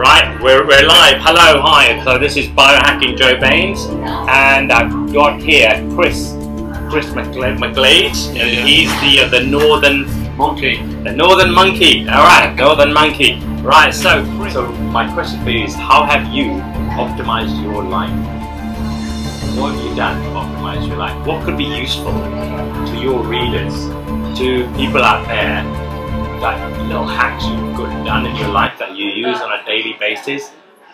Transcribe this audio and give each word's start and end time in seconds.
Right, 0.00 0.40
we're, 0.40 0.66
we're 0.66 0.86
live. 0.86 1.20
Hello, 1.20 1.60
hi. 1.60 2.02
So 2.04 2.16
this 2.16 2.38
is 2.38 2.46
Biohacking 2.46 3.18
Joe 3.18 3.38
Baines, 3.38 3.84
and 4.30 4.72
I've 4.72 5.12
got 5.12 5.42
here 5.42 5.72
Chris, 5.92 6.32
Chris 6.88 7.04
McGlade. 7.12 7.58
McGlade. 7.58 8.34
Yeah, 8.34 8.46
yeah. 8.46 8.64
He's 8.64 8.88
the 9.02 9.26
uh, 9.26 9.28
the 9.28 9.44
northern 9.44 10.06
Monkey. 10.38 10.76
the 11.04 11.12
northern 11.12 11.52
monkey. 11.52 12.08
All 12.08 12.24
right, 12.24 12.54
northern 12.56 12.94
monkey. 12.94 13.40
Right. 13.60 13.92
So, 13.92 14.24
so 14.48 14.72
my 14.88 15.12
question 15.12 15.44
for 15.44 15.50
you 15.50 15.64
is, 15.64 15.74
how 15.74 16.04
have 16.06 16.32
you 16.32 16.46
optimized 16.96 17.62
your 17.62 17.84
life? 17.84 18.08
What 19.58 19.74
have 19.74 19.84
you 19.84 19.94
done 19.94 20.22
to 20.22 20.28
optimize 20.30 20.88
your 20.88 20.96
life? 20.96 21.26
What 21.26 21.44
could 21.44 21.58
be 21.58 21.64
useful 21.64 22.14
to 22.14 22.98
your 22.98 23.22
readers, 23.22 23.74
to 24.38 24.66
people 24.78 25.04
out 25.04 25.26
there? 25.28 25.89
That 26.40 26.58
little 26.88 27.06
hacks 27.06 27.44
you've 27.46 27.76
got 27.76 28.04
done 28.04 28.24
in 28.26 28.34
your 28.36 28.48
life 28.48 28.78
that 28.78 28.96
you 28.96 29.06
use 29.06 29.40
on 29.40 29.52
a 29.52 29.64
daily 29.64 29.94
basis. 30.00 30.50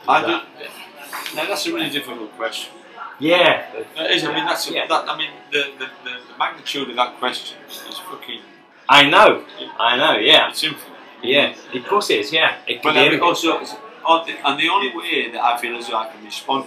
I 0.08 0.20
That- 0.22 0.44
do, 0.58 1.36
now 1.36 1.46
that's 1.46 1.66
a 1.66 1.72
really 1.72 1.88
difficult 1.90 2.32
question. 2.36 2.72
Yeah. 3.18 3.66
It 3.96 4.10
is. 4.10 4.24
I 4.24 4.34
mean, 4.34 4.44
that's 4.44 4.68
Yeah. 4.70 4.86
that. 4.88 5.08
I 5.08 5.16
mean, 5.16 5.30
the, 5.52 5.62
the, 5.78 5.86
the, 6.04 6.10
the 6.32 6.38
magnitude 6.38 6.90
of 6.90 6.96
that 6.96 7.18
question 7.18 7.56
is 7.68 7.98
fucking. 8.10 8.40
I 8.88 9.04
know. 9.08 9.44
I 9.78 9.96
know. 9.96 10.16
Yeah. 10.18 10.50
It's 10.50 10.62
infinite. 10.64 10.98
Yeah. 11.22 11.54
Of 11.74 11.86
course 11.86 12.10
it 12.10 12.20
is. 12.20 12.32
Yeah. 12.32 12.56
It 12.66 12.82
But 12.82 12.94
could 12.94 13.04
be 13.04 13.10
then 13.16 13.20
also, 13.20 13.54
it's- 13.56 13.76
on 14.04 14.26
the- 14.26 14.38
and 14.46 14.58
the 14.60 14.68
only 14.68 14.94
way 14.96 15.30
that 15.30 15.42
I 15.42 15.56
feel 15.58 15.76
as 15.76 15.88
though 15.88 15.96
I 15.96 16.08
can 16.08 16.24
respond, 16.24 16.64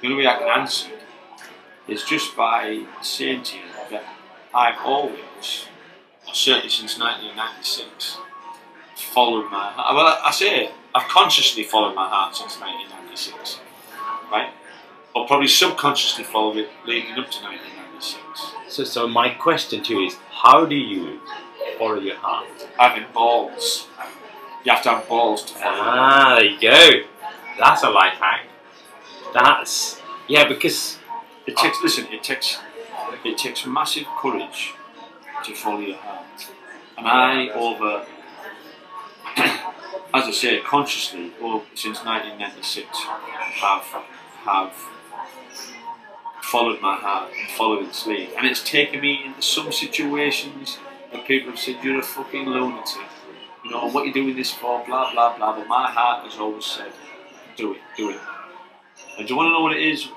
the 0.00 0.06
only 0.08 0.18
way 0.22 0.26
I 0.28 0.36
can 0.38 0.48
answer 0.48 0.88
it 0.92 1.92
is 1.92 2.04
just 2.04 2.36
by 2.36 2.82
saying 3.02 3.42
to 3.44 3.56
you 3.56 3.64
that 3.90 4.04
I've 4.54 4.78
always, 4.84 5.66
or 5.66 5.71
certainly 6.32 6.68
since 6.68 6.98
1996, 6.98 8.18
followed 8.96 9.50
my 9.50 9.70
heart. 9.70 9.94
Well, 9.94 10.06
I, 10.06 10.28
I 10.28 10.30
say 10.30 10.64
it, 10.64 10.72
I've 10.94 11.08
consciously 11.08 11.62
followed 11.62 11.94
my 11.94 12.08
heart 12.08 12.34
since 12.36 12.58
1996, 12.60 13.60
right? 14.30 14.50
Or 15.14 15.26
probably 15.26 15.48
subconsciously 15.48 16.24
followed 16.24 16.56
it 16.56 16.70
leading 16.86 17.12
up 17.12 17.30
to 17.30 17.44
1996. 17.44 18.18
So, 18.68 18.84
so 18.84 19.06
my 19.06 19.30
question 19.30 19.82
to 19.84 19.94
you 19.94 20.06
is, 20.06 20.16
how 20.30 20.64
do 20.64 20.74
you 20.74 21.20
follow 21.78 22.00
your 22.00 22.16
heart? 22.16 22.46
Having 22.78 23.12
balls. 23.12 23.88
You 24.64 24.72
have 24.72 24.82
to 24.84 24.90
have 24.90 25.08
balls 25.08 25.44
to 25.44 25.54
follow. 25.54 25.76
Ah, 25.76 26.36
there 26.38 26.44
you 26.44 26.60
go. 26.60 27.08
That's 27.58 27.82
a 27.82 27.90
life 27.90 28.14
hack. 28.14 28.46
That's 29.34 30.00
yeah, 30.28 30.46
because 30.46 30.98
It 31.46 31.56
takes 31.56 31.78
listen. 31.82 32.06
It 32.12 32.22
takes 32.22 32.58
it 33.24 33.38
takes 33.38 33.66
massive 33.66 34.06
courage 34.18 34.74
to 35.44 35.54
follow 35.54 35.80
your 35.80 35.96
heart, 35.96 36.50
and 36.96 37.06
I 37.06 37.48
over, 37.50 38.06
as 40.14 40.24
I 40.24 40.30
say, 40.30 40.60
consciously, 40.60 41.32
or 41.40 41.62
since 41.74 42.04
1996, 42.04 42.86
have 42.96 43.84
have 44.44 44.72
followed 46.42 46.80
my 46.80 46.96
heart 46.96 47.30
and 47.38 47.50
followed 47.50 47.86
its 47.86 48.06
lead, 48.06 48.30
and 48.36 48.46
it's 48.46 48.62
taken 48.62 49.00
me 49.00 49.24
into 49.24 49.42
some 49.42 49.72
situations 49.72 50.76
where 51.10 51.22
people 51.24 51.50
have 51.50 51.58
said 51.58 51.76
you're 51.82 51.98
a 51.98 52.02
fucking 52.02 52.46
lunatic. 52.46 53.02
You 53.64 53.70
know 53.70 53.88
what 53.90 54.04
you're 54.04 54.14
doing 54.14 54.36
this 54.36 54.52
for? 54.52 54.84
Blah 54.84 55.12
blah 55.12 55.36
blah. 55.36 55.56
But 55.56 55.68
my 55.68 55.90
heart 55.90 56.24
has 56.24 56.38
always 56.38 56.66
said, 56.66 56.92
do 57.56 57.72
it, 57.74 57.80
do 57.96 58.10
it. 58.10 58.20
And 59.18 59.28
do 59.28 59.34
you 59.34 59.36
want 59.36 59.48
to 59.48 59.52
know 59.52 59.60
what 59.60 59.76
it 59.76 59.82
is? 59.82 60.08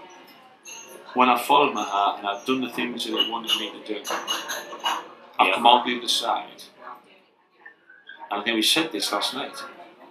when 1.15 1.29
I 1.29 1.41
followed 1.41 1.73
my 1.73 1.83
heart 1.83 2.19
and 2.19 2.27
I've 2.27 2.45
done 2.45 2.61
the 2.61 2.69
things 2.69 3.05
that 3.05 3.13
it 3.13 3.31
wanted 3.31 3.51
me 3.57 3.71
to 3.71 3.87
do, 3.87 4.03
I've 5.39 5.47
Yeah. 5.47 5.53
come 5.55 5.67
out 5.67 5.85
the 5.85 5.97
other 5.97 6.07
side. 6.07 6.63
And 8.31 8.41
I 8.41 8.43
think 8.43 8.55
we 8.55 8.61
said 8.61 8.91
this 8.91 9.11
last 9.11 9.33
night, 9.33 9.55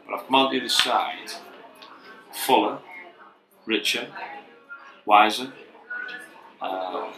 but 0.07 0.15
I've 0.15 0.27
come 0.27 0.35
out 0.37 0.51
the 0.51 0.59
other 0.59 0.69
side 0.69 1.33
fuller, 2.33 2.79
richer, 3.67 4.13
wiser, 5.05 5.53
uh, 6.61 7.11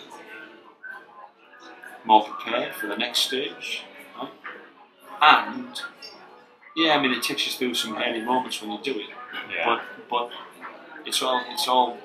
more 2.05 2.25
prepared 2.25 2.75
for 2.75 2.87
the 2.87 2.97
next 2.97 3.21
stage. 3.21 3.85
right? 4.19 4.31
And 5.21 5.81
yeah, 6.77 6.95
I 6.97 7.01
mean 7.01 7.13
it 7.13 7.23
takes 7.23 7.47
you 7.47 7.53
through 7.53 7.75
some 7.75 7.97
hairy 7.97 8.21
moments 8.23 8.61
when 8.63 8.71
you 8.71 8.79
do 8.83 8.99
it, 9.01 9.11
but 9.65 9.83
but 10.11 10.31
it's 11.05 11.23
all 11.23 11.43
it's 11.49 11.67
all 11.69 11.99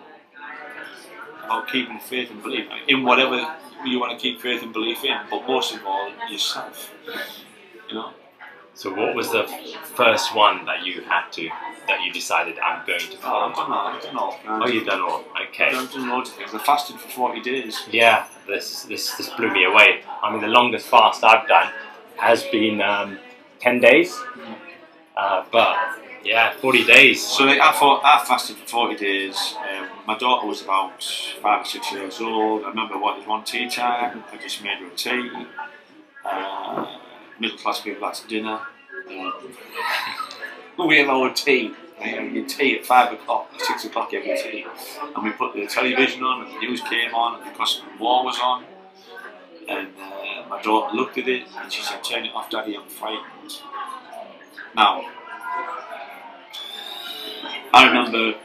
about 1.43 1.67
keeping 1.67 1.99
faith 1.99 2.29
and 2.31 2.41
belief 2.41 2.67
in 2.87 3.03
whatever 3.03 3.37
you 3.85 3.99
want 3.99 4.11
to 4.11 4.21
keep 4.21 4.41
faith 4.41 4.61
and 4.61 4.73
belief 4.73 5.03
in, 5.03 5.17
but 5.29 5.47
most 5.47 5.73
of 5.75 5.85
all 5.85 6.11
yourself. 6.29 6.91
You 7.89 7.95
know, 7.95 8.13
So 8.73 8.93
what 8.93 9.15
was 9.15 9.31
the 9.31 9.43
first 9.95 10.35
one 10.35 10.65
that 10.65 10.85
you 10.85 11.01
had 11.01 11.29
to 11.33 11.49
that 11.87 12.03
you 12.03 12.11
decided 12.13 12.57
I'm 12.59 12.85
going 12.85 12.99
to 12.99 13.17
oh, 13.17 13.19
follow? 13.19 13.47
I've 13.49 13.55
done 13.55 13.71
all. 13.71 13.87
I've 13.87 14.03
done 14.03 14.17
all. 14.17 14.63
Oh, 14.63 14.67
you've 14.67 14.85
done 14.85 15.01
all. 15.01 15.23
Okay. 15.49 15.71
I've 15.73 15.91
done 15.91 16.09
loads 16.09 16.29
of 16.29 16.35
things. 16.37 16.53
I 16.53 16.59
fasted 16.59 16.99
for 16.99 17.09
forty 17.09 17.41
days. 17.41 17.81
Yeah, 17.91 18.27
this 18.47 18.83
this 18.83 19.15
this 19.15 19.29
blew 19.29 19.51
me 19.51 19.65
away. 19.65 20.03
I 20.23 20.31
mean, 20.31 20.41
the 20.41 20.47
longest 20.47 20.87
fast 20.87 21.23
I've 21.23 21.47
done 21.47 21.71
has 22.17 22.43
been 22.45 22.81
um, 22.81 23.19
ten 23.59 23.79
days, 23.81 24.17
uh, 25.17 25.43
but 25.51 25.75
yeah, 26.23 26.53
forty 26.53 26.83
days. 26.83 27.25
So 27.25 27.45
like, 27.45 27.59
I 27.59 27.71
thought 27.71 28.01
I 28.03 28.23
fasted 28.25 28.57
for 28.57 28.67
forty 28.67 28.95
days. 28.95 29.55
Um, 29.57 29.89
my 30.07 30.17
daughter 30.17 30.47
was 30.47 30.61
about 30.61 31.03
five 31.41 31.61
or 31.61 31.65
six 31.65 31.91
years 31.91 32.19
old. 32.21 32.63
I 32.63 32.69
remember 32.69 32.97
what 32.97 33.17
was 33.17 33.27
one 33.27 33.43
tea 33.43 33.69
time. 33.69 34.23
I 34.31 34.37
just 34.37 34.63
made 34.63 34.77
her 34.79 34.87
a 34.87 34.95
tea. 34.95 35.31
Uh, 36.23 36.97
middle 37.39 37.57
class 37.57 37.81
people 37.81 38.07
had 38.07 38.17
dinner. 38.27 38.59
Um, 39.09 39.33
we 40.87 40.97
have 40.99 41.09
our 41.09 41.33
tea. 41.33 41.73
You 42.03 42.15
know, 42.15 42.21
your 42.23 42.47
tea 42.47 42.79
at 42.79 42.85
five 42.85 43.13
o'clock, 43.13 43.51
six 43.59 43.85
o'clock 43.85 44.11
every 44.13 44.35
tea, 44.35 44.65
and 45.15 45.23
we 45.23 45.29
put 45.31 45.53
the 45.53 45.67
television 45.67 46.23
on, 46.23 46.45
and 46.45 46.55
the 46.55 46.59
news 46.59 46.81
came 46.81 47.13
on, 47.13 47.41
and 47.41 47.55
the 47.55 47.81
War 47.99 48.25
was 48.25 48.39
on, 48.41 48.63
and 49.69 49.87
uh, 50.01 50.47
my 50.49 50.59
daughter 50.63 50.95
looked 50.95 51.19
at 51.19 51.27
it, 51.27 51.43
and 51.57 51.71
she 51.71 51.83
said, 51.83 52.03
"Turn 52.03 52.25
it 52.25 52.33
off, 52.33 52.49
Daddy, 52.49 52.75
I'm 52.75 52.87
frightened." 52.87 53.61
Now, 54.75 55.05
I 57.73 57.87
remember 57.87 58.37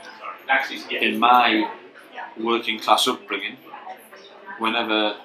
in 0.91 1.19
my 1.19 1.71
working 2.39 2.79
class 2.79 3.09
upbringing, 3.09 3.57
whenever 4.59 5.17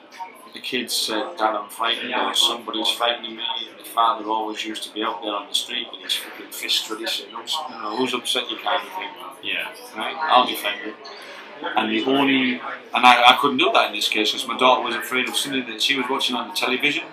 the 0.53 0.59
kids 0.59 0.93
said, 0.93 1.37
Dad, 1.37 1.55
I'm 1.55 1.69
frightened, 1.69 2.13
or 2.13 2.33
somebody's 2.33 2.89
frightening 2.89 3.35
me, 3.37 3.43
the 3.77 3.83
father 3.83 4.25
always 4.27 4.65
used 4.65 4.83
to 4.83 4.93
be 4.93 5.03
out 5.03 5.21
there 5.21 5.33
on 5.33 5.47
the 5.47 5.53
street 5.53 5.87
with 5.91 6.01
his 6.01 6.15
fucking 6.15 6.51
fist 6.51 6.89
ready 6.89 7.05
saying, 7.05 7.29
who's, 7.33 7.55
you 7.69 7.75
know, 7.75 7.95
who's 7.97 8.13
upset 8.13 8.49
you 8.49 8.57
kind 8.57 8.85
of 8.85 8.93
thing, 8.93 9.09
Yeah. 9.43 9.67
right? 9.95 10.15
I'll 10.19 10.45
defend 10.47 10.81
it. 10.87 10.95
And 11.75 11.91
the 11.91 12.03
only, 12.05 12.53
and 12.55 13.05
I, 13.05 13.23
I 13.27 13.37
couldn't 13.39 13.57
do 13.57 13.71
that 13.73 13.87
in 13.89 13.95
this 13.95 14.09
case 14.09 14.31
because 14.31 14.47
my 14.47 14.57
daughter 14.57 14.81
was 14.83 14.95
afraid 14.95 15.29
of 15.29 15.35
something 15.37 15.65
that 15.67 15.81
she 15.81 15.95
was 15.95 16.07
watching 16.09 16.35
on 16.35 16.47
the 16.49 16.55
television 16.55 17.03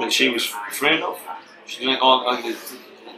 that 0.00 0.12
she 0.12 0.30
was 0.30 0.50
afraid 0.68 1.02
of. 1.02 1.20
She 1.66 1.84
like 1.86 1.98
oh, 2.00 2.06
all, 2.06 2.26
all 2.26 2.42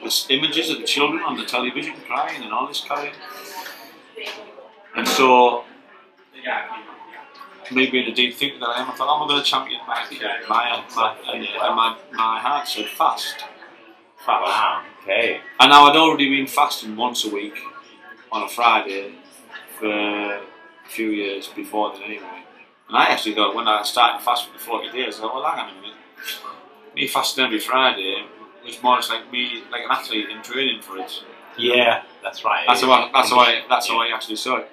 the, 0.03 0.25
the 0.29 0.35
images 0.35 0.71
of 0.71 0.79
the 0.79 0.85
children 0.85 1.23
on 1.23 1.37
the 1.37 1.45
television 1.45 1.95
crying 2.07 2.43
and 2.43 2.53
all 2.53 2.67
this 2.67 2.85
kind 2.87 3.09
of. 3.09 3.15
And 4.95 5.09
so, 5.09 5.65
me 7.71 7.91
being 7.91 8.11
a 8.11 8.15
deep 8.15 8.35
thinker 8.35 8.59
that 8.59 8.69
I 8.69 8.83
am, 8.83 8.91
I 8.91 8.95
thought, 8.95 9.09
oh, 9.09 9.23
I'm 9.23 9.29
going 9.29 9.43
to 9.43 9.49
champion 9.49 9.81
my 9.87 10.05
my 10.49 10.85
my, 10.95 11.17
and, 11.33 11.45
and 11.45 11.77
my 11.77 11.97
my 12.13 12.41
heart 12.41 12.69
said 12.69 12.87
fast, 12.87 13.45
fast. 14.19 14.27
Wow. 14.27 14.85
Okay. 15.03 15.41
And 15.59 15.71
now 15.71 15.87
I'd 15.87 15.97
already 15.97 16.29
been 16.29 16.47
fasting 16.47 16.97
once 16.97 17.25
a 17.25 17.31
week 17.31 17.59
on 18.31 18.43
a 18.43 18.49
Friday 18.49 19.15
for 19.79 19.91
a 19.91 20.43
few 20.89 21.11
years 21.11 21.49
before 21.49 21.93
then 21.93 22.03
anyway. 22.03 22.45
And 22.89 22.97
I 22.97 23.07
actually 23.07 23.35
thought 23.35 23.55
when 23.55 23.67
I 23.67 23.83
started 23.83 24.23
fasting 24.23 24.53
for 24.53 24.59
40 24.59 24.93
days, 24.93 25.17
I 25.17 25.23
thought, 25.23 25.35
well, 25.35 25.51
hang 25.51 25.71
on 25.71 25.71
a 25.71 25.81
minute. 25.81 25.97
Me 26.95 27.09
fasting 27.09 27.45
every 27.45 27.59
Friday 27.59 28.27
was 28.65 28.83
more 28.83 28.97
just 28.97 29.11
like 29.11 29.31
me, 29.33 29.63
like 29.71 29.83
an 29.83 29.91
athlete 29.91 30.29
in 30.31 30.43
training 30.43 30.83
for 30.83 30.99
it. 30.99 31.23
Yeah, 31.59 32.03
that's 32.23 32.45
right. 32.45 32.65
That's 32.67 32.81
how 32.83 32.91
I, 32.93 33.11
that's 33.13 33.31
how 33.31 33.39
I, 33.39 33.63
that's 33.69 33.89
how 33.89 34.03
Yeah. 34.03 34.13
I 34.13 34.17
actually 34.17 34.37
saw 34.37 34.57
it. 34.59 34.71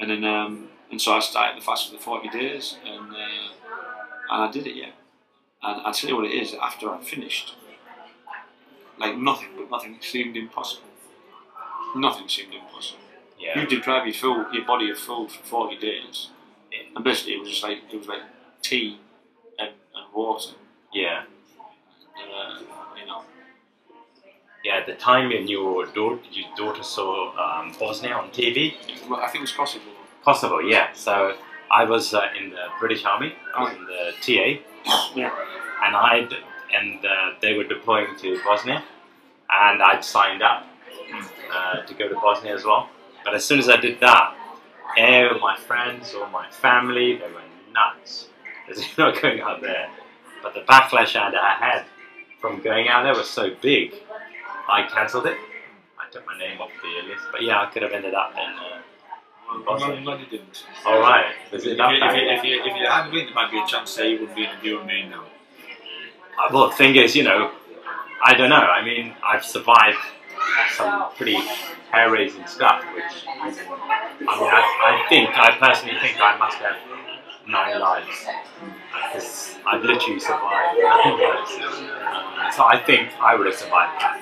And 0.00 0.10
then, 0.10 0.24
um, 0.24 0.68
and 0.90 1.00
so 1.00 1.12
I 1.14 1.20
started 1.20 1.60
the 1.60 1.64
fast 1.64 1.86
for 1.90 1.96
the 1.96 2.02
40 2.02 2.28
days 2.28 2.76
and, 2.84 3.10
uh, 3.12 3.52
and 4.30 4.42
I 4.44 4.50
did 4.50 4.66
it, 4.66 4.76
yeah. 4.76 4.90
And 5.62 5.82
I'll 5.86 5.92
tell 5.92 6.10
you 6.10 6.16
what 6.16 6.26
it 6.26 6.32
is, 6.34 6.54
after 6.54 6.90
I 6.90 7.00
finished, 7.02 7.54
like 8.98 9.16
nothing, 9.16 9.48
but 9.56 9.70
nothing 9.70 9.98
seemed 10.00 10.36
impossible. 10.36 10.88
Nothing 11.96 12.28
seemed 12.28 12.52
impossible. 12.54 13.00
Yeah. 13.38 13.60
You 13.60 13.66
deprive 13.66 14.04
your 14.06 14.14
food, 14.14 14.46
your 14.52 14.64
body 14.64 14.90
of 14.90 14.98
food 14.98 15.30
for 15.30 15.42
forty 15.44 15.78
days, 15.78 16.28
and 16.94 17.04
basically 17.04 17.34
it 17.34 17.40
was 17.40 17.48
just 17.50 17.62
like 17.62 17.78
it 17.92 17.96
was 17.96 18.08
like 18.08 18.22
tea 18.62 18.98
and, 19.58 19.70
and 19.94 20.14
water. 20.14 20.54
Yeah. 20.92 21.22
Uh, 22.16 22.58
you 22.58 22.66
know, 22.66 22.76
Yeah. 24.68 24.76
At 24.80 24.86
the 24.86 24.94
time 24.94 25.28
when 25.30 25.48
your 25.48 25.86
daughter, 25.86 26.20
your 26.32 26.48
daughter 26.56 26.82
saw 26.82 27.10
um, 27.44 27.72
Bosnia 27.80 28.12
on 28.14 28.30
TV, 28.30 28.74
well, 29.08 29.20
I 29.20 29.26
think 29.28 29.36
it 29.36 29.40
was 29.42 29.52
Kosovo. 29.52 29.84
Kosovo, 30.24 30.58
Yeah. 30.58 30.92
So 30.92 31.34
I 31.70 31.84
was 31.84 32.12
uh, 32.14 32.20
in 32.38 32.50
the 32.50 32.64
British 32.80 33.04
Army 33.04 33.34
Oh. 33.56 33.66
in 33.66 33.84
the 33.84 34.12
TA, 34.20 34.60
Yeah. 35.14 35.30
and 35.84 35.96
I 35.96 36.28
and 36.74 37.04
uh, 37.04 37.30
they 37.40 37.54
were 37.54 37.64
deploying 37.64 38.14
to 38.18 38.38
Bosnia, 38.44 38.84
and 39.50 39.82
I'd 39.82 40.04
signed 40.04 40.42
up, 40.42 40.66
uh, 41.54 41.80
to 41.88 41.94
go 41.94 42.08
to 42.08 42.14
Bosnia 42.16 42.54
as 42.54 42.64
well. 42.64 42.90
But 43.24 43.34
as 43.34 43.44
soon 43.44 43.58
as 43.58 43.68
I 43.70 43.76
did 43.76 44.00
that, 44.00 44.34
all 44.98 45.38
my 45.40 45.56
friends 45.56 46.12
or 46.14 46.28
my 46.28 46.46
family, 46.50 47.16
they 47.16 47.30
were 47.36 47.48
nuts. 47.72 48.28
There's 48.66 48.84
not 48.98 49.20
going 49.22 49.40
out 49.40 49.62
there. 49.62 49.88
But 50.42 50.52
the 50.54 50.60
backlash 50.60 51.16
I 51.16 51.30
had 51.58 51.84
from 52.40 52.60
going 52.60 52.88
out 52.88 53.02
there 53.04 53.14
was 53.14 53.30
so 53.30 53.50
big, 53.62 53.94
I 54.68 54.82
cancelled 54.82 55.26
it. 55.26 55.36
I 55.98 56.10
took 56.10 56.26
my 56.26 56.38
name 56.38 56.60
off 56.60 56.70
the 56.82 57.08
list. 57.08 57.24
But 57.32 57.42
yeah, 57.42 57.62
I 57.62 57.66
could 57.66 57.82
have 57.82 57.92
ended 57.92 58.14
up 58.14 58.32
in. 58.32 58.40
Uh, 58.40 58.80
I'm 59.50 59.62
glad, 60.04 60.20
you 60.20 60.26
didn't. 60.26 60.64
all 60.86 61.00
right. 61.00 61.34
Is 61.52 61.64
If 61.64 61.78
you, 61.78 61.82
if, 61.82 61.90
you, 61.90 62.30
if, 62.30 62.44
you, 62.44 62.60
if 62.60 62.76
you 62.76 62.86
hadn't 62.86 63.12
been, 63.12 63.26
there 63.26 63.34
might 63.34 63.50
be 63.50 63.58
a 63.58 63.66
chance 63.66 63.96
that 63.96 64.06
you 64.06 64.20
wouldn't 64.20 64.36
be 64.36 64.44
interviewing 64.44 64.86
me 64.86 65.08
now. 65.08 65.22
Uh, 65.22 66.50
Well, 66.52 66.68
the 66.68 66.76
thing 66.76 66.96
is, 66.96 67.16
you 67.16 67.24
know, 67.24 67.52
I 68.22 68.34
don't 68.34 68.50
know. 68.50 68.56
I 68.56 68.84
mean, 68.84 69.14
I've 69.24 69.44
survived 69.44 69.96
some 70.76 71.10
pretty 71.16 71.38
hair-raising 71.90 72.46
stuff, 72.46 72.84
which 72.94 73.24
I 73.26 73.50
mean, 73.50 73.58
I, 74.28 75.02
I 75.02 75.06
think, 75.08 75.30
I 75.32 75.56
personally 75.58 75.96
think 76.00 76.20
I 76.20 76.36
must 76.36 76.58
have 76.58 76.76
nine 77.48 77.80
lives 77.80 78.26
because 78.92 79.56
I've 79.66 79.82
literally 79.82 80.20
survived 80.20 80.78
nine 80.82 81.18
lives. 81.20 81.52
Um, 82.08 82.50
so 82.56 82.64
I 82.64 82.80
think 82.86 83.12
I 83.20 83.36
would 83.36 83.44
have 83.44 83.54
survived 83.54 84.00
that. 84.00 84.16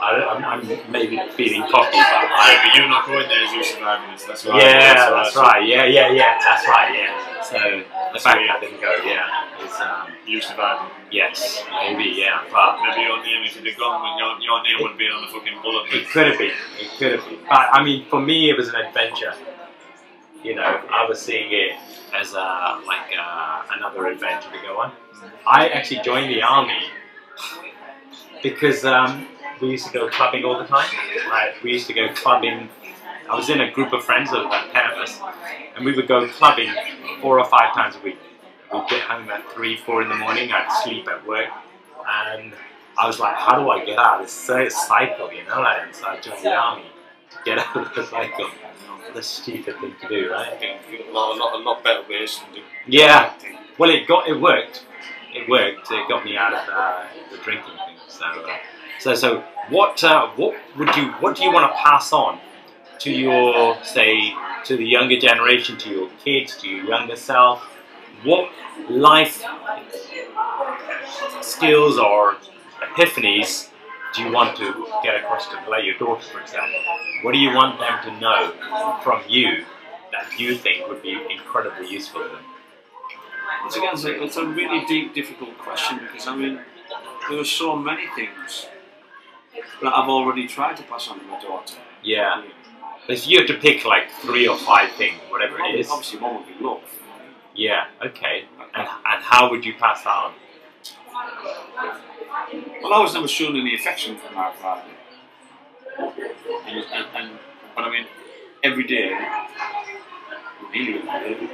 I, 0.00 0.24
I'm, 0.24 0.40
I'm 0.44 0.90
maybe 0.90 1.20
feeling 1.36 1.68
cocky, 1.68 1.96
but 2.00 2.24
I, 2.32 2.60
but 2.64 2.76
you're 2.76 2.88
not 2.88 3.04
going 3.04 3.28
there 3.28 3.44
as 3.44 3.52
you 3.52 3.62
surviving 3.62 4.12
this. 4.12 4.24
That's 4.24 4.46
right. 4.46 4.56
yeah, 4.56 5.10
that's 5.10 5.36
right. 5.36 5.66
Yeah, 5.66 5.84
yeah, 5.84 6.08
yeah. 6.12 6.38
That's 6.40 6.66
right. 6.66 6.96
Yeah. 6.96 7.42
So 7.42 7.58
the 8.12 8.18
fact 8.18 8.40
that 8.40 8.56
I 8.56 8.60
didn't 8.60 8.80
go, 8.80 8.92
yeah, 9.04 9.64
is 9.64 9.72
um, 9.80 10.12
You 10.26 10.40
surviving. 10.40 10.88
yes, 11.10 11.62
maybe, 11.80 12.12
yeah, 12.16 12.40
but. 12.50 12.80
Maybe 12.80 13.02
your 13.02 13.20
name, 13.22 13.44
if 13.44 13.56
you'd 13.56 13.66
have 13.66 13.76
gone, 13.76 14.18
your, 14.18 14.40
your 14.40 14.62
name 14.64 14.78
would 14.80 14.96
be 14.96 15.04
on 15.12 15.26
the 15.26 15.28
fucking 15.28 15.60
bullet 15.60 15.92
It 15.92 16.08
could 16.08 16.28
have 16.28 16.38
been. 16.38 16.56
It 16.80 16.90
could 16.98 17.12
have 17.20 17.24
been. 17.28 17.38
But 17.48 17.68
I 17.72 17.84
mean, 17.84 18.06
for 18.08 18.20
me, 18.20 18.48
it 18.48 18.56
was 18.56 18.68
an 18.68 18.76
adventure. 18.76 19.34
You 20.42 20.54
know, 20.54 20.62
I 20.90 21.06
was 21.08 21.20
seeing 21.20 21.50
it 21.52 21.72
as 22.14 22.32
a 22.32 22.80
like 22.86 23.12
uh, 23.18 23.62
another 23.76 24.06
adventure 24.06 24.50
to 24.50 24.58
go 24.62 24.78
on. 24.78 24.92
I 25.46 25.68
actually 25.68 26.02
joined 26.02 26.30
the 26.30 26.42
army 26.42 26.78
because 28.42 28.84
um, 28.84 29.26
we 29.60 29.70
used 29.70 29.86
to 29.86 29.92
go 29.92 30.08
clubbing 30.08 30.44
all 30.44 30.58
the 30.58 30.66
time. 30.66 30.88
Like 31.28 31.62
we 31.62 31.72
used 31.72 31.86
to 31.88 31.94
go 31.94 32.08
clubbing. 32.14 32.68
I 33.28 33.34
was 33.34 33.50
in 33.50 33.60
a 33.60 33.70
group 33.72 33.92
of 33.92 34.04
friends, 34.04 34.30
was 34.30 34.44
about 34.46 34.72
ten 34.72 34.92
of 34.92 34.98
us, 34.98 35.20
and 35.74 35.84
we 35.84 35.94
would 35.94 36.06
go 36.06 36.28
clubbing 36.28 36.72
four 37.20 37.40
or 37.40 37.44
five 37.46 37.74
times 37.74 37.96
a 37.96 38.00
week. 38.00 38.18
We'd 38.72 38.88
get 38.88 39.02
home 39.02 39.28
at 39.30 39.50
three, 39.52 39.76
four 39.76 40.02
in 40.02 40.08
the 40.08 40.14
morning. 40.16 40.50
I'd 40.52 40.70
sleep 40.84 41.08
at 41.08 41.26
work, 41.26 41.48
and 42.08 42.52
I 42.98 43.06
was 43.06 43.18
like, 43.18 43.36
how 43.36 43.58
do 43.58 43.68
I 43.68 43.84
get 43.84 43.98
out 43.98 44.20
of 44.20 44.26
this 44.26 44.86
cycle? 44.86 45.32
You 45.32 45.44
know, 45.44 45.60
like, 45.60 45.94
so 45.94 46.06
I 46.06 46.20
joined 46.20 46.42
the 46.42 46.54
army 46.54 46.84
to 47.30 47.36
get 47.44 47.58
out 47.58 47.76
of 47.76 47.94
the 47.94 48.04
cycle. 48.10 48.48
A 49.16 49.22
stupid 49.22 49.80
thing 49.80 49.94
to 50.02 50.08
do, 50.08 50.30
right? 50.30 50.52
I 50.52 50.56
think 50.56 50.78
a 51.08 51.10
lot, 51.10 51.34
a 51.34 51.38
lot, 51.38 51.54
a 51.58 51.64
lot 51.64 51.82
better 51.82 52.06
ways 52.06 52.38
than 52.38 52.56
do. 52.56 52.60
Yeah. 52.86 53.32
Well, 53.78 53.88
it 53.88 54.06
got 54.06 54.28
it 54.28 54.38
worked. 54.38 54.84
It 55.34 55.48
worked. 55.48 55.90
It 55.90 56.06
got 56.06 56.22
me 56.22 56.36
out 56.36 56.52
of 56.52 56.68
uh, 56.68 57.06
the 57.30 57.38
drinking 57.38 57.72
thing. 57.86 57.96
So, 58.08 58.26
uh, 58.26 58.56
so, 59.00 59.14
so 59.14 59.44
what? 59.70 60.04
Uh, 60.04 60.28
what 60.36 60.54
would 60.76 60.94
you? 60.96 61.12
What 61.20 61.34
do 61.36 61.44
you 61.44 61.50
want 61.50 61.72
to 61.72 61.78
pass 61.82 62.12
on 62.12 62.38
to 62.98 63.10
your, 63.10 63.82
say, 63.82 64.34
to 64.66 64.76
the 64.76 64.84
younger 64.84 65.18
generation, 65.18 65.78
to 65.78 65.88
your 65.88 66.10
kids, 66.22 66.54
to 66.58 66.68
your 66.68 66.84
younger 66.84 67.16
self? 67.16 67.62
What 68.22 68.50
life 68.90 69.42
skills 71.40 71.98
or 71.98 72.36
epiphanies 72.82 73.70
do 74.16 74.22
you 74.22 74.32
want 74.32 74.56
to 74.56 74.86
get 75.02 75.14
across 75.16 75.48
to, 75.48 75.56
like 75.68 75.84
your 75.84 75.98
daughters, 75.98 76.28
for 76.28 76.40
example? 76.40 76.80
What 77.22 77.32
do 77.32 77.38
you 77.38 77.54
want 77.54 77.78
them 77.78 77.98
to 78.04 78.20
know 78.20 78.98
from 79.02 79.22
you 79.28 79.64
that 80.12 80.38
you 80.38 80.56
think 80.56 80.88
would 80.88 81.02
be 81.02 81.20
incredibly 81.30 81.88
useful 81.88 82.22
to 82.22 82.28
them? 82.28 82.44
Once 83.62 83.76
again, 83.76 83.90
it's, 83.92 84.04
like, 84.04 84.16
it's 84.16 84.36
a 84.36 84.46
really 84.46 84.84
deep, 84.86 85.14
difficult 85.14 85.56
question 85.58 85.98
because 85.98 86.26
I 86.26 86.34
mean, 86.36 86.60
there 87.28 87.38
are 87.38 87.44
so 87.44 87.76
many 87.76 88.06
things 88.14 88.66
that 89.82 89.92
I've 89.92 90.08
already 90.08 90.46
tried 90.46 90.76
to 90.78 90.82
pass 90.84 91.08
on 91.08 91.18
to 91.20 91.24
my 91.26 91.40
daughter. 91.40 91.76
Yeah. 92.02 92.44
If 93.08 93.26
you 93.28 93.38
had 93.38 93.48
to 93.48 93.54
pick 93.54 93.84
like 93.84 94.10
three 94.22 94.48
or 94.48 94.56
five 94.56 94.92
things, 94.92 95.20
whatever 95.28 95.58
it 95.60 95.78
is. 95.78 95.90
Obviously, 95.90 96.20
one 96.20 96.36
would 96.36 96.46
be 96.46 96.64
love. 96.64 96.80
Yeah, 97.54 97.86
okay. 98.04 98.44
And, 98.74 98.86
and 98.86 99.22
how 99.22 99.50
would 99.50 99.64
you 99.64 99.74
pass 99.74 100.02
that 100.04 100.10
on? 100.10 100.32
Well, 102.82 102.92
I 102.92 103.00
was 103.00 103.14
never 103.14 103.28
shown 103.28 103.56
any 103.56 103.74
affection 103.74 104.16
from 104.16 104.34
my 104.34 104.52
father. 104.52 104.90
And, 105.98 106.84
and, 106.92 107.06
and 107.14 107.38
but 107.74 107.84
I 107.84 107.90
mean, 107.90 108.06
every 108.62 108.86
day, 108.86 109.10
really, 110.72 111.08
every 111.08 111.46
day, 111.46 111.50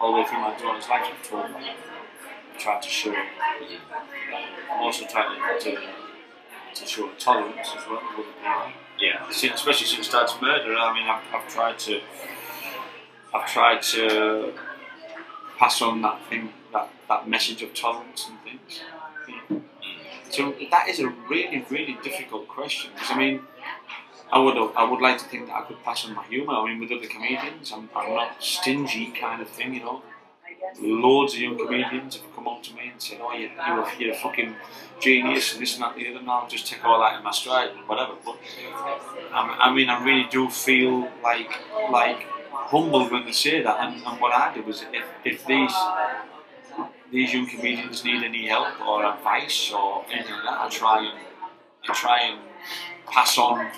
all 0.00 0.12
the 0.12 0.20
way 0.20 0.26
through 0.26 0.40
my 0.40 0.56
daughter's 0.58 0.88
life, 0.88 1.06
I've 1.06 1.28
told 1.28 1.46
her, 1.46 1.56
I 1.56 2.58
tried 2.58 2.82
to 2.82 2.88
show. 2.88 3.14
I'm 3.14 4.82
also 4.82 5.06
trying 5.06 5.38
to, 5.60 5.70
to, 5.70 5.80
to 6.74 6.86
show 6.86 7.08
tolerance 7.18 7.68
as 7.76 7.86
well 7.88 8.02
with 8.16 8.26
people. 8.26 8.72
Yeah. 8.98 9.30
Since, 9.30 9.54
especially 9.54 9.86
since 9.86 10.10
Dad's 10.10 10.34
murder, 10.40 10.74
I 10.76 10.92
mean, 10.94 11.08
I've, 11.08 11.22
I've 11.34 11.48
tried 11.48 11.78
to, 11.80 12.00
I've 13.34 13.46
tried 13.46 13.82
to 13.82 14.52
pass 15.58 15.80
on 15.82 16.02
that 16.02 16.20
thing, 16.28 16.52
that, 16.72 16.90
that 17.08 17.28
message 17.28 17.62
of 17.62 17.74
tolerance 17.74 18.28
and 18.28 18.38
things. 18.40 18.80
Yeah. 19.50 19.58
So 20.30 20.54
that 20.70 20.88
is 20.88 21.00
a 21.00 21.08
really, 21.28 21.64
really 21.70 21.98
difficult 22.02 22.48
question. 22.48 22.90
Because 22.94 23.10
I 23.10 23.18
mean, 23.18 23.40
I 24.32 24.38
would, 24.38 24.56
I 24.56 24.84
would 24.84 25.00
like 25.00 25.18
to 25.18 25.24
think 25.24 25.46
that 25.46 25.54
I 25.54 25.62
could 25.62 25.82
pass 25.84 26.04
on 26.04 26.14
my 26.14 26.24
humour. 26.24 26.54
I 26.54 26.66
mean, 26.66 26.80
with 26.80 26.90
other 26.90 27.06
comedians, 27.06 27.72
I'm, 27.72 27.88
I'm 27.94 28.14
not 28.14 28.42
stingy 28.42 29.12
kind 29.12 29.40
of 29.40 29.48
thing, 29.48 29.74
you 29.74 29.80
know. 29.80 30.02
Loads 30.80 31.34
of 31.34 31.40
young 31.40 31.56
comedians 31.56 32.16
have 32.16 32.34
come 32.34 32.48
up 32.48 32.62
to 32.64 32.74
me 32.74 32.88
and 32.90 33.00
said, 33.00 33.18
"Oh, 33.22 33.32
you're, 33.32 33.50
you're, 33.50 33.80
a, 33.80 33.92
you're 33.98 34.12
a 34.12 34.18
fucking 34.18 34.56
genius 35.00 35.52
and 35.52 35.62
this 35.62 35.74
and 35.74 35.82
that 35.84 35.96
and 35.96 36.04
the 36.04 36.18
other." 36.18 36.28
I'll 36.28 36.48
just 36.48 36.66
take 36.66 36.84
all 36.84 37.00
that 37.00 37.16
in 37.18 37.22
my 37.22 37.30
stride 37.30 37.70
and 37.70 37.86
whatever. 37.88 38.14
But 38.24 38.36
I, 39.32 39.56
I 39.60 39.74
mean, 39.74 39.88
I 39.88 40.02
really 40.02 40.26
do 40.28 40.50
feel 40.50 41.08
like 41.22 41.50
like 41.90 42.26
humbled 42.50 43.12
when 43.12 43.24
they 43.26 43.32
say 43.32 43.62
that. 43.62 43.76
And, 43.80 44.04
and 44.04 44.20
what 44.20 44.32
I 44.32 44.52
do 44.54 44.68
is, 44.68 44.84
if, 44.92 45.04
if 45.24 45.46
these 45.46 45.72
these 47.10 47.32
young 47.32 47.46
comedians 47.46 48.04
need 48.04 48.22
any 48.22 48.46
help 48.46 48.80
or 48.80 49.04
advice 49.04 49.72
or 49.72 50.04
anything 50.10 50.32
like 50.34 50.44
that, 50.44 50.60
I 50.60 50.68
try 50.68 51.04
and 51.04 51.18
I 51.88 51.92
try 51.92 52.20
and 52.22 52.40
pass 53.06 53.38
on 53.38 53.70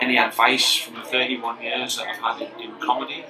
any 0.00 0.16
advice 0.16 0.76
from 0.76 0.94
the 0.94 1.02
31 1.02 1.62
years 1.62 1.96
that 1.96 2.08
I've 2.08 2.16
had 2.16 2.42
in, 2.42 2.60
in 2.60 2.80
comedy. 2.80 3.24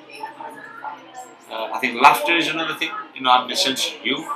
Uh, 1.51 1.71
I 1.73 1.79
think 1.81 2.01
laughter 2.01 2.37
is 2.37 2.49
another 2.49 2.75
thing, 2.75 2.91
you 3.15 3.23
know, 3.23 3.33
having 3.33 3.51
a 3.51 3.57
sense 3.57 3.87
of 3.87 3.93
humour. 3.95 4.29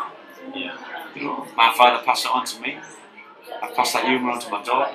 Yeah. 0.55 0.77
You 1.15 1.25
know, 1.25 1.47
my 1.57 1.73
father 1.77 2.03
passed 2.05 2.25
it 2.25 2.31
on 2.33 2.45
to 2.47 2.61
me. 2.61 2.79
I 3.63 3.71
passed 3.71 3.93
that 3.93 4.05
humour 4.07 4.31
on 4.31 4.41
to 4.41 4.51
my 4.51 4.65
daughter. 4.65 4.93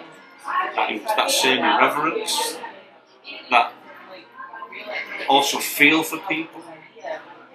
That, 0.76 0.90
that 1.18 1.30
same 1.30 1.60
irreverence, 1.60 2.58
that 3.52 3.74
also 5.30 5.60
feel 5.60 6.04
for 6.04 6.18
people, 6.20 6.62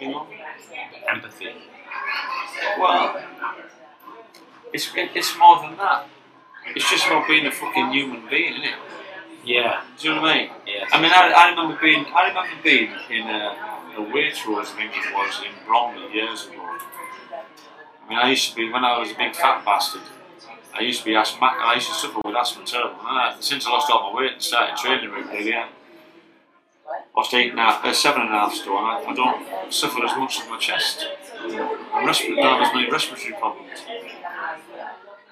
you 0.00 0.10
know. 0.10 0.26
Empathy. 1.08 1.54
Well, 2.78 3.22
it's 4.72 4.90
it's 4.94 5.38
more 5.38 5.60
than 5.60 5.76
that. 5.76 6.06
It's 6.74 6.88
just 6.90 7.06
about 7.06 7.26
being 7.28 7.46
a 7.46 7.50
fucking 7.50 7.92
human 7.92 8.28
being, 8.28 8.54
isn't 8.54 8.64
it? 8.64 8.74
Yeah. 9.44 9.82
Do 9.98 10.08
you 10.08 10.14
know 10.14 10.22
what 10.22 10.30
I 10.30 10.38
mean? 10.38 10.50
Yes. 10.66 10.90
I 10.92 11.00
mean, 11.00 11.10
I, 11.12 11.32
I 11.36 11.50
remember 11.50 11.78
being 11.80 12.06
I 12.14 12.28
remember 12.28 12.62
being 12.62 12.90
in 13.10 13.26
a, 13.26 13.56
a 13.98 14.00
Waitrose, 14.12 14.72
I 14.72 14.76
think 14.76 14.92
it 14.96 15.12
was, 15.12 15.42
in 15.42 15.52
Bromley 15.66 16.12
years 16.14 16.46
ago. 16.46 16.62
I 16.62 18.08
mean, 18.08 18.18
I 18.18 18.30
used 18.30 18.50
to 18.50 18.56
be 18.56 18.70
when 18.70 18.84
I 18.84 18.98
was 18.98 19.10
a 19.10 19.14
big 19.14 19.34
fat 19.34 19.64
bastard. 19.64 20.02
I 20.74 20.80
used 20.80 21.00
to 21.00 21.04
be 21.04 21.16
asthmatic. 21.16 21.60
I 21.60 21.74
used 21.74 21.88
to 21.88 21.94
suffer 21.94 22.20
with 22.24 22.34
asthma 22.34 22.64
terrible. 22.64 23.00
And 23.00 23.18
I, 23.18 23.36
since 23.40 23.66
I 23.66 23.70
lost 23.70 23.90
all 23.90 24.12
my 24.12 24.20
weight 24.20 24.32
and 24.32 24.42
started 24.42 24.76
training 24.76 25.10
regularly, 25.10 25.54
I 25.54 25.68
lost 27.14 27.34
eight 27.34 27.50
and 27.50 27.58
a 27.58 27.62
half, 27.62 27.84
uh, 27.84 27.92
seven 27.92 28.22
and 28.22 28.30
a 28.30 28.38
half 28.38 28.54
stone. 28.54 28.76
I, 28.76 29.04
I 29.06 29.14
don't 29.14 29.72
suffer 29.72 30.04
as 30.04 30.16
much 30.16 30.40
as 30.40 30.48
my 30.48 30.58
chest. 30.58 31.06
And 31.40 31.52
respiratory, 32.06 32.42
don't 32.42 32.62
have 32.64 32.92
respiratory 32.92 33.34
problems. 33.34 33.80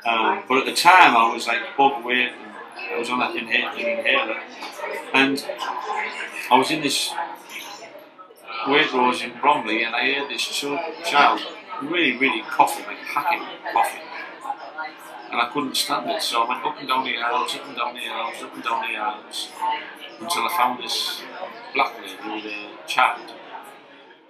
Um, 0.06 0.42
but 0.48 0.58
at 0.58 0.66
the 0.66 0.74
time, 0.74 1.16
I 1.16 1.32
was 1.32 1.46
like 1.46 1.60
overweight. 1.78 2.32
And 2.32 2.50
I 2.94 2.98
was 2.98 3.10
on 3.10 3.20
that 3.20 3.34
inha- 3.34 3.76
inhaler, 3.76 4.40
and 5.12 5.44
I 6.50 6.58
was 6.58 6.70
in 6.70 6.80
this 6.80 7.12
Waitrose 8.66 9.22
in 9.22 9.38
Bromley, 9.40 9.84
and 9.84 9.94
I 9.94 10.12
heard 10.12 10.28
this 10.28 10.46
child 11.04 11.40
really, 11.82 12.16
really 12.16 12.42
coughing, 12.42 12.86
like 12.86 12.98
hacking, 12.98 13.46
coughing. 13.72 14.02
And 15.30 15.40
I 15.40 15.48
couldn't 15.52 15.76
stand 15.76 16.10
it, 16.10 16.20
so 16.22 16.42
I 16.42 16.48
went 16.48 16.64
up 16.64 16.76
and 16.78 16.88
down 16.88 17.04
the 17.04 17.16
aisles, 17.16 17.54
up 17.54 17.66
and 17.66 17.76
down 17.76 17.94
the 17.94 18.00
aisles, 18.00 18.42
up 18.42 18.54
and 18.54 18.64
down 18.64 18.92
the 18.92 18.98
aisles, 18.98 19.48
until 20.20 20.42
I 20.42 20.56
found 20.56 20.82
this 20.82 21.22
black 21.72 21.94
lady 22.00 22.14
with 22.24 22.52
a 22.52 22.86
child. 22.88 23.32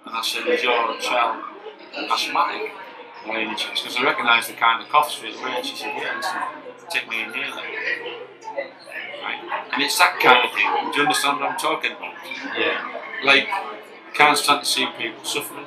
And 0.05 0.15
I 0.15 0.21
said, 0.21 0.47
Is 0.47 0.63
your 0.63 0.99
child 0.99 1.43
asthmatic? 1.95 2.71
by 3.27 3.41
any 3.41 3.55
chance? 3.55 3.81
Because 3.81 3.97
I 3.97 4.03
recognised 4.03 4.49
the 4.49 4.53
kind 4.53 4.81
of 4.81 4.89
cough 4.89 5.11
straight 5.11 5.35
away. 5.35 5.53
And 5.57 5.65
she 5.65 5.75
said, 5.75 5.93
Yeah, 5.95 6.17
listen, 6.17 6.37
take 6.89 7.09
me 7.09 7.23
in 7.23 7.33
here 7.33 7.45
then. 7.45 7.65
Right. 9.21 9.39
And 9.73 9.73
And 9.73 9.83
it's 9.83 9.97
that 9.99 10.19
kind 10.19 10.45
of 10.45 10.51
thing. 10.53 10.67
Do 10.91 10.97
you 10.97 11.03
understand 11.03 11.39
what 11.39 11.51
I'm 11.51 11.57
talking 11.57 11.91
about? 11.91 12.13
Yeah. 12.57 12.81
Like, 13.23 13.47
can't 14.13 14.37
stand 14.37 14.63
to 14.63 14.69
see 14.69 14.87
people 14.97 15.23
suffering. 15.23 15.65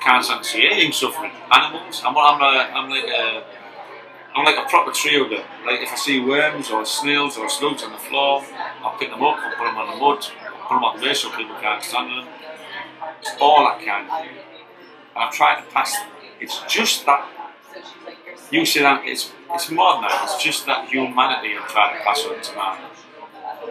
Can't 0.00 0.24
stand 0.24 0.44
to 0.44 0.48
see 0.48 0.66
anything 0.66 0.92
suffering. 0.92 1.32
Animals. 1.50 2.02
I'm, 2.04 2.16
I'm, 2.16 2.40
a, 2.40 2.70
I'm 2.72 2.90
like 2.90 3.08
a, 3.08 3.44
I'm 4.34 4.44
like 4.44 4.58
a 4.58 4.68
proper 4.68 4.92
tree 4.92 5.18
hugger. 5.18 5.42
Like 5.66 5.80
if 5.80 5.92
I 5.92 5.96
see 5.96 6.20
worms 6.20 6.70
or 6.70 6.84
snails 6.84 7.36
or 7.36 7.48
slugs 7.48 7.82
on 7.82 7.92
the 7.92 7.98
floor, 7.98 8.44
I'll 8.82 8.96
pick 8.96 9.10
them 9.10 9.22
up, 9.22 9.38
I'll 9.38 9.56
put 9.56 9.64
them 9.64 9.76
on 9.76 9.90
the 9.90 9.96
mud, 9.96 10.20
put 10.68 10.74
them 10.76 10.84
on 10.84 11.00
the 11.00 11.06
way 11.06 11.14
so 11.14 11.30
people 11.30 11.56
can't 11.60 11.82
stand 11.82 12.10
them. 12.10 12.28
It's 13.20 13.32
all 13.40 13.66
I 13.66 13.82
can. 13.82 14.06
And 14.08 14.49
I'm 15.20 15.32
trying 15.32 15.64
to 15.64 15.70
pass. 15.70 15.96
It's 16.40 16.60
just 16.68 17.06
that. 17.06 17.28
You 18.50 18.64
see 18.64 18.80
that 18.80 19.02
it's 19.04 19.32
it's 19.52 19.70
more 19.70 19.94
than 19.94 20.02
that. 20.02 20.20
It's 20.24 20.42
just 20.42 20.66
that 20.66 20.88
humanity 20.88 21.54
I'm 21.56 21.68
trying 21.68 21.98
to 21.98 22.04
pass 22.04 22.24
on 22.24 22.40
to 22.40 22.56
my 22.56 22.78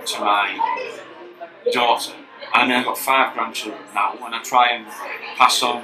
to 0.05 0.19
my 0.21 0.91
daughter. 1.71 2.13
And 2.53 2.73
I've 2.73 2.85
got 2.85 2.97
five 2.97 3.33
grandchildren 3.33 3.83
now, 3.93 4.13
and 4.23 4.33
I 4.33 4.41
try 4.41 4.69
and 4.69 4.87
pass 5.37 5.61
on 5.61 5.83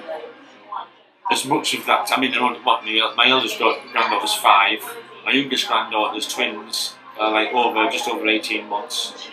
as 1.31 1.45
much 1.45 1.74
of 1.74 1.86
that. 1.86 2.12
I 2.12 2.19
mean, 2.19 2.34
I 2.34 2.38
know 2.38 2.60
what 2.63 2.84
my, 2.84 3.27
eldest 3.27 3.60
granddaughter's 3.60 4.34
five, 4.36 4.79
my 5.25 5.31
youngest 5.31 5.67
granddaughter's 5.67 6.27
twins, 6.27 6.95
are 7.19 7.31
like 7.31 7.53
over 7.53 7.89
just 7.89 8.07
over 8.07 8.27
18 8.27 8.67
months. 8.67 9.27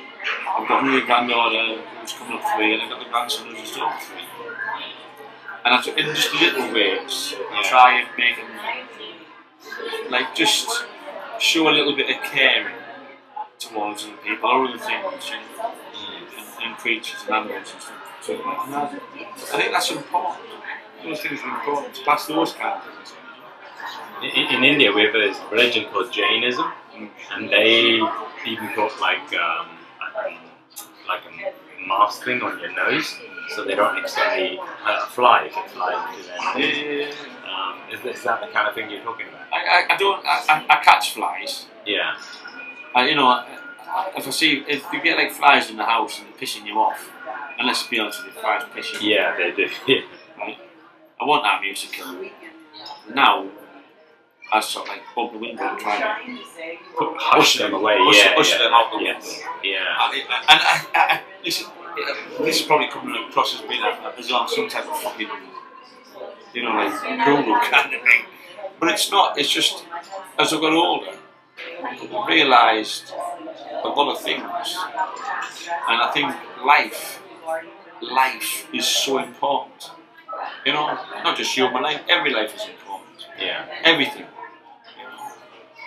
I've 0.48 0.68
got 0.68 0.84
another 0.84 1.04
granddaughter 1.04 1.82
who's 2.00 2.12
coming 2.12 2.38
up 2.38 2.44
three, 2.54 2.74
and 2.74 2.82
I've 2.82 2.90
got 2.90 3.04
the 3.04 3.10
grandson 3.10 3.48
who's 3.48 3.60
just 3.60 3.78
over 3.78 3.94
three. 4.00 4.51
And 5.64 5.74
I, 5.74 5.82
in 5.96 6.14
just 6.14 6.34
little 6.34 6.72
ways, 6.72 7.34
I 7.50 7.62
try 7.68 8.00
and 8.00 8.08
make 8.18 8.36
them, 8.36 10.10
like, 10.10 10.34
just 10.34 10.84
show 11.38 11.68
a 11.68 11.70
little 11.70 11.94
bit 11.94 12.10
of 12.10 12.22
caring 12.24 12.74
towards 13.58 14.04
other 14.04 14.16
people. 14.24 14.48
Or 14.50 14.66
other 14.66 14.78
things, 14.78 15.30
you 15.30 15.36
know, 15.58 15.72
and, 16.36 16.64
and 16.64 16.76
creatures 16.78 17.20
and 17.26 17.34
animals 17.34 17.72
and 17.72 17.82
stuff. 17.82 18.02
So, 18.22 18.34
and 18.34 18.74
I, 18.74 18.98
I 19.52 19.56
think 19.56 19.72
that's 19.72 19.90
important. 19.90 20.46
Those 21.04 21.20
things 21.20 21.40
are 21.44 21.54
important. 21.58 21.94
To 21.94 22.04
pass 22.04 22.26
those 22.26 22.52
kind 22.52 22.78
of 22.78 22.84
things. 22.84 23.12
In, 24.22 24.56
in 24.56 24.64
India, 24.64 24.92
we 24.92 25.02
have 25.02 25.14
a 25.14 25.34
religion 25.50 25.86
called 25.92 26.12
Jainism, 26.12 26.70
and 27.32 27.50
they 27.50 28.00
even 28.46 28.68
put 28.74 29.00
like 29.00 29.32
um, 29.34 29.66
um, 30.24 30.38
like 31.08 31.22
a 31.26 31.88
mask 31.88 32.24
thing 32.24 32.40
on 32.42 32.58
your 32.60 32.70
nose, 32.72 33.18
so 33.48 33.64
they 33.64 33.74
don't 33.74 33.96
accidentally 33.96 34.58
uh, 34.84 35.06
fly 35.06 35.44
if 35.44 35.56
it 35.56 35.70
flies 35.70 36.16
into 36.16 36.28
their 36.28 36.38
nose. 36.38 36.56
yeah, 36.56 37.06
yeah. 37.06 37.12
Um, 37.52 37.78
is, 37.92 38.16
is 38.16 38.24
that 38.24 38.40
the 38.40 38.48
kind 38.48 38.68
of 38.68 38.74
thing 38.74 38.90
you're 38.90 39.02
talking 39.02 39.26
about? 39.28 39.40
I, 39.52 39.86
I, 39.90 39.94
I 39.94 39.96
don't. 39.96 40.24
I, 40.24 40.44
I, 40.48 40.78
I 40.78 40.82
catch 40.82 41.12
flies. 41.14 41.66
Yeah. 41.86 42.16
I, 42.94 43.08
you 43.08 43.14
know, 43.14 43.44
if 44.16 44.26
I 44.26 44.30
see 44.30 44.64
if 44.68 44.84
you 44.92 45.02
get 45.02 45.16
like 45.18 45.32
flies 45.32 45.70
in 45.70 45.76
the 45.76 45.84
house 45.84 46.18
and 46.18 46.28
they're 46.28 46.38
pissing 46.38 46.66
you 46.66 46.78
off, 46.78 47.10
and 47.58 47.66
let's 47.66 47.86
be 47.86 47.98
honest 47.98 48.24
with 48.24 48.34
you, 48.34 48.40
flies 48.40 48.62
piss 48.74 48.92
you 49.02 49.10
Yeah, 49.10 49.36
they 49.36 49.52
do. 49.52 49.68
Yeah. 49.86 50.00
right? 50.38 50.58
I 51.20 51.24
want 51.24 51.42
that 51.44 51.60
music 51.60 51.92
kill 51.92 52.12
me. 52.14 52.32
Now, 53.14 53.46
I 54.52 54.60
sort 54.60 54.88
of 54.88 54.94
like 54.94 55.02
open 55.16 55.40
the 55.40 55.46
window 55.46 55.64
and 55.68 55.78
try 55.78 55.98
to 55.98 56.38
Put, 56.98 57.14
hush 57.16 57.58
them 57.58 57.74
away. 57.74 57.96
Push- 57.98 58.16
yeah. 58.24 58.34
push 58.34 58.52
yeah. 58.52 58.58
them 58.58 58.72
out 58.72 58.92
the 58.92 59.04
Yes. 59.04 59.40
Yeah. 59.62 59.78
I, 59.88 60.22
I, 60.28 60.52
and 60.52 60.60
I, 60.94 61.20
listen, 61.44 61.70
this 62.40 62.60
is 62.60 62.66
probably 62.66 62.88
coming 62.88 63.14
across 63.28 63.54
as 63.54 63.60
being 63.62 63.82
a, 63.82 64.12
as 64.18 64.30
on 64.30 64.48
some 64.48 64.68
type 64.68 64.88
of 64.88 64.98
fucking, 65.00 65.28
you 66.54 66.62
know, 66.62 66.70
like 66.70 66.92
guru 67.24 67.58
kind 67.70 67.94
of 67.94 68.02
thing. 68.02 68.24
But 68.80 68.90
it's 68.90 69.10
not. 69.10 69.38
It's 69.38 69.50
just 69.50 69.84
as 70.38 70.52
I 70.52 70.60
got 70.60 70.72
older, 70.72 71.16
I 71.84 72.24
realised 72.28 73.12
a 73.84 73.88
lot 73.88 74.12
of 74.12 74.20
things, 74.20 74.42
and 74.42 76.02
I 76.02 76.10
think 76.12 76.34
life, 76.64 77.22
life 78.00 78.66
is 78.72 78.86
so 78.86 79.18
important. 79.18 79.90
You 80.66 80.72
know, 80.72 80.86
not 81.22 81.36
just 81.36 81.54
human 81.56 81.82
life. 81.82 82.00
Every 82.08 82.32
life 82.32 82.54
is 82.54 82.62
important. 82.68 83.26
Yeah. 83.38 83.66
Everything. 83.84 84.26
You 84.96 85.04
know, 85.04 85.32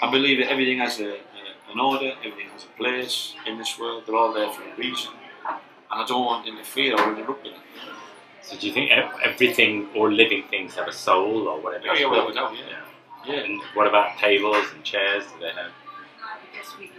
I 0.01 0.11
believe 0.11 0.39
that 0.39 0.51
everything 0.51 0.79
has 0.79 0.99
a, 0.99 1.09
a, 1.09 1.71
an 1.71 1.79
order, 1.79 2.11
everything 2.23 2.49
has 2.53 2.63
a 2.63 2.77
place 2.77 3.33
in 3.45 3.57
this 3.57 3.77
world. 3.79 4.03
They're 4.05 4.15
all 4.15 4.33
there 4.33 4.49
for 4.51 4.61
a 4.61 4.75
reason, 4.77 5.11
and 5.91 6.01
I 6.01 6.05
don't 6.05 6.25
want 6.25 6.45
to 6.45 6.51
interfere 6.51 6.93
or 6.95 7.13
interrupt 7.17 7.45
it. 7.47 7.53
So 8.41 8.57
do 8.57 8.67
you 8.67 8.73
think 8.73 8.91
ev- 8.91 9.11
everything, 9.23 9.87
all 9.95 10.11
living 10.11 10.43
things, 10.49 10.75
have 10.75 10.87
a 10.87 10.91
soul 10.93 11.47
or 11.47 11.59
whatever? 11.59 11.85
Oh, 11.87 11.91
it's 11.91 12.01
yeah, 12.01 12.07
called? 12.07 12.27
without 12.27 12.51
doubt, 12.53 12.59
yeah. 13.25 13.33
Yeah. 13.33 13.39
And 13.41 13.61
what 13.73 13.87
about 13.87 14.17
tables 14.19 14.65
and 14.73 14.83
chairs? 14.83 15.23
Do 15.33 15.39
they 15.39 15.51
have? 15.51 15.71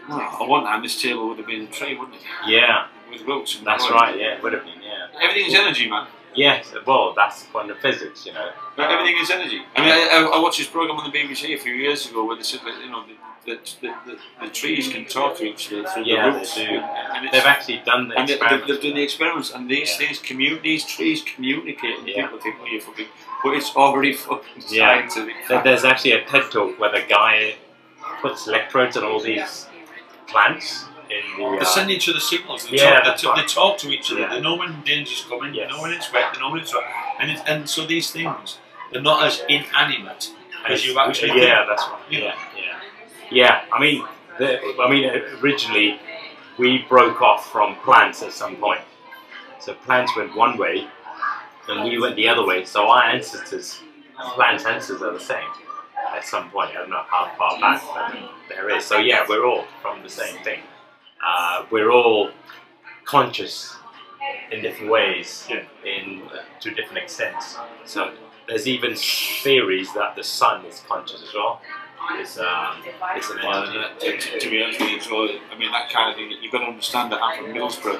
Well, 0.08 0.20
I 0.20 0.46
want 0.46 0.64
that. 0.66 0.82
This 0.82 1.00
table 1.00 1.28
would 1.28 1.38
have 1.38 1.46
been 1.46 1.62
a 1.62 1.66
tree, 1.66 1.96
wouldn't 1.96 2.16
it? 2.16 2.22
Yeah, 2.46 2.86
With 3.10 3.22
roots. 3.22 3.58
And 3.58 3.66
that's 3.66 3.88
right. 3.90 4.16
Yeah, 4.18 4.36
it 4.36 4.42
would 4.42 4.52
have 4.52 4.64
been. 4.64 4.82
Yeah. 4.82 5.06
Everything's 5.20 5.52
is 5.52 5.58
energy, 5.58 5.88
man. 5.90 6.06
Yes. 6.36 6.72
Well, 6.86 7.14
that's 7.14 7.44
quantum 7.44 7.76
physics. 7.80 8.26
You 8.26 8.34
know. 8.34 8.50
Like, 8.76 8.90
Everything 8.90 9.16
is 9.20 9.30
energy. 9.30 9.62
I 9.74 9.80
mean, 9.80 9.90
I, 9.92 10.30
I, 10.34 10.38
watched 10.38 10.58
this 10.58 10.68
program 10.68 10.98
on 10.98 11.10
the 11.10 11.18
BBC 11.18 11.54
a 11.54 11.58
few 11.58 11.72
years 11.74 12.08
ago 12.10 12.24
where 12.24 12.36
they 12.36 12.42
said 12.42 12.60
that 12.64 12.78
you 12.80 12.90
know 12.90 13.04
the, 13.06 13.14
the, 13.46 13.58
the, 13.80 13.94
the, 14.06 14.18
the 14.46 14.50
trees 14.52 14.88
can 14.88 15.04
talk 15.06 15.36
to 15.38 15.44
each 15.44 15.72
other 15.72 15.88
through 15.88 16.04
Yeah, 16.04 16.26
the 16.26 16.32
they 16.32 16.38
roots. 16.38 16.54
do. 16.56 16.62
And 16.62 17.28
They've 17.32 17.42
actually 17.44 17.82
done 17.86 18.08
the 18.08 18.18
and 18.18 18.28
they, 18.28 18.36
they've, 18.36 18.66
they've 18.66 18.80
done 18.82 18.94
the 18.94 19.02
experiments, 19.02 19.52
and 19.52 19.70
these 19.70 19.90
Yeah. 20.00 20.08
things. 20.08 20.62
These 20.62 20.84
trees 20.86 21.22
communicate. 21.34 21.98
And 22.00 22.08
Yeah. 22.08 22.22
People 22.22 22.38
think, 22.40 22.56
"Oh, 22.60 22.66
you're 22.66 22.80
fucking," 22.82 23.06
but 23.42 23.54
it's 23.54 23.74
already 23.74 24.12
fucking 24.12 24.62
Yeah. 24.68 25.08
scientific. 25.08 25.34
There- 25.48 25.62
There's 25.62 25.84
actually 25.84 26.12
a 26.12 26.24
TED 26.24 26.50
talk 26.50 26.78
where 26.78 26.90
the 26.92 27.02
guy 27.08 27.56
puts 28.20 28.46
electrodes 28.46 28.96
on 28.96 29.04
all 29.04 29.20
these 29.20 29.66
plants 30.26 30.84
in 31.10 31.22
the. 31.38 31.50
They 31.50 31.58
Uh, 31.60 31.64
send 31.64 31.90
each 31.90 32.08
other 32.08 32.20
signals. 32.20 32.66
They, 32.68 32.76
Yeah, 32.76 33.00
talk, 33.00 33.20
they, 33.20 33.28
right. 33.28 33.36
they 33.36 33.46
talk 33.54 33.78
to 33.78 33.90
each 33.90 34.10
other. 34.10 34.20
Yeah. 34.20 34.28
They 34.34 34.40
know 34.40 34.56
when 34.56 34.82
danger's 34.82 35.24
coming. 35.28 35.54
Yes. 35.54 35.70
They 35.70 35.76
know 35.76 35.82
when 35.82 35.92
it's 35.92 36.12
wet. 36.12 36.32
They 36.34 36.40
know 36.40 36.50
when 36.50 36.60
it's 36.60 36.74
wet. 36.74 36.84
And 37.20 37.30
it, 37.32 37.40
and 37.46 37.68
so 37.68 37.86
these 37.86 38.10
things, 38.10 38.58
they're 38.92 39.02
not 39.02 39.24
as 39.26 39.42
inanimate 39.48 40.30
as 40.68 40.84
you 40.86 40.98
actually 40.98 41.28
Yeah, 41.40 41.64
think. 41.64 41.68
that's 41.68 41.82
right. 41.88 42.12
Know. 42.12 42.18
Yeah, 42.18 42.34
yeah, 42.56 42.78
yeah. 43.30 43.64
I 43.72 43.80
mean, 43.80 44.04
the, 44.38 44.60
I 44.84 44.90
mean, 44.90 45.04
originally 45.42 46.00
we 46.58 46.78
broke 46.88 47.20
off 47.22 47.50
from 47.50 47.76
plants 47.76 48.22
at 48.22 48.32
some 48.32 48.56
point. 48.56 48.80
So 49.60 49.74
plants 49.74 50.14
went 50.16 50.36
one 50.36 50.56
way, 50.58 50.86
and 51.68 51.84
we 51.84 51.98
went 51.98 52.16
the 52.16 52.28
other 52.28 52.44
way. 52.46 52.64
So 52.64 52.88
our 52.88 53.02
ancestors 53.02 53.80
and 54.18 54.32
plants' 54.32 54.64
ancestors 54.64 55.02
are 55.02 55.12
the 55.12 55.20
same 55.20 55.48
at 56.14 56.24
some 56.24 56.50
point. 56.50 56.70
I 56.70 56.74
don't 56.74 56.90
know 56.90 57.02
how 57.08 57.30
far 57.36 57.58
back, 57.60 57.82
but 57.94 58.14
there 58.48 58.70
is. 58.70 58.84
So 58.84 58.98
yeah, 58.98 59.24
we're 59.28 59.44
all 59.44 59.64
from 59.82 60.02
the 60.02 60.08
same 60.08 60.36
thing. 60.44 60.60
Uh, 61.24 61.64
we're 61.70 61.90
all 61.90 62.30
conscious 63.04 63.76
in 64.50 64.62
different 64.62 64.90
ways, 64.90 65.46
Yeah. 65.50 65.62
in 65.84 66.22
uh, 66.28 66.42
to 66.60 66.70
different 66.74 66.98
extents. 66.98 67.56
So 67.84 68.12
there's 68.48 68.66
even 68.66 68.94
theories 68.94 69.92
that 69.94 70.16
the 70.16 70.22
sun 70.22 70.64
is 70.66 70.82
conscious 70.88 71.22
as 71.22 71.34
well. 71.34 71.60
It's 72.12 72.38
um, 72.38 72.76
it's 73.16 73.30
an 73.30 73.38
Well, 73.42 73.64
energy. 73.64 73.78
uh, 73.78 73.98
to, 73.98 74.16
to, 74.18 74.38
to 74.38 74.50
be 74.50 74.62
honest 74.62 74.80
with 74.80 74.90
you, 74.90 75.00
so, 75.00 75.28
I 75.52 75.58
mean, 75.58 75.72
that 75.72 75.90
kind 75.90 76.10
of 76.10 76.16
thing, 76.16 76.30
you've 76.40 76.52
got 76.52 76.60
to 76.60 76.66
understand 76.66 77.10
that 77.12 77.20
I'm 77.22 77.44
from 77.44 77.52
Middlesbrough. 77.54 77.98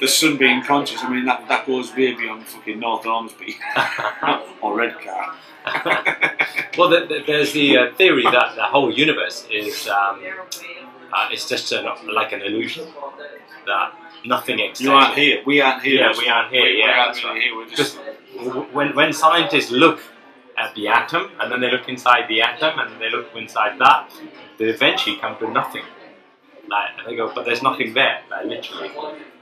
the 0.00 0.06
sun 0.06 0.36
being 0.36 0.62
conscious, 0.62 1.02
I 1.02 1.08
mean, 1.10 1.24
that, 1.24 1.48
that 1.48 1.66
goes 1.66 1.94
way 1.94 2.14
beyond 2.14 2.46
fucking 2.46 2.78
North 2.78 3.04
Ormesby 3.04 3.54
or 4.62 4.76
Redcar. 4.76 5.34
well, 6.78 6.88
the, 6.88 7.06
the, 7.06 7.22
there's 7.26 7.52
the 7.52 7.76
uh, 7.76 7.94
theory 7.94 8.22
that 8.24 8.54
the 8.56 8.62
whole 8.64 8.92
universe 8.92 9.46
is 9.50 9.88
um, 9.88 10.20
uh, 11.12 11.28
it's 11.30 11.48
just 11.48 11.70
an, 11.72 11.86
like 12.14 12.32
an 12.32 12.40
illusion 12.42 12.86
that 13.66 13.92
nothing 14.24 14.58
exists. 14.58 14.80
You 14.82 14.92
aren't 14.92 15.14
here. 15.14 15.42
We 15.44 15.60
aren't 15.60 15.82
here. 15.82 16.00
Yeah, 16.00 16.14
we 16.16 16.28
aren't 16.28 16.50
here, 16.52 16.62
We, 16.62 16.78
yeah, 16.78 16.84
we 16.86 16.90
aren't 16.92 17.14
that's 17.14 17.24
really 17.24 17.34
right. 17.34 17.42
here. 17.42 17.56
We're 17.56 17.68
just. 17.68 17.98
W- 18.36 18.66
when 18.72 18.94
when 18.94 19.12
scientists 19.12 19.70
look 19.70 20.00
at 20.60 20.74
the 20.74 20.88
atom 20.88 21.30
and 21.40 21.50
then 21.50 21.60
they 21.60 21.70
look 21.70 21.88
inside 21.88 22.28
the 22.28 22.42
atom 22.42 22.78
and 22.78 23.00
they 23.00 23.10
look 23.10 23.34
inside 23.34 23.78
that, 23.78 24.12
they 24.58 24.66
eventually 24.66 25.16
come 25.16 25.36
to 25.38 25.50
nothing. 25.50 25.82
Like, 26.68 26.90
and 26.98 27.06
they 27.06 27.16
go, 27.16 27.32
but 27.34 27.44
there's 27.46 27.62
nothing 27.62 27.94
there, 27.94 28.20
like 28.30 28.46
literally. 28.46 28.90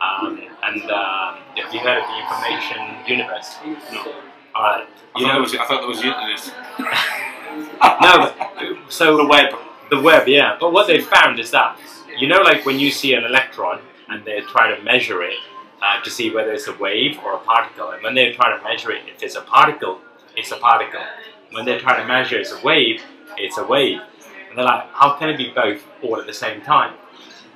Um, 0.01 0.41
and 0.63 0.83
um, 0.91 1.39
have 1.57 1.75
you 1.75 1.81
heard 1.81 1.99
of 2.03 2.09
the 2.09 2.19
information 2.23 2.79
universe? 3.07 3.57
No. 3.93 4.15
Alright, 4.57 4.89
you 5.17 5.27
know, 5.27 5.41
was, 5.41 5.55
I 5.55 5.65
thought 5.67 5.81
there 5.81 5.89
was 5.89 5.99
internet. 5.99 6.53
no, 8.01 8.33
but- 8.59 8.93
so 8.93 9.17
the 9.17 9.27
web. 9.27 9.55
the 9.91 10.01
web, 10.01 10.27
yeah. 10.27 10.57
But 10.59 10.73
what 10.73 10.87
they 10.87 11.01
found 11.01 11.39
is 11.39 11.51
that, 11.51 11.79
you 12.17 12.29
know, 12.29 12.41
like 12.41 12.65
when 12.65 12.79
you 12.79 12.91
see 12.91 13.13
an 13.15 13.25
electron 13.25 13.81
and 14.09 14.25
they 14.25 14.41
try 14.41 14.75
to 14.75 14.83
measure 14.83 15.23
it 15.23 15.39
uh, 15.83 16.03
to 16.03 16.11
see 16.11 16.31
whether 16.31 16.53
it's 16.53 16.67
a 16.67 16.75
wave 16.77 17.19
or 17.25 17.35
a 17.35 17.39
particle, 17.39 17.91
and 17.91 18.03
when 18.03 18.15
they 18.15 18.33
try 18.33 18.57
to 18.57 18.63
measure 18.65 18.91
it, 18.91 19.03
if 19.15 19.23
it's 19.23 19.37
a 19.37 19.43
particle, 19.43 20.01
it's 20.39 20.53
a 20.53 20.57
particle. 20.57 21.05
When 21.51 21.65
they 21.65 21.79
try 21.79 22.01
to 22.01 22.07
measure 22.07 22.39
it's 22.39 22.53
a 22.53 22.61
wave, 22.63 23.03
it's 23.37 23.59
a 23.59 23.65
wave. 23.65 24.01
And 24.49 24.57
they're 24.57 24.65
like, 24.65 24.87
how 24.93 25.17
can 25.19 25.29
it 25.29 25.37
be 25.37 25.51
both 25.51 25.83
all 26.03 26.21
at 26.21 26.27
the 26.27 26.33
same 26.33 26.61
time? 26.61 26.95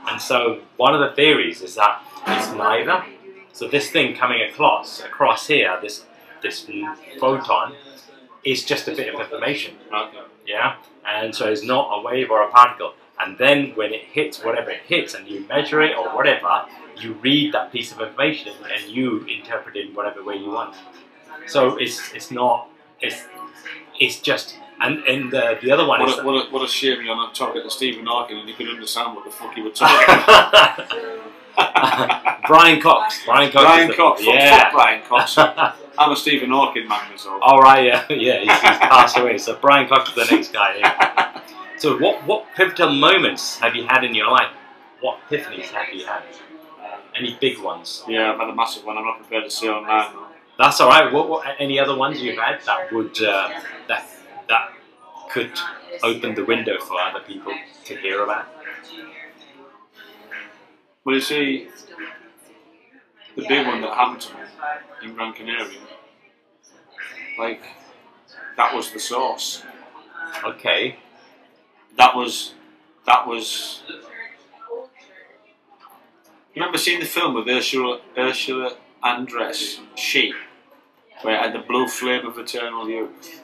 And 0.09 0.21
so 0.21 0.63
one 0.77 0.95
of 0.95 1.01
the 1.01 1.15
theories 1.15 1.63
is 1.63 1.75
that 1.77 2.03
it's 2.27 2.51
neither. 2.53 3.05
So 3.53 3.69
this 3.69 3.91
thing 3.91 4.17
coming 4.17 4.43
across 4.43 5.01
across 5.01 5.47
here, 5.47 5.79
this 5.81 6.05
this 6.43 6.67
photon, 7.21 7.75
is 8.45 8.65
just 8.65 8.89
a 8.89 8.95
bit 8.97 9.15
of 9.15 9.21
information. 9.21 9.77
Yeah, 10.45 10.77
and 11.07 11.33
so 11.33 11.49
it's 11.53 11.63
not 11.63 11.85
a 11.97 12.03
wave 12.03 12.31
or 12.31 12.43
a 12.43 12.51
particle. 12.51 12.95
and 13.21 13.39
then 13.39 13.73
when 13.77 13.93
it 13.93 14.03
hits 14.03 14.43
whatever 14.43 14.71
it 14.71 14.83
hits, 14.87 15.15
and 15.15 15.29
you 15.29 15.47
measure 15.47 15.81
it 15.81 15.97
or 15.97 16.09
whatever, 16.17 16.65
you 16.97 17.13
read 17.15 17.53
that 17.55 17.71
piece 17.73 17.93
of 17.93 18.01
information 18.01 18.53
and 18.73 18.91
you 18.91 19.25
interpret 19.27 19.77
it 19.77 19.87
in 19.87 19.95
whatever 19.95 20.25
way 20.25 20.37
you 20.37 20.51
want. 20.51 20.75
So 21.47 21.77
it's 21.77 22.13
it's 22.15 22.31
not 22.31 22.69
it's 23.03 23.25
it's 24.01 24.21
just 24.21 24.57
and 24.81 25.05
and 25.05 25.31
the, 25.33 25.59
the 25.63 25.71
other 25.71 25.87
one 25.87 26.01
What 26.01 26.09
is 26.09 26.19
a, 26.19 26.25
what, 26.25 26.49
a, 26.49 26.51
what 26.51 26.65
a 26.65 26.69
shame 26.69 27.03
you're 27.05 27.17
not 27.17 27.35
talking 27.35 27.63
to 27.63 27.71
Stephen 27.71 28.07
Hawking 28.07 28.39
and 28.39 28.49
you 28.49 28.55
could 28.55 28.69
understand 28.69 29.15
what 29.15 29.25
the 29.25 29.31
fuck 29.31 29.57
you 29.57 29.65
were 29.65 29.71
talking 29.75 30.15
about. 30.25 30.89
Brian 32.47 32.81
Cox. 32.81 33.25
Brian 33.25 33.53
Cox. 33.53 33.65
Brian 33.65 33.93
Cox. 33.93 34.25
Yeah. 34.25 34.59
fuck 34.59 34.73
Brian 34.73 35.03
Cox. 35.03 35.39
I'm 35.99 36.11
a 36.11 36.17
Stephen 36.17 36.51
Hawking 36.51 36.89
man 36.89 37.11
myself. 37.11 37.39
All 37.43 37.61
right. 37.61 37.85
Yeah. 37.85 38.07
Yeah. 38.09 38.39
He's, 38.39 38.51
he's 38.51 38.79
passed 38.79 39.19
away. 39.19 39.39
So 39.39 39.59
Brian 39.61 39.89
Cox 39.89 40.09
is 40.09 40.15
the 40.15 40.35
next 40.35 40.53
guy. 40.53 40.77
Yeah. 40.79 41.41
So 41.77 41.99
what 41.99 42.27
what 42.27 42.47
pivotal 42.57 42.95
moments 42.95 43.59
have 43.59 43.77
you 43.77 43.87
had 43.87 44.05
in 44.05 44.15
your 44.15 44.31
life? 44.31 44.51
What 45.01 45.19
epiphanies 45.29 45.67
have 45.67 45.93
you 45.93 46.07
had? 46.07 46.23
Any 47.15 47.37
big 47.41 47.59
ones? 47.59 48.05
Yeah, 48.09 48.33
I've 48.33 48.39
had 48.39 48.49
a 48.49 48.55
massive 48.55 48.85
one. 48.85 48.97
I'm 48.97 49.05
not 49.05 49.19
prepared 49.19 49.45
to 49.45 49.51
say 49.51 49.69
online. 49.69 50.15
That's 50.59 50.81
all 50.81 50.89
right. 50.89 51.13
What, 51.13 51.29
what 51.29 51.47
any 51.59 51.79
other 51.79 51.97
ones 51.97 52.21
you've 52.21 52.39
had 52.39 52.61
that 52.67 52.93
would 52.93 53.23
uh, 53.23 53.51
that 53.89 54.09
that 54.49 54.73
could 55.31 55.53
open 56.03 56.35
the 56.35 56.45
window 56.45 56.79
for 56.81 57.01
other 57.01 57.21
people 57.21 57.53
to 57.85 57.97
hear 57.97 58.23
about? 58.23 58.47
Well, 61.05 61.17
you 61.17 61.21
see, 61.21 61.69
the 63.35 63.45
big 63.49 63.67
one 63.67 63.81
that 63.81 63.95
happened 63.95 64.21
to 64.21 64.35
me 64.35 64.41
in 65.03 65.15
Gran 65.15 65.33
Canaria, 65.33 65.81
like, 67.39 67.63
that 68.57 68.73
was 68.73 68.93
the 68.93 69.01
source. 69.01 69.65
Okay. 70.45 70.97
That 71.97 72.15
was, 72.15 72.55
that 73.05 73.27
was. 73.27 73.83
Remember 76.55 76.79
seeing 76.79 77.01
the 77.01 77.07
film 77.07 77.35
with 77.35 77.49
Ursula, 77.49 78.01
Ursula 78.17 78.77
Andress, 79.03 79.81
She, 79.97 80.33
where 81.23 81.35
it 81.37 81.41
had 81.41 81.53
the 81.55 81.59
blue 81.67 81.89
flame 81.89 82.27
of 82.27 82.39
eternal 82.39 82.89
youth, 82.89 83.43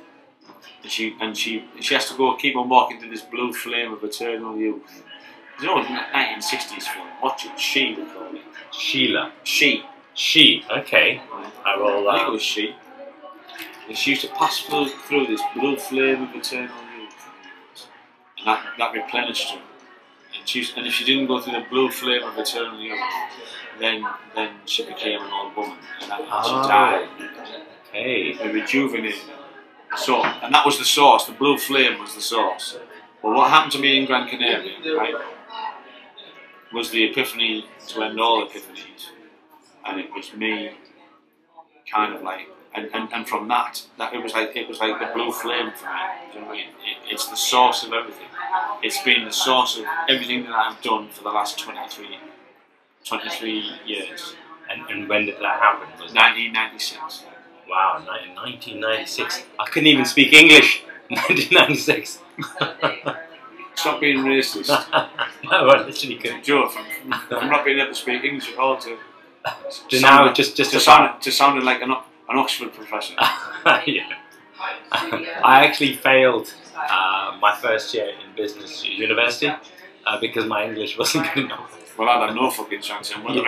and 0.82 0.90
she 0.90 1.16
and 1.20 1.36
she 1.36 1.64
she 1.80 1.94
has 1.94 2.08
to 2.10 2.16
go 2.16 2.34
keep 2.36 2.56
on 2.56 2.68
walking 2.68 3.00
to 3.00 3.08
this 3.08 3.22
blue 3.22 3.52
flame 3.52 3.92
of 3.92 4.02
eternal 4.04 4.56
youth. 4.56 5.04
You 5.60 5.66
know, 5.66 5.82
1960s 5.82 6.82
film. 6.84 7.08
Watch 7.20 7.46
it. 7.46 7.58
She, 7.58 7.94
they 7.96 8.04
call 8.04 8.32
it. 8.32 8.42
Sheila. 8.72 9.32
She. 9.42 9.84
She. 10.14 10.64
Okay. 10.70 11.20
I 11.66 11.76
will. 11.76 12.08
I 12.08 12.18
think 12.18 12.22
it 12.22 12.28
Uh, 12.28 12.32
was 12.32 12.42
she. 12.42 12.76
And 13.88 13.96
she 13.98 14.10
used 14.10 14.22
to 14.22 14.28
pass 14.34 14.60
through, 14.60 14.88
through 14.88 15.26
this 15.26 15.40
blue 15.54 15.76
flame 15.76 16.22
of 16.24 16.34
eternal 16.36 16.68
youth. 16.96 17.28
And 18.38 18.46
that, 18.46 18.64
that 18.78 18.92
replenished 18.92 19.50
her. 19.50 19.60
And, 20.38 20.48
she, 20.48 20.64
and 20.76 20.86
if 20.86 20.92
she 20.92 21.04
didn't 21.04 21.26
go 21.26 21.40
through 21.40 21.54
the 21.54 21.66
blue 21.68 21.90
flame 21.90 22.22
of 22.22 22.38
eternal 22.38 22.78
youth, 22.78 23.00
then 23.80 24.04
then 24.34 24.50
she 24.66 24.84
became 24.84 25.20
an 25.20 25.30
old 25.32 25.56
woman. 25.56 25.78
And, 26.02 26.10
that, 26.10 26.20
Oh. 26.30 26.62
she 26.62 26.68
died. 26.68 27.08
Hey. 27.92 28.36
It 28.40 28.54
rejuvenated. 28.54 29.20
So, 29.96 30.22
and 30.22 30.54
that 30.54 30.66
was 30.66 30.78
the 30.78 30.84
source. 30.84 31.24
The 31.24 31.32
blue 31.32 31.56
flame 31.56 31.98
was 31.98 32.14
the 32.14 32.20
source. 32.20 32.78
But 33.22 33.32
what 33.32 33.50
happened 33.50 33.72
to 33.72 33.78
me 33.78 33.98
in 33.98 34.06
Gran 34.06 34.28
Canaria, 34.28 34.96
right, 34.96 35.14
was 36.72 36.90
the 36.90 37.04
epiphany 37.04 37.66
to 37.88 38.02
end 38.02 38.20
all 38.20 38.46
epiphanies. 38.46 39.08
And 39.84 39.98
it 39.98 40.12
was 40.14 40.34
me 40.34 40.72
kind 41.90 42.14
of 42.14 42.22
like 42.22 42.48
and, 42.74 42.90
and, 42.92 43.12
and 43.12 43.28
from 43.28 43.48
that, 43.48 43.82
that 43.98 44.14
it 44.14 44.22
was 44.22 44.34
like 44.34 44.54
it 44.54 44.68
was 44.68 44.78
like 44.78 45.00
the 45.00 45.12
blue 45.14 45.32
flame 45.32 45.72
for 45.74 45.86
me. 45.86 45.92
Do 46.32 46.38
you 46.38 46.44
know 46.44 46.50
what 46.50 46.58
It, 46.58 46.66
it's 47.10 47.26
the 47.28 47.36
source 47.36 47.82
of 47.82 47.92
everything. 47.92 48.26
It's 48.82 49.02
been 49.02 49.24
the 49.24 49.32
source 49.32 49.78
of 49.78 49.84
everything 50.08 50.44
that 50.44 50.52
I've 50.54 50.80
done 50.82 51.08
for 51.10 51.22
the 51.24 51.30
last 51.30 51.58
23, 51.58 52.18
23 53.08 53.72
years. 53.86 54.34
And, 54.70 54.82
and 54.90 55.08
when 55.08 55.26
did 55.26 55.36
that 55.36 55.60
happen? 55.60 55.88
Was 56.02 56.12
that 56.12 56.36
1996. 56.36 57.24
wow? 57.68 58.02
1996. 58.04 59.44
I 59.58 59.64
couldn't 59.66 59.86
even 59.86 60.04
speak 60.04 60.32
English. 60.32 60.82
1996. 61.08 62.20
Stop 63.74 64.00
being 64.00 64.18
racist. 64.18 64.68
no, 65.44 65.68
I 65.68 65.86
literally 65.86 66.16
couldn't. 66.16 66.44
Joe, 66.44 66.68
from, 66.68 66.84
from 67.28 67.48
not 67.48 67.64
being 67.64 67.78
able 67.78 67.90
to 67.90 67.94
speak 67.94 68.24
English 68.24 68.52
at 68.52 68.58
all 68.58 68.76
to, 68.78 68.98
To 69.88 70.00
now, 70.00 70.32
just 70.32 70.56
just 70.56 70.72
to, 70.72 70.80
sound, 70.80 71.22
to 71.22 71.30
sounding 71.30 71.64
like 71.64 71.80
an, 71.80 71.92
an 71.92 72.38
Oxford 72.38 72.74
professor. 72.74 73.14
yeah. 73.86 74.12
I 74.90 75.64
actually 75.64 75.94
failed 75.94 76.52
uh, 76.76 77.38
my 77.40 77.56
first 77.56 77.94
year 77.94 78.08
in 78.08 78.34
business 78.36 78.84
university 78.84 79.52
uh, 80.06 80.20
because 80.20 80.46
my 80.46 80.64
English 80.66 80.98
wasn't 80.98 81.32
good 81.32 81.44
enough. 81.44 81.87
Well, 81.98 82.08
have 82.26 82.34
no 82.34 82.48
fucking 82.50 82.80
chance 82.80 83.10
in 83.10 83.22
whether 83.24 83.40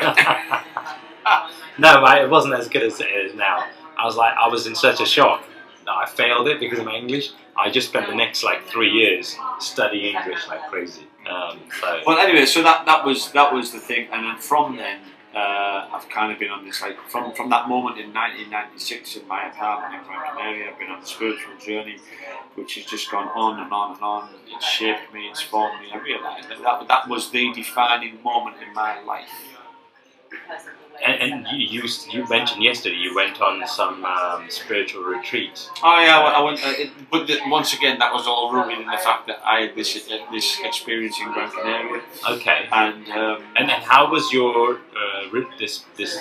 no, 1.78 2.04
I, 2.04 2.22
it 2.24 2.28
wasn't 2.28 2.54
as 2.54 2.68
good 2.68 2.82
as 2.82 3.00
it 3.00 3.06
is 3.06 3.34
now. 3.34 3.64
I 3.96 4.04
was 4.04 4.16
like, 4.16 4.34
I 4.36 4.48
was 4.48 4.66
in 4.66 4.74
such 4.74 5.00
a 5.00 5.06
shock 5.06 5.44
that 5.84 5.92
I 5.92 6.06
failed 6.06 6.48
it 6.48 6.58
because 6.58 6.80
of 6.80 6.84
my 6.84 6.94
English. 6.94 7.30
I 7.56 7.70
just 7.70 7.88
spent 7.88 8.08
the 8.08 8.14
next 8.14 8.42
like 8.42 8.66
three 8.66 8.90
years 8.90 9.36
studying 9.60 10.16
English 10.16 10.48
like 10.48 10.68
crazy. 10.68 11.06
Um, 11.30 11.60
so 11.80 12.00
Well, 12.06 12.18
anyway, 12.18 12.46
so 12.46 12.62
that, 12.62 12.86
that 12.86 13.04
was 13.04 13.30
that 13.32 13.52
was 13.52 13.72
the 13.72 13.78
thing, 13.78 14.08
and 14.12 14.24
then 14.26 14.36
from 14.38 14.76
then, 14.76 15.00
uh, 15.34 15.88
I've 15.92 16.08
kind 16.08 16.32
of 16.32 16.38
been 16.38 16.50
on 16.50 16.64
this 16.64 16.82
like 16.82 16.98
from 17.08 17.32
from 17.34 17.50
that 17.50 17.68
moment 17.68 17.98
in 17.98 18.12
1996 18.12 19.16
in 19.16 19.28
my 19.28 19.48
apartment 19.48 20.02
in 20.02 20.08
Gran. 20.08 20.68
I've 20.68 20.78
been 20.78 20.90
on 20.90 21.02
a 21.02 21.06
spiritual 21.06 21.56
journey, 21.58 21.98
which 22.56 22.74
has 22.74 22.84
just 22.84 23.10
gone 23.10 23.28
on 23.28 23.60
and 23.60 23.72
on 23.72 23.94
and 23.94 24.02
on. 24.02 24.30
It's 24.48 24.66
shaped 24.66 25.12
me, 25.14 25.28
it's 25.28 25.40
formed 25.40 25.80
me. 25.80 25.88
I 25.92 25.98
realised 25.98 26.48
that, 26.48 26.62
that 26.62 26.88
that 26.88 27.08
was 27.08 27.30
the 27.30 27.52
defining 27.52 28.20
moment 28.22 28.56
in 28.66 28.74
my 28.74 29.00
life. 29.02 29.28
And, 31.04 31.16
and 31.32 31.46
you, 31.58 31.82
you 31.82 31.88
you 32.10 32.28
mentioned 32.28 32.62
yesterday 32.62 32.96
you 32.96 33.14
went 33.14 33.40
on 33.40 33.66
some 33.66 34.04
um, 34.04 34.44
spiritual 34.50 35.02
retreat. 35.02 35.68
Oh 35.82 35.98
yeah, 36.00 36.18
I 36.18 36.40
went. 36.42 36.58
Uh, 36.64 36.68
it, 36.82 36.90
but 37.10 37.26
the, 37.26 37.38
once 37.46 37.72
again, 37.74 37.98
that 37.98 38.12
was 38.12 38.26
all 38.26 38.52
rooted 38.52 38.78
in 38.80 38.86
the 38.86 38.98
fact 38.98 39.26
that 39.28 39.38
I 39.44 39.62
had 39.62 39.74
this 39.74 39.96
uh, 40.10 40.18
this 40.30 40.58
experience 40.62 41.18
in 41.20 41.32
Gran 41.32 41.50
Canaria, 41.50 42.02
Okay. 42.28 42.68
and 42.70 43.08
um, 43.08 43.42
And, 43.56 43.70
and 43.70 43.82
how 43.82 44.10
was 44.10 44.30
your 44.32 44.74
uh, 44.74 45.30
re- 45.32 45.46
this 45.58 45.84
this 45.96 46.18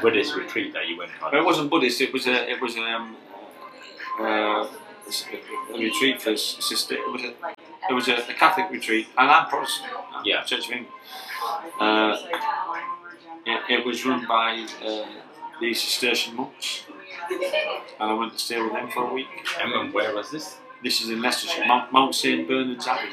Buddhist 0.00 0.34
retreat 0.34 0.72
that 0.72 0.88
you 0.88 0.96
went 0.96 1.10
on? 1.22 1.34
it 1.36 1.44
wasn't 1.44 1.68
Buddhist. 1.70 2.00
It 2.00 2.12
was 2.12 2.26
a 2.26 2.50
it 2.50 2.60
was 2.60 2.76
um, 2.76 3.16
uh, 4.18 4.66
a 5.74 5.78
retreat 5.78 6.22
for 6.22 6.36
sister. 6.36 6.94
It 6.94 7.12
was 7.12 7.22
a 7.22 7.32
it 7.90 7.92
was 7.92 8.08
a, 8.08 8.14
a 8.16 8.34
Catholic 8.34 8.70
retreat, 8.70 9.08
and 9.18 9.30
I'm 9.30 9.46
Protestant. 9.48 9.92
I'm 10.14 10.24
Yeah. 10.24 10.42
Church 10.44 10.66
of 10.68 10.72
England. 10.72 10.94
Uh, 11.78 12.16
it, 13.46 13.60
it 13.70 13.86
was 13.86 14.04
run 14.04 14.26
by 14.26 14.66
uh, 14.84 15.04
the 15.60 15.74
Cistercian 15.74 16.36
monks, 16.36 16.84
and 18.00 18.10
I 18.10 18.14
went 18.14 18.32
to 18.32 18.38
stay 18.38 18.60
with 18.60 18.72
them 18.72 18.90
for 18.90 19.10
a 19.10 19.12
week. 19.12 19.26
And 19.60 19.92
where 19.92 20.14
was 20.14 20.30
this? 20.30 20.56
This 20.82 21.00
is 21.00 21.10
in 21.10 21.22
Leicestershire, 21.22 21.64
Mount, 21.66 21.92
Mount 21.92 22.14
St 22.14 22.46
Bernard's 22.48 22.86
Abbey. 22.88 23.08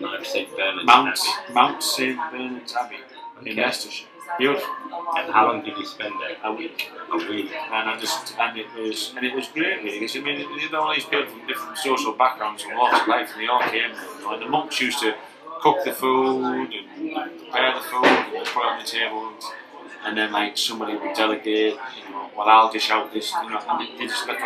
No, 0.00 0.22
St. 0.22 0.50
Bernard's 0.56 0.84
Mount 0.86 1.08
Abbey. 1.18 1.54
Mount 1.54 1.82
St 1.82 2.18
Bernard's 2.30 2.74
Abbey 2.74 2.96
in 3.42 3.52
Okay. 3.52 3.62
Leicestershire. 3.62 4.08
Beautiful. 4.38 4.74
And 5.18 5.32
how 5.32 5.48
long 5.48 5.62
did 5.62 5.76
you 5.76 5.84
spend 5.84 6.14
there? 6.20 6.36
A 6.44 6.52
week. 6.52 6.90
A 7.12 7.16
week. 7.16 7.52
And 7.52 7.90
I 7.90 7.98
just 7.98 8.34
and 8.38 8.56
it 8.58 8.66
was 8.74 9.12
and 9.16 9.24
it 9.26 9.34
was 9.34 9.48
great 9.48 9.84
really 9.84 9.98
because 10.00 10.16
I 10.16 10.20
mean 10.20 10.40
you 10.40 10.70
know 10.70 10.80
all 10.80 10.94
these 10.94 11.04
people 11.04 11.26
from 11.26 11.46
different 11.46 11.76
social 11.76 12.12
backgrounds 12.12 12.64
and 12.64 12.76
walks 12.76 13.00
of 13.02 13.06
life 13.06 13.28
and 13.34 13.42
they 13.42 13.46
all 13.46 13.60
came 13.60 13.90
you 13.90 14.24
know, 14.24 14.32
and 14.32 14.42
the 14.42 14.48
monks 14.48 14.80
used 14.80 15.00
to 15.00 15.14
cook 15.64 15.82
the 15.82 15.92
food 15.92 16.44
and 16.44 17.38
prepare 17.38 17.72
the 17.74 17.80
food 17.80 18.04
and 18.04 18.46
put 18.46 18.60
it 18.60 18.66
on 18.66 18.78
the 18.78 18.84
table 18.84 19.32
and 20.04 20.18
then 20.18 20.30
like 20.30 20.58
somebody 20.58 20.94
would 20.94 21.16
delegate, 21.16 21.72
you 21.96 22.10
know, 22.10 22.28
well 22.36 22.46
I'll 22.46 22.70
dish 22.70 22.90
out 22.90 23.10
this, 23.14 23.32
you 23.32 23.48
know, 23.48 23.62
and 23.66 23.98
they, 23.98 24.06
just 24.06 24.28
left 24.28 24.42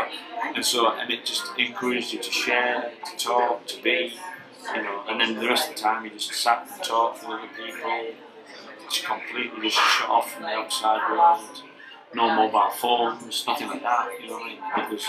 and 0.54 0.64
so 0.64 0.92
and 0.92 1.10
it 1.10 1.24
just 1.24 1.42
encouraged 1.58 2.12
you 2.12 2.20
to 2.22 2.30
share, 2.30 2.92
to 3.04 3.16
talk, 3.16 3.66
to 3.66 3.82
be, 3.82 4.14
you 4.76 4.82
know, 4.82 5.02
and 5.08 5.20
then 5.20 5.34
the 5.34 5.48
rest 5.48 5.70
of 5.70 5.74
the 5.74 5.82
time 5.82 6.04
you 6.04 6.10
just 6.12 6.32
sat 6.34 6.68
and 6.72 6.84
talked 6.84 7.26
with 7.26 7.36
other 7.36 7.48
people, 7.56 8.14
just 8.88 9.04
completely 9.04 9.68
just 9.68 9.76
shut 9.76 10.08
off 10.08 10.32
from 10.32 10.44
the 10.44 10.50
outside 10.50 11.10
world 11.10 11.62
no 12.14 12.34
mobile 12.34 12.70
phones, 12.70 13.44
nothing 13.46 13.68
like 13.68 13.82
that. 13.82 14.08
You 14.22 14.28
know 14.28 14.40
It 14.46 14.90
was 14.90 15.04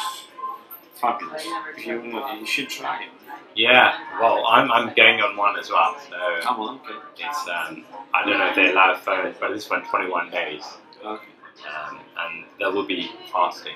fabulous. 0.96 1.46
You, 1.78 2.02
you 2.40 2.46
should 2.46 2.70
try 2.70 3.04
it. 3.04 3.19
Yeah. 3.56 3.98
Well, 4.20 4.46
I'm 4.48 4.72
I'm 4.72 4.94
going 4.94 5.20
on 5.22 5.36
one 5.36 5.58
as 5.58 5.70
well. 5.70 5.98
So 6.10 6.16
on, 6.16 6.80
okay. 6.80 6.94
it's 7.18 7.48
um 7.48 7.86
I 8.14 8.26
don't 8.26 8.38
know 8.38 8.50
if 8.50 8.56
they 8.56 8.72
allow 8.72 8.96
phones, 8.96 9.36
but 9.40 9.54
this 9.54 9.70
one 9.70 9.84
21 9.86 10.32
days, 10.32 10.64
okay. 11.04 11.26
um, 11.68 12.00
and 12.18 12.46
there 12.60 12.72
will 12.72 12.86
be 12.86 13.12
fasting 13.32 13.76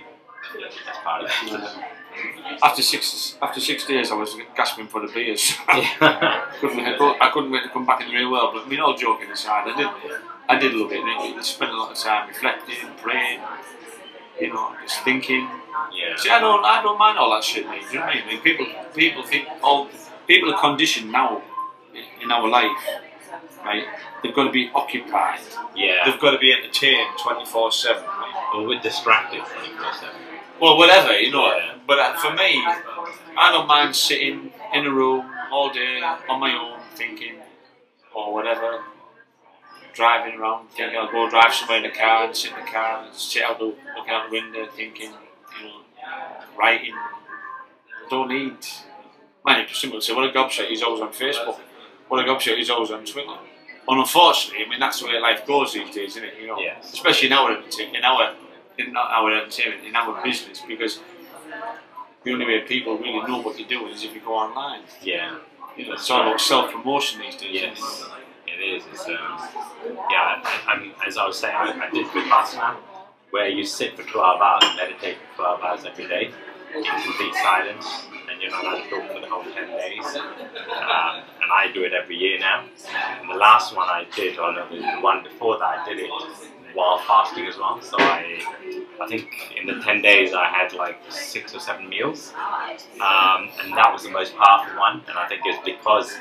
as 0.66 0.74
part 1.04 1.24
of 1.26 1.30
it. 1.30 1.70
After 2.62 2.84
six 2.84 3.38
after 3.42 3.60
six 3.60 3.88
days, 3.88 4.12
I 4.12 4.16
was 4.16 4.36
gasping 4.56 4.88
for 4.88 5.02
the 5.02 5.12
beers. 5.12 5.54
Yeah. 5.68 6.46
couldn't, 6.62 6.80
I, 6.80 6.98
couldn't, 6.98 7.22
I 7.22 7.32
couldn't 7.32 7.52
wait 7.52 7.64
to 7.64 7.70
come 7.70 7.88
back 7.88 8.02
in 8.02 8.10
the 8.10 8.14
real 8.14 8.32
world. 8.32 8.52
But 8.54 8.66
I 8.66 8.70
mean, 8.70 8.80
all 8.80 8.96
joking 8.96 9.32
aside, 9.32 9.68
I 9.68 9.76
did 9.76 9.88
I 10.48 10.60
did 10.60 10.74
love 10.74 10.92
it. 10.92 11.00
And 11.00 11.40
I 11.40 11.42
spent 11.42 11.72
a 11.72 11.78
lot 11.78 11.92
of 11.92 11.98
time 11.98 12.28
reflecting, 12.28 12.76
praying, 13.02 13.40
you 14.44 14.54
know, 14.54 14.76
just 14.82 15.00
thinking. 15.04 15.48
yeah. 15.94 16.16
See, 16.18 16.30
I 16.30 16.40
don't, 16.40 16.64
I 16.66 16.82
don't 16.82 16.98
mind 17.00 17.18
all 17.18 17.32
that 17.32 17.44
shit, 17.44 17.68
mate. 17.68 17.84
Do 17.90 17.94
you 17.94 18.00
know 18.00 18.06
what 18.06 18.16
I 18.16 18.16
mean? 18.16 18.24
I 18.26 18.28
mean, 18.34 18.42
people, 18.42 18.66
people 18.94 19.24
think 19.24 19.48
all, 19.62 19.90
people 20.28 20.54
are 20.54 20.60
conditioned 20.60 21.12
now 21.12 21.42
in 22.22 22.32
our 22.32 22.48
life, 22.48 22.78
right? 23.64 23.86
They've 24.22 24.34
got 24.34 24.46
to 24.46 24.52
be 24.52 24.70
occupied. 24.74 25.40
Yeah. 25.76 25.98
They've 26.06 26.20
got 26.20 26.32
to 26.32 26.38
be 26.38 26.54
entertained 26.54 27.10
twenty 27.20 27.46
four 27.46 27.72
seven. 27.72 28.04
Or 28.54 28.68
we're 28.68 28.80
distracted 28.80 29.42
24 29.44 29.94
7. 29.94 30.16
Well, 30.62 30.78
whatever, 30.78 31.18
you 31.20 31.32
know. 31.32 31.48
Yeah. 31.56 31.74
But 31.88 31.98
uh, 31.98 32.16
for 32.20 32.32
me, 32.34 32.62
I 33.36 33.50
don't 33.52 33.66
mind 33.68 33.96
sitting 33.96 34.52
in 34.76 34.86
a 34.86 34.92
room 34.92 35.26
all 35.52 35.74
day 35.74 36.00
on 36.30 36.40
my 36.40 36.54
own, 36.54 36.80
thinking, 36.96 37.36
or 38.16 38.32
whatever, 38.32 38.84
driving 39.94 40.40
around, 40.40 40.70
thinking 40.72 40.98
I'll 40.98 41.12
go 41.12 41.30
drive 41.30 41.54
somewhere 41.54 41.78
in 41.78 41.84
the 41.84 41.90
car 41.90 42.26
and 42.26 42.36
sit 42.36 42.52
in 42.52 42.66
the 42.66 42.72
car 42.72 43.04
and 43.06 43.14
sit 43.14 43.44
out 43.44 43.60
the, 43.60 43.66
looking 43.66 44.10
out 44.10 44.30
the 44.30 44.32
window, 44.32 44.68
thinking, 44.76 45.12
you 45.60 45.66
know, 45.68 45.82
writing. 46.58 46.94
I 46.94 48.10
don't 48.10 48.30
need. 48.30 48.58
Man, 49.46 49.66
some 49.72 49.90
people 49.90 50.02
say, 50.02 50.14
what 50.14 50.30
a 50.30 50.32
gobshite, 50.34 50.68
he's 50.68 50.82
always 50.84 51.02
on 51.02 51.10
Facebook. 51.10 51.60
What 52.08 52.26
a 52.26 52.28
gobshite, 52.30 52.58
he's 52.58 52.70
always 52.70 52.92
on 52.92 53.06
Twitter. 53.06 53.38
And 53.88 54.00
unfortunately, 54.00 54.66
I 54.66 54.70
mean, 54.70 54.80
that's 54.80 55.02
the 55.02 55.08
way 55.08 55.20
life 55.20 55.46
goes 55.46 55.74
these 55.74 55.94
days, 55.94 56.12
isn't 56.12 56.24
it? 56.24 56.34
You 56.40 56.48
know, 56.48 56.60
Yes. 56.60 56.94
especially 56.94 57.28
in 57.28 57.34
our 57.34 57.52
entertainment, 57.58 57.98
in 57.98 58.04
our 58.06 58.34
in 58.78 58.96
our 58.98 59.32
entertainment, 59.32 59.86
in 59.86 59.96
our 59.96 60.24
business, 60.24 60.62
because 60.68 61.00
the 62.24 62.32
only 62.32 62.46
way 62.46 62.62
people 62.62 62.98
really 62.98 63.28
know 63.28 63.42
what 63.42 63.60
you're 63.60 63.68
doing 63.68 63.92
is 63.94 64.04
if 64.04 64.16
you 64.16 64.22
go 64.22 64.34
online. 64.34 64.82
Yeah. 65.02 65.38
You 65.78 65.88
know, 65.88 65.94
it's 65.94 66.10
all 66.10 66.22
about 66.22 66.40
self 66.40 66.72
promotion 66.72 67.20
these 67.22 67.36
days. 67.36 67.50
Yes, 67.52 67.78
isn't 67.78 68.08
it? 68.08 68.20
it 68.20 68.23
is. 68.94 69.02
Um, 69.02 69.38
yeah, 70.10 70.42
I, 70.44 70.92
as 71.08 71.18
I 71.18 71.28
was 71.28 71.38
saying, 71.38 71.56
I, 71.56 71.88
I 71.88 71.90
did 71.92 72.08
Vipassana, 72.08 72.78
where 73.32 73.48
you 73.48 73.66
sit 73.66 73.96
for 73.98 74.04
12 74.04 74.42
hours 74.42 74.64
and 74.66 74.78
meditate 74.78 75.18
for 75.36 75.44
12 75.44 75.62
hours 75.62 75.86
every 75.86 76.08
day 76.08 76.32
in 76.76 76.84
complete 76.84 77.34
silence, 77.36 77.88
and 78.32 78.42
you're 78.42 78.52
not 78.52 78.64
allowed 78.64 78.84
to 78.84 78.90
talk 78.90 79.14
for 79.14 79.20
the 79.20 79.28
whole 79.28 79.44
10 79.44 79.54
days. 79.78 80.06
Um, 80.16 81.24
and 81.42 81.52
I 81.52 81.70
do 81.74 81.84
it 81.84 81.94
every 81.94 82.16
year 82.18 82.40
now. 82.40 82.66
And 83.22 83.30
the 83.30 83.36
last 83.36 83.76
one 83.76 83.88
I 83.88 84.06
did, 84.16 84.40
or 84.40 84.54
no, 84.54 84.68
the, 84.70 84.78
the 84.78 85.02
one 85.02 85.24
before 85.24 85.58
that, 85.60 85.80
I 85.80 85.90
did 85.90 86.00
it 86.00 86.10
while 86.74 86.98
fasting 87.00 87.46
as 87.46 87.58
well. 87.58 87.80
So 87.82 87.96
I, 88.00 88.42
I 89.02 89.08
think 89.08 89.56
in 89.60 89.68
the 89.68 89.84
10 89.84 90.02
days 90.02 90.34
I 90.34 90.46
had 90.48 90.74
like 90.74 91.00
six 91.10 91.54
or 91.56 91.60
seven 91.60 91.88
meals, 91.88 92.34
um, 92.96 93.50
and 93.62 93.78
that 93.78 93.90
was 93.94 94.04
the 94.04 94.10
most 94.10 94.36
powerful 94.36 94.78
one. 94.80 95.04
And 95.08 95.18
I 95.18 95.28
think 95.28 95.42
it's 95.46 95.64
because 95.64 96.12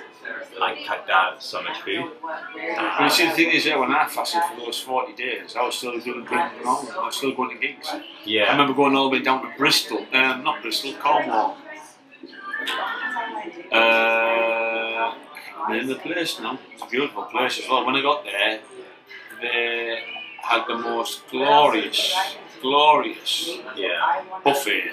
I 0.60 0.84
cut 0.86 1.06
down 1.06 1.40
so 1.40 1.62
much 1.62 1.80
food. 1.82 2.12
But 2.22 3.00
you 3.02 3.10
see, 3.10 3.26
the 3.26 3.32
thing 3.32 3.50
is, 3.50 3.66
yeah, 3.66 3.76
when 3.78 3.90
I 3.90 4.06
fasted 4.06 4.42
for 4.50 4.60
those 4.60 4.80
40 4.80 5.12
days, 5.14 5.56
I 5.56 5.64
was 5.64 5.76
still 5.76 5.98
doing 5.98 6.24
drinking 6.24 6.64
around, 6.64 6.88
I 6.90 7.06
was 7.06 7.16
still 7.16 7.34
going 7.34 7.58
to 7.58 7.66
gigs. 7.66 7.88
I 8.48 8.52
remember 8.52 8.74
going 8.74 8.94
all 8.96 9.10
the 9.10 9.16
way 9.16 9.22
down 9.22 9.42
to 9.42 9.56
Bristol, 9.56 10.06
um, 10.12 10.44
not 10.44 10.62
Bristol, 10.62 10.94
Cornwall. 11.00 11.56
Uh, 13.72 15.14
I 15.64 15.84
the 15.86 15.94
place 15.96 16.38
now. 16.40 16.58
It's 16.72 16.82
a 16.82 16.86
beautiful 16.86 17.24
place 17.24 17.58
as 17.58 17.68
well. 17.68 17.84
When 17.86 17.96
I 17.96 18.02
got 18.02 18.24
there, 18.24 18.60
they 19.40 20.02
had 20.42 20.64
the 20.66 20.76
most 20.76 21.28
glorious, 21.30 22.14
glorious 22.60 23.58
yeah. 23.76 24.22
buffet. 24.44 24.84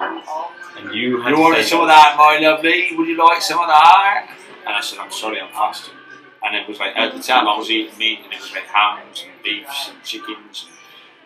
And 0.00 0.94
you 0.94 1.20
had 1.22 1.30
You 1.30 1.36
to 1.36 1.40
wanted 1.40 1.64
some 1.64 1.82
of 1.82 1.88
that, 1.88 2.16
my 2.18 2.38
lovely? 2.38 2.88
Would 2.96 3.08
you 3.08 3.16
like 3.16 3.40
some 3.42 3.60
of 3.60 3.68
that? 3.68 4.36
And 4.66 4.74
I 4.74 4.80
said, 4.80 4.98
I'm 4.98 5.12
sorry, 5.12 5.40
I'm 5.40 5.52
fasting. 5.52 5.94
And 6.42 6.56
it 6.56 6.68
was 6.68 6.78
like, 6.78 6.96
at 6.96 7.14
the 7.14 7.22
time 7.22 7.46
I 7.46 7.56
was 7.56 7.70
eating 7.70 7.96
meat, 7.98 8.20
and 8.24 8.32
it 8.32 8.40
was 8.40 8.52
like 8.52 8.64
hams 8.64 9.24
and 9.24 9.42
beefs 9.42 9.90
and 9.90 10.02
chickens 10.02 10.66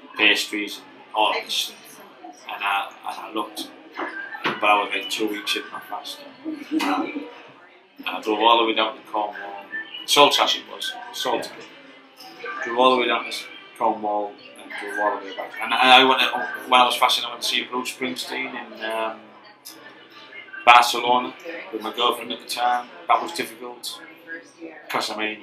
and 0.03 0.19
pastries 0.19 0.79
and 0.79 0.87
all 1.15 1.33
this. 1.33 1.73
And 2.25 2.63
I, 2.63 2.93
and 3.09 3.19
I 3.19 3.33
looked, 3.33 3.71
but 4.45 4.65
I 4.65 4.83
was 4.83 4.91
like 4.95 5.11
two 5.11 5.29
weeks 5.29 5.57
in 5.57 5.63
my 5.73 5.81
fast. 5.81 6.19
And 6.73 8.07
I 8.07 8.21
drove 8.23 8.41
all 8.41 8.59
the 8.59 8.67
way 8.67 8.75
down 8.75 8.97
to 8.97 9.03
Cornwall. 9.11 9.65
Saltash 10.07 10.57
it 10.59 10.65
was, 10.71 10.93
Salt. 11.13 11.51
Drove 12.65 12.79
all 12.79 12.95
the 12.95 13.01
way 13.03 13.09
down 13.09 13.25
to 13.25 13.33
Cornwall 13.79 14.33
and 14.63 14.71
drove 14.81 14.99
all 15.01 15.19
the 15.21 15.27
way 15.27 15.37
back. 15.37 15.53
And, 15.63 15.73
I 15.73 16.05
went, 16.05 16.21
when 16.69 16.81
I 16.81 16.85
was 16.85 16.97
fasting, 16.97 17.25
I 17.25 17.31
went 17.31 17.43
to 17.43 17.49
see 17.49 17.65
Bruce 17.65 17.93
Springsteen 17.97 18.51
in 18.51 18.85
um, 18.85 19.21
Barcelona 20.75 21.35
with 21.73 21.83
my 21.83 21.93
girlfriend 21.95 22.33
at 22.33 22.41
the 22.41 22.47
time. 22.47 22.89
That 23.09 23.23
was 23.23 23.33
difficult 23.33 24.01
because 24.87 25.11
I 25.11 25.17
mean, 25.17 25.39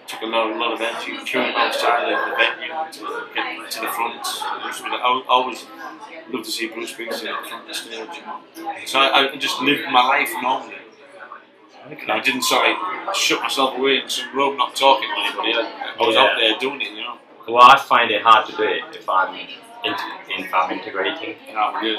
it 0.00 0.08
took 0.08 0.22
a 0.22 0.26
lot, 0.26 0.50
a 0.50 0.56
lot 0.62 0.72
of 0.72 0.80
energy 0.80 1.12
queuing 1.28 1.54
outside 1.54 2.02
the, 2.06 2.14
the 2.30 2.36
venue 2.36 2.72
to 2.96 3.34
get 3.34 3.70
to 3.72 3.80
the 3.80 3.88
front. 3.88 4.14
It 4.16 4.66
was 4.66 4.80
really- 4.82 5.02
I 5.08 5.22
always 5.28 5.66
love 6.32 6.44
to 6.44 6.50
see 6.56 6.68
Bruce 6.68 6.92
Springsteen 6.94 7.42
the 7.42 7.48
front 7.48 7.62
of 7.62 7.68
the 7.68 7.74
stage. 7.74 8.16
So 8.86 9.00
I, 9.00 9.32
I 9.32 9.36
just 9.36 9.60
lived 9.62 9.82
my 9.90 10.04
life 10.06 10.30
normally. 10.42 10.76
And 12.02 12.10
I 12.10 12.20
didn't 12.20 12.42
sort 12.42 12.66
of 12.68 13.16
shut 13.16 13.40
myself 13.42 13.76
away 13.78 14.00
in 14.02 14.08
some 14.08 14.34
room 14.36 14.56
not 14.56 14.74
talking 14.74 15.08
to 15.08 15.20
anybody. 15.22 15.52
I, 15.54 15.94
I 16.00 16.06
was 16.06 16.14
Yeah. 16.14 16.22
out 16.24 16.32
there 16.38 16.58
doing 16.58 16.80
it, 16.82 16.90
you 16.92 17.02
know. 17.02 17.16
Well, 17.48 17.62
I 17.62 17.78
find 17.78 18.10
it 18.10 18.22
hard 18.22 18.46
to 18.48 18.56
do 18.56 18.64
it 18.64 18.82
if 19.00 19.08
I'm 19.08 19.32
in, 19.36 19.94
if 20.44 20.52
I'm 20.52 20.70
integrating. 20.76 21.36
You 21.48 21.94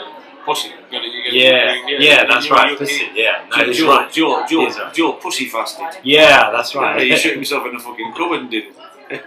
know, 0.47 0.53
you're 0.55 0.55
pussy. 0.55 0.69
You 0.69 0.75
gotta, 0.91 1.07
you 1.07 1.23
gotta, 1.23 1.36
Yeah, 1.36 1.88
you- 1.88 1.97
yeah, 1.99 2.25
that's 2.25 2.49
right. 2.49 2.71
you- 2.71 2.77
Pussy, 2.77 3.10
yeah, 3.13 3.45
no, 3.49 3.73
Joe, 3.73 3.88
right. 3.97 4.12
Joe, 4.12 4.45
Joe, 4.49 4.65
He's 4.65 4.77
right. 4.79 5.21
Pussy 5.21 5.45
fasted. 5.45 5.86
Yeah, 6.03 6.51
that's 6.51 6.73
Yeah, 6.73 6.81
right. 6.81 7.01
he 7.01 7.15
shot 7.15 7.33
himself 7.33 7.65
in 7.67 7.73
the 7.73 7.79
fucking 7.79 8.13
cupboard 8.13 8.39
and 8.41 8.51
did 8.51 8.65
it. 8.65 9.23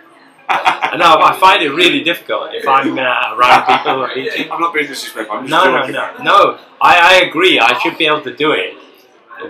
no, 0.99 1.09
I 1.23 1.37
find 1.39 1.63
it 1.63 1.71
really 1.71 2.03
difficult 2.03 2.49
if 2.53 2.67
I'm 2.67 2.99
uh, 2.99 3.03
around 3.37 3.67
people 3.67 3.95
who 3.95 4.01
are 4.03 4.19
eating. 4.19 4.51
I'm 4.51 4.61
not 4.61 4.75
being 4.75 4.87
disrespectful. 4.89 5.37
I'm 5.37 5.47
No, 5.47 5.65
no, 5.71 5.87
no, 5.87 6.23
no. 6.23 6.59
I, 6.81 6.99
I 6.99 7.15
agree. 7.29 7.61
I 7.61 7.79
should 7.79 7.97
be 7.97 8.07
able 8.07 8.23
to 8.23 8.35
do 8.35 8.53
it. 8.53 8.75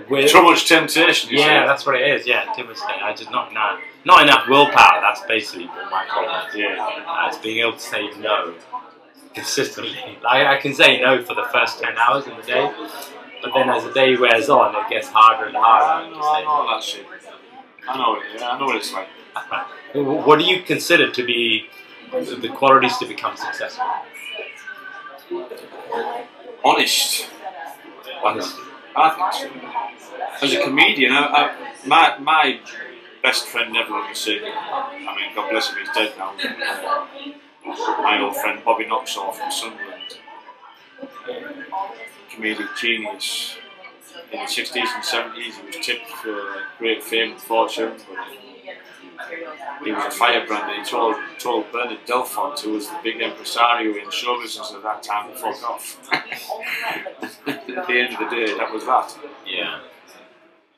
With, 0.09 0.29
Too 0.31 0.41
much 0.43 0.67
temptation. 0.69 1.31
You 1.31 1.39
yeah, 1.39 1.65
that's 1.65 1.85
what 1.85 1.95
it 1.95 2.07
is. 2.07 2.25
Yeah, 2.27 2.53
too 2.55 2.63
much. 2.63 2.77
I 2.87 3.13
just 3.13 3.29
not 3.31 3.51
enough, 3.51 3.79
not 4.05 4.21
enough 4.23 4.47
willpower. 4.47 5.01
That's 5.01 5.21
basically 5.27 5.65
what 5.65 5.89
my 5.91 6.05
problem 6.05 6.47
is. 6.49 6.55
Yeah. 6.55 7.03
Uh, 7.07 7.27
it's 7.27 7.37
being 7.39 7.59
able 7.59 7.73
to 7.73 7.79
say 7.79 8.09
no 8.19 8.53
consistently. 9.33 10.17
Like 10.23 10.47
I 10.47 10.57
can 10.57 10.73
say 10.73 10.99
no 11.01 11.23
for 11.23 11.35
the 11.35 11.45
first 11.51 11.79
ten 11.79 11.97
hours 11.97 12.27
in 12.27 12.35
the 12.35 12.43
day, 12.43 12.71
but 13.41 13.51
then 13.53 13.69
as 13.69 13.83
the 13.83 13.93
day 13.93 14.15
wears 14.15 14.49
on, 14.49 14.75
it 14.75 14.89
gets 14.89 15.07
harder 15.07 15.47
and 15.47 15.57
I 15.57 15.61
harder. 15.61 16.11
know, 16.11 16.21
I 16.21 16.43
know 16.43 16.73
that 16.73 16.83
shit. 16.83 17.05
I 17.87 17.97
know 17.97 18.15
it. 18.15 18.23
Yeah, 18.35 18.49
I 18.49 18.59
know 18.59 18.65
what 18.65 18.75
it's 18.77 18.93
like. 18.93 19.07
What 19.93 20.39
do 20.39 20.45
you 20.45 20.61
consider 20.61 21.11
to 21.11 21.23
be 21.25 21.67
the 22.11 22.49
qualities 22.49 22.97
to 22.99 23.05
become 23.05 23.35
successful? 23.35 23.85
Honest. 26.63 27.27
Honesty. 28.23 28.61
I 28.95 29.09
think 29.09 29.33
so. 29.33 30.45
As 30.45 30.53
a 30.53 30.61
comedian, 30.61 31.11
I, 31.11 31.23
I, 31.23 31.87
my 31.87 32.17
my 32.19 32.59
best 33.23 33.47
friend 33.47 33.73
never 33.73 33.93
on 33.93 34.09
the 34.09 34.15
scene. 34.15 34.41
I 34.43 35.15
mean, 35.15 35.35
God 35.35 35.49
bless 35.49 35.69
him, 35.69 35.79
he's 35.79 35.89
dead 35.93 36.13
now. 36.17 36.33
My 37.65 38.19
old 38.21 38.35
friend 38.35 38.63
Bobby 38.63 38.85
Knoxall 38.85 39.33
from 39.33 39.51
Sunderland, 39.51 40.17
uh, 41.01 41.33
comedic 42.31 42.75
genius. 42.77 43.57
In 44.31 44.39
the 44.39 44.45
60s 44.45 44.77
and 44.77 45.03
70s, 45.03 45.59
he 45.59 45.65
was 45.65 45.85
tipped 45.85 46.09
for 46.09 46.63
great 46.79 47.03
fame 47.03 47.33
and 47.33 47.41
fortune, 47.41 47.93
he 49.83 49.91
was 49.91 50.05
a 50.05 50.11
firebrand. 50.11 50.71
He 50.77 50.89
told 50.89 51.15
told 51.39 51.71
Bernard 51.71 52.05
Delfont, 52.05 52.59
who 52.59 52.73
was 52.73 52.87
the 52.87 52.97
big 53.03 53.21
impresario 53.21 53.95
in 53.95 54.11
show 54.11 54.39
business 54.41 54.71
at 54.73 54.83
that 54.83 55.03
time, 55.03 55.31
to 55.31 55.35
fuck 55.37 55.69
off. 55.69 55.97
at 56.13 57.65
the 57.65 57.93
end 57.93 58.13
of 58.13 58.19
the 58.19 58.35
day, 58.35 58.57
that 58.57 58.71
was 58.71 58.85
that. 58.85 59.15
Yeah. 59.45 59.79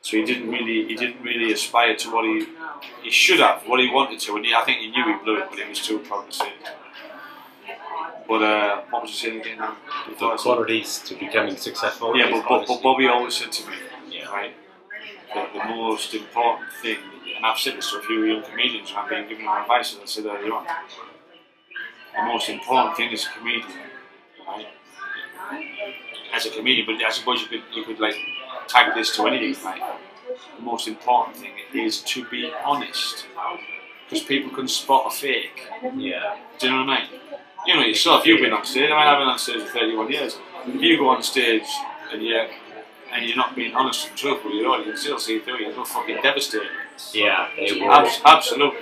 So 0.04 0.18
he 0.18 0.26
didn't 0.26 0.52
really 0.52 0.86
he 0.86 0.96
didn't 0.96 1.24
really 1.24 1.54
aspire 1.54 1.96
to 1.96 2.12
what 2.14 2.26
he 2.26 2.46
he 3.02 3.10
should 3.10 3.40
have, 3.40 3.64
what 3.66 3.80
he 3.80 3.90
wanted 3.90 4.20
to, 4.20 4.36
and 4.36 4.46
he, 4.46 4.54
I 4.54 4.62
think 4.66 4.80
he 4.80 4.92
knew 4.92 5.06
he 5.06 5.24
blew 5.24 5.38
it, 5.38 5.48
but 5.50 5.58
he 5.58 5.68
was 5.68 5.80
too 5.80 6.04
say. 6.30 6.52
But 8.28 8.42
uh, 8.44 8.82
what 8.90 9.04
was 9.04 9.12
he 9.12 9.18
saying 9.18 9.40
again? 9.40 9.60
The 10.20 10.36
qualities 10.38 11.00
to 11.06 11.16
becoming 11.16 11.56
successful. 11.56 12.18
Yeah, 12.18 12.32
but, 12.32 12.44
but, 12.50 12.68
but 12.68 12.84
Bobby 12.84 13.08
always 13.08 13.36
said 13.36 13.52
to 13.54 13.70
me, 13.70 13.76
Yeah. 14.10 14.30
right, 14.30 14.54
that 15.34 15.54
the 15.54 15.64
most 15.70 16.14
important 16.14 16.70
thing, 16.82 16.98
and 17.38 17.46
I've 17.46 17.58
said 17.58 17.78
this 17.78 17.90
to 17.92 18.00
a 18.00 18.02
few 18.02 18.26
young 18.26 18.44
comedians, 18.44 18.90
and 18.90 19.00
I've 19.00 19.10
been 19.10 19.30
giving 19.30 19.46
them 19.46 19.56
advice, 19.56 19.94
as 19.96 20.02
I 20.02 20.06
said 20.06 20.26
earlier 20.26 20.54
on, 20.54 20.66
the 22.16 22.24
most 22.24 22.50
important 22.50 22.98
thing 22.98 23.14
as 23.14 23.26
a 23.26 23.30
comedian, 23.40 23.80
right, 24.48 24.68
as 26.34 26.46
a 26.46 26.50
comedian, 26.50 26.86
but 26.88 27.06
I 27.06 27.12
suppose 27.12 27.42
you 27.42 27.48
could, 27.48 27.64
you 27.74 27.86
could 27.86 28.00
like 28.02 28.16
tag 28.68 28.94
this 28.96 29.16
to 29.16 29.28
anything, 29.28 29.64
right, 29.66 29.82
the 30.58 30.62
most 30.64 30.88
important 30.88 31.38
thing 31.38 31.52
is 31.74 32.02
to 32.02 32.26
be 32.30 32.52
honest, 32.66 33.26
because 34.10 34.24
people 34.26 34.52
can 34.52 34.68
spot 34.68 35.06
a 35.08 35.16
fake. 35.16 35.68
Yeah. 35.96 36.38
Do 36.60 36.68
you 36.68 36.74
know 36.74 36.86
what 36.86 36.90
I 36.98 37.00
mean? 37.02 37.20
You 37.66 37.76
know 37.76 37.82
yourself, 37.82 38.26
you've 38.26 38.42
been 38.42 38.54
on 38.54 38.66
stage. 38.66 38.84
I 38.92 39.00
mean, 39.00 39.08
I've 39.08 39.20
been 39.20 39.28
on 39.28 39.40
stage 39.40 39.62
for 39.62 39.80
31 39.80 40.12
years. 40.12 40.38
If 40.68 40.82
you 40.82 40.98
go 40.98 41.10
on 41.10 41.24
stage 41.24 41.64
and 42.12 42.22
you 42.22 42.46
and 43.14 43.26
you're 43.26 43.38
not 43.38 43.56
being 43.56 43.76
honest 43.76 44.08
and 44.10 44.18
truthful 44.18 44.50
with 44.50 44.60
your 44.60 44.72
audience, 44.72 45.06
they'll 45.06 45.20
see 45.20 45.40
through 45.40 45.60
you. 45.60 45.72
They'll 45.74 45.86
fucking 45.86 46.18
devastate. 46.24 46.64
you. 47.14 47.26
Yeah. 47.26 47.48
They 47.56 47.80
will. 47.80 47.92
Abs- 47.92 48.20
absolutely. 48.26 48.80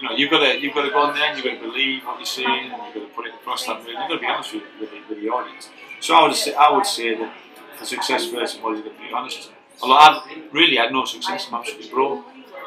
You 0.00 0.08
know, 0.08 0.16
you've 0.16 0.30
got 0.30 0.40
to 0.40 0.58
you've 0.58 0.74
got 0.74 0.82
to 0.82 0.90
go 0.90 1.00
on 1.00 1.14
there 1.14 1.28
and 1.28 1.36
you've 1.36 1.44
got 1.44 1.60
to 1.62 1.68
believe 1.68 2.02
what 2.04 2.16
you're 2.18 2.26
saying 2.26 2.72
and 2.72 2.82
you've 2.86 2.94
got 2.94 3.00
to 3.08 3.14
put 3.14 3.26
it 3.26 3.34
across 3.34 3.66
that 3.66 3.80
way. 3.84 3.90
You've 3.90 3.98
got 3.98 4.08
to 4.08 4.18
be 4.18 4.26
honest 4.26 4.54
with, 4.54 4.62
with, 4.80 4.90
the, 4.90 5.00
with 5.08 5.20
the 5.20 5.28
audience. 5.28 5.68
So 6.00 6.14
I 6.14 6.26
would 6.26 6.34
say 6.34 6.54
I 6.54 6.70
would 6.74 6.86
say 6.86 7.14
that 7.14 7.32
for 7.76 7.84
success 7.84 8.32
all, 8.32 8.40
you've 8.74 8.84
got 8.84 8.96
to 8.96 8.98
be 8.98 9.12
honest. 9.14 9.50
Although 9.82 9.94
I've 9.94 10.52
really 10.52 10.76
had 10.76 10.92
no 10.92 11.04
success, 11.04 11.46
I'm 11.48 11.54
absolutely 11.54 11.90
broke. 11.90 12.24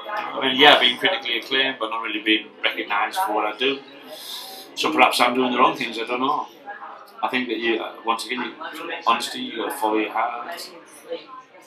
I 0.10 0.48
mean, 0.48 0.60
yeah, 0.60 0.80
being 0.80 0.98
critically 0.98 1.39
acclaimed, 1.39 1.78
but 1.80 1.89
not 1.89 2.02
really 2.02 2.22
being 2.22 2.48
recognised 2.63 3.20
for 3.20 3.34
what 3.34 3.46
I 3.46 3.58
do. 3.58 3.80
So 4.76 4.91
perhaps 4.91 5.20
I'm 5.20 5.34
doing 5.34 5.52
the 5.52 5.58
wrong 5.58 5.76
things. 5.76 5.98
I 6.00 6.06
don't 6.06 6.20
know. 6.20 6.48
I 7.24 7.28
think 7.30 7.48
that 7.48 7.58
you, 7.58 7.82
uh, 7.82 7.96
once 8.06 8.26
again, 8.26 8.41
you, 8.41 8.93
honesty, 9.08 9.39
you 9.39 9.58
got 9.58 9.70
to 9.70 9.78
follow 9.78 9.98
your 9.98 10.12
heart. 10.12 10.70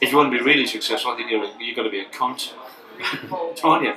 If 0.01 0.11
you 0.11 0.17
want 0.17 0.33
to 0.33 0.39
be 0.39 0.45
really 0.45 0.67
successful, 0.67 1.13
I 1.13 1.17
think 1.17 1.31
you're, 1.31 1.45
you 1.61 1.75
got 1.75 1.83
to 1.83 1.91
be 1.91 2.01
a 2.01 2.07
cunt, 2.07 2.53
don't 3.63 3.85
you? 3.85 3.95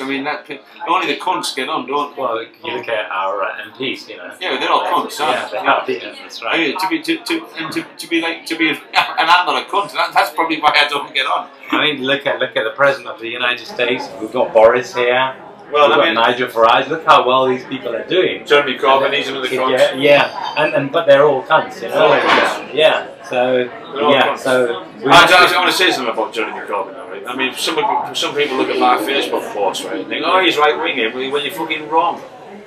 I 0.00 0.08
mean, 0.08 0.24
that 0.24 0.48
only 0.88 1.06
the 1.06 1.20
cunts 1.20 1.54
get 1.54 1.68
on, 1.68 1.86
don't 1.86 2.16
they? 2.16 2.22
Well, 2.22 2.42
you 2.42 2.72
look 2.76 2.88
at 2.88 3.10
our 3.10 3.42
uh, 3.42 3.56
MPs, 3.70 4.08
you 4.08 4.16
know. 4.16 4.34
Yeah, 4.40 4.58
they're 4.58 4.70
all 4.70 4.84
cunts, 4.84 5.18
Yeah, 5.18 5.26
aren't 5.66 5.86
they 5.86 5.98
they? 5.98 6.06
are. 6.06 6.12
Yeah, 6.14 6.22
that's 6.22 6.42
I 6.42 6.44
right. 6.46 6.60
mean, 6.60 6.78
to 6.78 6.88
be 6.88 7.02
to, 7.02 7.16
to, 7.24 7.46
and 7.58 7.72
to, 7.72 7.84
to 7.98 8.06
be 8.08 8.20
like 8.20 8.46
to 8.46 8.56
be 8.56 8.68
and 8.70 8.78
I'm 8.94 9.46
not 9.46 9.62
a 9.62 9.70
cunt. 9.70 9.92
That, 9.92 10.12
that's 10.14 10.32
probably 10.34 10.60
why 10.60 10.72
I 10.74 10.88
don't 10.88 11.12
get 11.14 11.26
on. 11.26 11.50
I 11.70 11.80
mean, 11.82 12.02
look 12.02 12.26
at 12.26 12.38
look 12.38 12.56
at 12.56 12.64
the 12.64 12.70
president 12.70 13.08
of 13.08 13.20
the 13.20 13.28
United 13.28 13.66
States. 13.66 14.08
We've 14.20 14.32
got 14.32 14.52
Boris 14.52 14.94
here. 14.94 15.34
Well, 15.72 15.88
We've 15.88 15.96
I 15.98 16.00
got 16.00 16.04
mean, 16.04 16.14
Nigel 16.14 16.48
Farage. 16.48 16.88
Look 16.88 17.04
how 17.06 17.26
well 17.26 17.46
these 17.46 17.64
people 17.64 17.94
are 17.96 18.06
doing. 18.06 18.44
Jeremy 18.44 18.76
Corbyn, 18.76 19.14
he's 19.16 19.28
another 19.28 19.48
cunt. 19.48 19.70
Yeah, 19.78 19.94
yeah, 19.94 20.54
and, 20.58 20.74
and 20.74 20.92
but 20.92 21.06
they're 21.06 21.24
all 21.24 21.42
cunts, 21.44 21.80
you 21.80 21.88
know. 21.88 22.08
All 22.08 22.20
cunts. 22.20 22.74
Yeah, 22.74 23.06
so 23.32 24.10
yeah, 24.10 24.36
so 24.36 24.84
we 24.98 25.06
I, 25.10 25.24
I, 25.24 25.52
I 25.54 25.58
want 25.58 25.70
to 25.70 25.76
say 25.76 25.90
something 25.90 26.12
about 26.12 26.34
Jeremy 26.34 26.66
Corbyn. 26.68 26.94
Right? 27.08 27.26
I 27.26 27.34
mean, 27.34 27.54
some 27.54 27.76
people, 27.76 28.14
some 28.14 28.34
people 28.36 28.58
look 28.58 28.68
at 28.68 28.78
my 28.78 28.98
Facebook 28.98 29.50
post 29.54 29.84
right, 29.84 30.00
and 30.00 30.08
think, 30.08 30.22
"Oh, 30.22 30.44
he's 30.44 30.58
right 30.58 30.76
winging," 30.78 31.32
when 31.32 31.42
you're 31.42 31.54
fucking 31.54 31.88
wrong. 31.88 32.20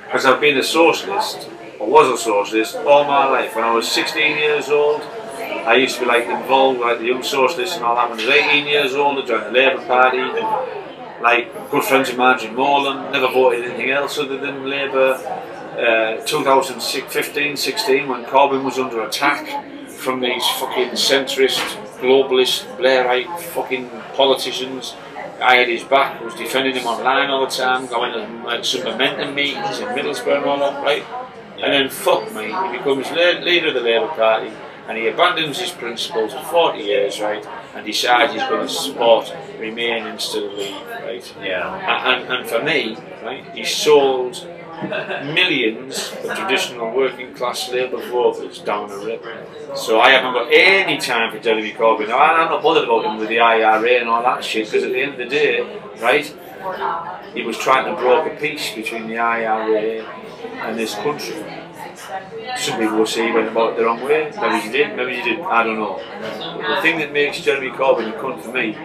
Because 0.05 0.25
I've 0.25 0.41
been 0.41 0.57
a 0.57 0.63
socialist, 0.63 1.47
I 1.79 1.83
was 1.83 2.07
a 2.07 2.17
socialist, 2.17 2.77
all 2.77 3.03
my 3.03 3.25
life. 3.27 3.55
When 3.55 3.63
I 3.63 3.73
was 3.75 3.87
16 3.91 4.37
years 4.37 4.69
old, 4.69 5.01
I 5.71 5.75
used 5.75 5.95
to 5.95 6.01
be 6.01 6.07
like 6.07 6.25
involved, 6.25 6.79
like 6.79 6.97
the 6.97 7.05
Young 7.05 7.21
Socialists 7.21 7.75
and 7.75 7.85
all 7.85 7.95
that. 7.95 8.09
When 8.09 8.19
I 8.19 8.25
was 8.25 8.35
18 8.35 8.65
years 8.65 8.95
old, 8.95 9.19
I 9.19 9.25
joined 9.27 9.45
the 9.45 9.51
Labour 9.51 9.85
Party. 9.85 10.23
Like 11.21 11.69
good 11.69 11.83
friends 11.83 12.09
of 12.09 12.17
Marjorie 12.17 12.49
Mowlam, 12.49 13.11
never 13.11 13.27
voted 13.27 13.65
anything 13.65 13.91
else 13.91 14.17
other 14.17 14.39
than 14.39 14.67
Labour. 14.67 15.13
Uh, 15.75 16.25
2015, 16.25 17.55
16, 17.55 18.07
when 18.07 18.23
Corbyn 18.25 18.63
was 18.63 18.79
under 18.79 19.01
attack 19.01 19.74
from 19.95 20.19
these 20.19 20.45
fucking 20.59 20.89
centrist, 20.91 21.59
globalist, 21.99 22.65
Blairite 22.77 23.39
fucking 23.39 23.89
politicians. 24.13 24.95
I 25.41 25.55
had 25.57 25.67
his 25.67 25.83
back, 25.83 26.21
was 26.23 26.35
defending 26.35 26.75
him 26.75 26.87
online 26.87 27.29
all 27.29 27.45
the 27.45 27.51
time, 27.51 27.87
going 27.87 28.13
to 28.13 28.45
like, 28.45 28.63
some 28.63 28.83
momentum 28.83 29.35
meetings 29.35 29.79
in 29.79 29.87
Middlesbrough 29.89 30.37
and 30.37 30.45
all 30.45 30.59
that, 30.59 30.83
right? 30.83 31.03
And 31.61 31.73
then 31.73 31.89
fuck 31.89 32.33
me, 32.33 32.45
he 32.45 32.77
becomes 32.77 33.11
leader 33.11 33.69
of 33.69 33.73
the 33.73 33.81
Labour 33.81 34.07
Party 34.07 34.51
and 34.87 34.97
he 34.97 35.07
abandons 35.07 35.59
his 35.59 35.71
principles 35.71 36.33
for 36.33 36.43
40 36.43 36.79
years, 36.79 37.19
right? 37.19 37.45
And 37.73 37.85
decides 37.85 38.33
he's 38.33 38.43
going 38.43 38.67
to 38.67 38.73
support 38.73 39.33
Remain 39.59 40.05
instead 40.05 40.43
of 40.43 40.53
Leave, 40.53 40.87
right? 40.87 41.35
yeah. 41.41 41.75
And, 41.75 42.23
and, 42.23 42.33
and 42.33 42.47
for 42.47 42.61
me, 42.61 42.95
right, 43.23 43.43
he 43.53 43.65
sold 43.65 44.47
millions 45.33 46.11
of 46.23 46.37
traditional 46.37 46.91
working 46.95 47.33
class 47.33 47.69
Labour 47.71 47.97
voters 48.09 48.59
down 48.59 48.89
the 48.89 48.97
river. 48.97 49.45
So 49.75 49.99
I 49.99 50.11
haven't 50.11 50.33
got 50.33 50.51
any 50.51 50.97
time 50.97 51.31
for 51.31 51.39
Jeremy 51.39 51.71
Corbyn. 51.73 52.07
Now, 52.07 52.19
I'm 52.19 52.49
not 52.49 52.63
bothered 52.63 52.83
about 52.83 53.05
him 53.05 53.17
with 53.17 53.29
the 53.29 53.39
IRA 53.39 53.99
and 53.99 54.09
all 54.09 54.23
that 54.23 54.43
shit 54.43 54.67
because 54.67 54.83
at 54.83 54.91
the 54.91 55.01
end 55.01 55.13
of 55.13 55.17
the 55.17 55.25
day, 55.25 55.61
right, 56.01 56.25
he 57.33 57.43
was 57.43 57.57
trying 57.57 57.85
to 57.85 58.01
broker 58.01 58.29
a 58.29 58.39
peace 58.39 58.73
between 58.73 59.07
the 59.07 59.17
IRA 59.17 60.03
and 60.03 60.77
this 60.77 60.95
country. 60.95 61.43
Some 62.57 62.79
people 62.79 62.97
will 62.97 63.05
say 63.05 63.27
he 63.27 63.33
went 63.33 63.47
about 63.47 63.73
it 63.73 63.77
the 63.77 63.85
wrong 63.85 64.03
way. 64.03 64.31
Maybe 64.41 64.59
he 64.59 64.71
did, 64.71 64.95
maybe 64.95 65.15
he 65.15 65.23
didn't. 65.23 65.45
I 65.45 65.63
don't 65.63 65.77
know. 65.77 66.01
But 66.21 66.75
the 66.75 66.81
thing 66.81 66.99
that 66.99 67.13
makes 67.13 67.39
Jeremy 67.39 67.69
Corbyn 67.71 68.09
a 68.09 68.19
cunt 68.19 68.41
for 68.41 68.51
me 68.51 68.75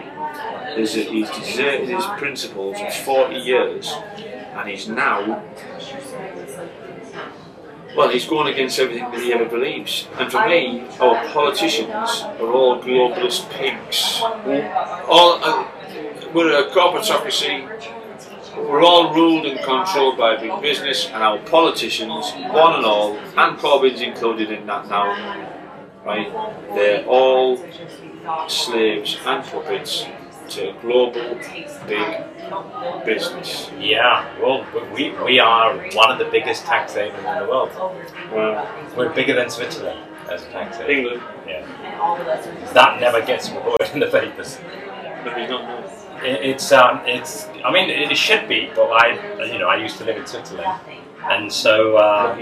is 0.81 0.95
that 0.95 1.07
he's 1.07 1.29
deserted 1.31 1.89
his 1.89 2.05
principles 2.17 2.79
for 2.79 2.91
40 2.91 3.35
years 3.35 3.93
and 4.53 4.69
he's 4.69 4.87
now 4.87 5.43
well 7.95 8.09
he's 8.09 8.25
going 8.25 8.51
against 8.53 8.79
everything 8.79 9.09
that 9.11 9.21
he 9.21 9.33
ever 9.33 9.45
believes. 9.45 10.07
And 10.17 10.31
for 10.31 10.47
me 10.47 10.87
our 10.99 11.27
politicians 11.29 12.21
are 12.39 12.51
all 12.51 12.81
globalist 12.81 13.49
pigs 13.49 14.21
all 15.07 15.39
uh, 15.43 15.67
we're 16.33 16.57
a 16.57 16.69
corporatocracy. 16.69 17.67
We're 18.55 18.83
all 18.83 19.13
ruled 19.13 19.45
and 19.45 19.59
controlled 19.59 20.17
by 20.17 20.37
big 20.37 20.61
business 20.61 21.07
and 21.07 21.23
our 21.23 21.39
politicians 21.39 22.31
one 22.51 22.75
and 22.75 22.85
all 22.85 23.17
and 23.17 23.57
Corbyn's 23.57 24.01
included 24.01 24.51
in 24.51 24.65
that 24.67 24.87
now 24.87 25.11
right 26.05 26.31
they're 26.75 27.05
all 27.05 27.57
slaves 28.47 29.17
and 29.25 29.43
puppets 29.45 30.05
to 30.51 30.73
global 30.81 31.37
big 31.87 33.05
business. 33.05 33.69
Yeah, 33.79 34.27
well, 34.41 34.65
we, 34.93 35.11
we 35.23 35.39
are 35.39 35.75
one 35.93 36.11
of 36.11 36.19
the 36.19 36.25
biggest 36.25 36.65
tax 36.65 36.93
havens 36.93 37.17
in 37.19 37.23
the 37.23 37.49
world. 37.49 37.71
Well, 38.31 38.67
We're 38.95 39.13
bigger 39.13 39.33
than 39.33 39.49
Switzerland 39.49 39.99
as 40.29 40.43
a 40.43 40.49
tax 40.51 40.77
haven. 40.77 40.95
England, 40.97 41.23
Yeah. 41.47 42.71
That 42.73 42.99
never 42.99 43.21
gets 43.25 43.49
reported 43.49 43.93
in 43.93 43.99
the 43.99 44.07
papers. 44.07 44.59
maybe 45.25 45.47
not 45.47 45.63
more. 45.65 46.23
It, 46.23 46.41
it's 46.51 46.71
um, 46.71 47.01
it's. 47.05 47.47
I 47.65 47.71
mean, 47.71 47.89
it, 47.89 48.11
it 48.11 48.17
should 48.17 48.47
be, 48.47 48.69
but 48.75 48.87
I, 48.91 49.45
you 49.45 49.57
know, 49.59 49.67
I 49.67 49.77
used 49.77 49.97
to 49.99 50.05
live 50.05 50.17
in 50.17 50.25
Switzerland, 50.27 50.79
and 51.23 51.51
so 51.51 51.95
uh, 51.97 52.35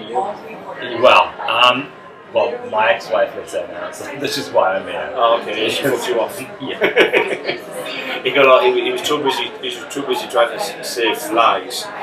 well, 1.02 1.34
um, 1.50 1.92
well, 2.34 2.70
my 2.70 2.92
ex-wife 2.92 3.34
lives 3.36 3.54
there 3.54 3.68
now, 3.70 3.92
so 3.92 4.04
this 4.20 4.38
is 4.38 4.50
why 4.50 4.76
I'm 4.76 4.86
here. 4.88 5.12
Oh, 5.16 5.40
okay, 5.42 5.70
he 5.70 5.82
put 5.90 6.08
you 6.08 6.20
off. 6.20 6.40
Yeah. 6.62 7.58
he 8.24 8.32
got 8.32 8.48
all, 8.48 8.62
he, 8.62 8.82
he 8.82 8.92
was 8.92 9.02
too 9.02 9.22
busy. 9.24 9.50
He 9.62 9.68
was 9.80 9.94
too 9.94 10.04
busy 10.04 10.28
trying 10.28 10.58
to 10.58 10.84
save 10.84 11.18
flies. 11.18 11.86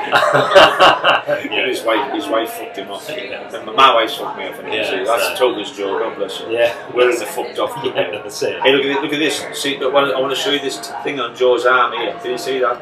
And 1.27 1.51
yeah. 1.51 1.67
his 1.67 1.83
wife, 1.83 2.13
his 2.13 2.27
wife 2.27 2.49
fucked 2.51 2.77
him 2.77 2.89
off. 2.89 3.09
And 3.09 3.65
my 3.75 3.93
wife 3.93 4.11
fucked 4.11 4.37
me 4.37 4.47
off. 4.47 4.59
And 4.59 4.73
Yeah, 4.73 4.91
yeah, 4.95 5.03
that's 5.03 5.37
so- 5.39 5.53
Toga's 5.53 5.71
joke. 5.71 5.99
God 6.01 6.15
bless 6.17 6.37
her. 6.39 6.51
Yeah. 6.51 6.73
Where 6.93 7.09
is 7.09 7.19
the 7.19 7.25
fucked 7.25 7.59
off? 7.59 7.71
Yeah. 7.85 8.61
Hey, 8.63 8.73
look 8.73 8.85
at, 8.85 9.03
look 9.03 9.13
at 9.13 9.19
this. 9.19 9.43
See, 9.53 9.77
look, 9.77 9.91
I 9.91 9.93
want 9.95 10.09
to- 10.11 10.15
I 10.15 10.19
want 10.19 10.33
to 10.35 10.39
show 10.41 10.51
you 10.51 10.59
this 10.59 10.79
thing 11.03 11.19
on 11.19 11.35
Joe's 11.35 11.65
arm 11.65 11.93
here. 11.93 12.13
Can 12.21 12.31
you 12.31 12.37
see 12.37 12.59
that? 12.59 12.81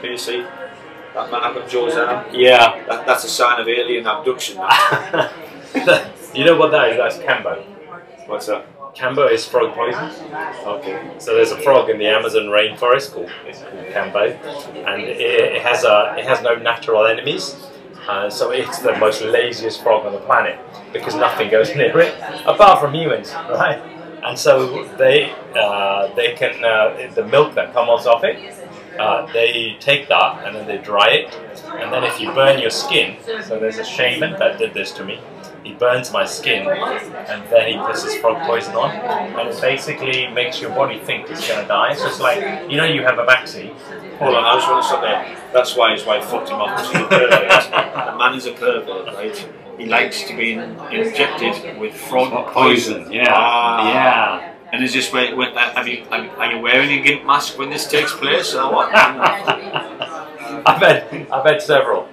Can 0.00 0.10
you 0.12 0.18
see 0.18 0.42
that 1.14 1.30
mark 1.30 1.56
on 1.56 1.68
Joe's 1.68 1.94
arm? 1.96 2.26
Yeah. 2.32 2.84
That, 2.86 3.06
that's 3.06 3.24
a 3.24 3.28
sign 3.28 3.60
of 3.60 3.68
alien 3.68 4.06
abduction. 4.06 4.58
You 6.34 6.46
know 6.46 6.56
what 6.56 6.70
that 6.70 6.88
is? 6.90 6.96
That's 6.96 7.16
Kambo. 7.18 7.62
What's 8.26 8.46
that? 8.46 8.64
Kambo 8.94 9.30
is 9.30 9.46
frog 9.46 9.74
poison. 9.74 10.10
Okay. 10.66 11.10
So 11.18 11.34
there's 11.34 11.50
a 11.50 11.56
frog 11.60 11.88
in 11.88 11.98
the 11.98 12.06
Amazon 12.06 12.44
rainforest 12.44 13.12
called, 13.12 13.30
it's 13.46 13.60
called 13.60 13.86
Kambo, 13.86 14.36
and 14.86 15.02
it, 15.02 15.18
it 15.20 15.62
has 15.62 15.84
a 15.84 16.14
it 16.18 16.24
has 16.26 16.42
no 16.42 16.54
natural 16.56 17.06
enemies. 17.06 17.56
Uh, 18.06 18.28
so 18.28 18.50
it's 18.50 18.80
the 18.80 18.96
most 18.98 19.22
laziest 19.22 19.82
frog 19.82 20.04
on 20.04 20.12
the 20.12 20.18
planet 20.20 20.58
because 20.92 21.14
nothing 21.14 21.48
goes 21.50 21.74
near 21.76 21.98
it 22.00 22.14
apart 22.46 22.80
from 22.80 22.92
humans, 22.94 23.32
right? 23.32 23.80
And 24.24 24.38
so 24.38 24.84
they 24.98 25.32
uh, 25.56 26.14
they 26.14 26.34
can 26.34 26.62
uh, 26.62 27.10
the 27.14 27.24
milk 27.24 27.54
that 27.54 27.72
comes 27.72 28.06
off 28.06 28.24
it. 28.24 28.54
Uh, 28.98 29.24
they 29.32 29.74
take 29.80 30.08
that 30.08 30.44
and 30.46 30.54
then 30.54 30.66
they 30.66 30.76
dry 30.76 31.08
it, 31.08 31.34
and 31.80 31.90
then 31.90 32.04
if 32.04 32.20
you 32.20 32.30
burn 32.32 32.60
your 32.60 32.70
skin, 32.70 33.16
so 33.42 33.58
there's 33.58 33.78
a 33.78 33.84
shaman 33.84 34.38
that 34.38 34.58
did 34.58 34.74
this 34.74 34.92
to 34.92 35.02
me. 35.04 35.18
He 35.64 35.74
burns 35.74 36.12
my 36.12 36.24
skin, 36.24 36.66
and 36.68 37.48
then 37.50 37.68
he 37.72 37.78
puts 37.78 38.02
his 38.02 38.16
frog 38.16 38.44
poison 38.48 38.74
on, 38.74 38.90
and 38.90 39.48
it 39.48 39.60
basically 39.60 40.26
makes 40.28 40.60
your 40.60 40.70
body 40.70 40.98
think 40.98 41.30
it's 41.30 41.46
gonna 41.48 41.68
die. 41.68 41.94
So 41.94 42.06
it's 42.08 42.18
like 42.20 42.68
you 42.70 42.76
know 42.76 42.84
you 42.84 43.02
have 43.02 43.18
a 43.18 43.24
vaccine. 43.24 43.74
Hold 44.18 44.34
on, 44.34 44.44
I 44.44 44.54
just 44.56 44.68
want 44.68 44.82
to 44.82 44.88
stop 44.88 45.02
there. 45.02 45.38
That's 45.52 45.76
why 45.76 45.92
his 45.92 46.04
wife 46.04 46.24
fucked 46.24 46.48
him 46.48 46.56
off 46.60 46.76
because 46.76 46.92
he's 46.92 47.00
a 47.02 47.06
pervert. 47.06 47.70
the 48.12 48.16
man 48.18 48.34
is 48.34 48.46
a 48.46 48.52
pervert, 48.52 49.06
right? 49.14 49.48
He 49.78 49.86
likes 49.86 50.24
to 50.24 50.36
be 50.36 50.52
injected 50.54 51.78
with 51.78 51.94
frog 51.94 52.52
poison. 52.52 53.06
Ah. 53.28 53.88
yeah. 53.88 54.48
And 54.72 54.82
is 54.82 54.92
this 54.94 55.12
where, 55.12 55.36
when, 55.36 55.52
have 55.54 55.86
you, 55.86 56.04
are 56.10 56.24
you- 56.24 56.30
are 56.30 56.52
you 56.52 56.58
wearing 56.60 56.90
a 56.98 57.02
gimp 57.02 57.24
mask 57.26 57.58
when 57.58 57.68
this 57.70 57.86
takes 57.86 58.14
place 58.14 58.54
or 58.54 58.72
what? 58.72 58.90
I've 60.66 60.80
had 60.80 61.26
I've 61.30 61.44
had 61.44 61.60
several. 61.62 62.08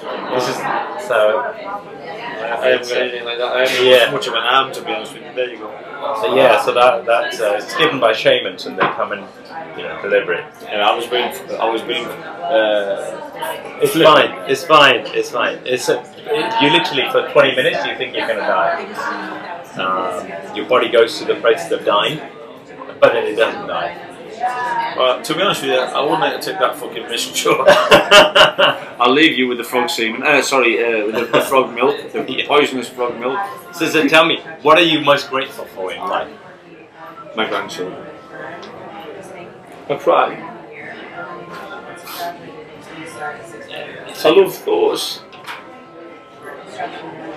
This 0.00 0.48
is 0.48 0.56
so. 1.08 1.40
I 1.40 2.68
haven't 2.68 2.88
got 2.88 2.96
anything 2.98 3.24
like 3.24 3.38
that. 3.38 3.52
I 3.56 3.66
haven't 3.66 3.86
Yeah. 3.86 4.10
much 4.10 4.26
of 4.26 4.34
an 4.34 4.42
arm 4.42 4.72
to 4.72 4.82
be 4.82 4.92
honest 4.92 5.14
with 5.14 5.22
you. 5.24 5.32
There 5.34 5.48
you 5.50 5.58
go. 5.58 5.70
So 6.20 6.34
yeah, 6.34 6.60
so 6.62 6.72
that 6.74 7.04
that's 7.06 7.40
uh, 7.40 7.54
it's 7.62 7.74
given 7.76 7.98
by 7.98 8.12
shamans 8.12 8.66
and 8.66 8.76
they 8.76 8.82
come 8.82 9.12
and 9.12 9.22
you 9.76 9.82
know 9.84 10.00
deliver 10.02 10.34
it. 10.34 10.44
And 10.68 10.82
I 10.82 10.94
was 10.94 11.06
being, 11.06 11.24
I 11.58 11.68
was 11.70 11.82
being, 11.82 12.04
uh, 12.06 13.80
It's 13.82 13.94
fine. 13.94 14.50
It's 14.50 14.64
fine. 14.64 15.06
It's 15.18 15.30
fine. 15.30 15.58
It's 15.64 15.88
a, 15.88 16.00
it, 16.00 16.62
you 16.62 16.70
literally 16.70 17.10
for 17.10 17.28
20 17.32 17.56
minutes 17.56 17.84
you 17.86 17.96
think 17.96 18.14
you're 18.14 18.28
gonna 18.28 18.40
die. 18.40 18.84
Um, 19.76 20.56
your 20.56 20.66
body 20.66 20.88
goes 20.90 21.18
to 21.18 21.24
the 21.24 21.36
place 21.36 21.70
of 21.70 21.84
dying, 21.84 22.20
but 23.00 23.12
then 23.12 23.26
it 23.26 23.36
doesn't 23.36 23.66
die. 23.66 24.05
Well, 24.38 25.22
to 25.22 25.34
be 25.34 25.42
honest 25.42 25.62
with 25.62 25.70
you, 25.72 25.78
I 25.78 26.00
wouldn't 26.00 26.20
like 26.20 26.40
to 26.40 26.50
take 26.50 26.58
that 26.58 26.76
fucking 26.76 27.04
risk, 27.04 27.34
Joe. 27.34 27.64
I'll 28.98 29.12
leave 29.12 29.36
you 29.38 29.48
with 29.48 29.58
the 29.58 29.64
frog 29.64 29.90
semen. 29.90 30.22
Uh, 30.22 30.42
sorry, 30.42 30.82
uh, 30.82 31.06
with 31.06 31.14
the, 31.14 31.24
the 31.26 31.40
frog 31.40 31.74
milk, 31.74 32.12
the 32.12 32.24
Yeah. 32.28 32.46
poisonous 32.46 32.88
frog 32.88 33.18
milk. 33.18 33.38
so, 33.72 33.88
so 33.88 34.08
tell 34.08 34.26
me, 34.26 34.40
what 34.62 34.78
are 34.78 34.82
you 34.84 35.00
most 35.00 35.30
grateful 35.30 35.64
for 35.66 35.92
in 35.92 36.00
life? 36.00 36.30
My 37.36 37.48
grandchildren. 37.48 38.04
I 39.88 39.94
cry. 39.94 40.52
I 44.24 44.30
love 44.30 44.64
those 44.64 45.20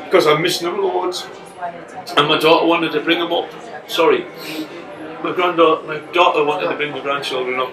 because 0.05 0.25
I 0.25 0.33
miss 0.33 0.61
missing 0.61 0.67
them 0.71 0.81
loads. 0.81 1.27
And 2.17 2.27
my 2.27 2.39
daughter 2.39 2.65
wanted 2.65 2.91
to 2.93 3.01
bring 3.01 3.19
them 3.19 3.31
up. 3.31 3.49
Sorry, 3.87 4.25
my 5.23 5.31
granddaughter, 5.33 5.87
my 5.87 5.99
daughter 6.11 6.43
wanted 6.43 6.69
to 6.69 6.75
bring 6.75 6.93
the 6.93 7.01
grandchildren 7.01 7.59
up, 7.59 7.69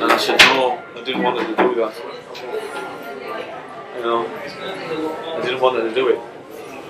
and 0.00 0.12
I 0.12 0.16
said 0.16 0.38
no. 0.38 0.82
I 0.96 1.04
didn't 1.04 1.22
want 1.22 1.40
her 1.40 1.46
to 1.46 1.62
do 1.62 1.74
that. 1.76 1.94
You 3.96 4.02
know, 4.02 4.26
I 4.26 5.40
didn't 5.42 5.60
want 5.60 5.76
her 5.76 5.88
to 5.88 5.94
do 5.94 6.08
it. 6.08 6.20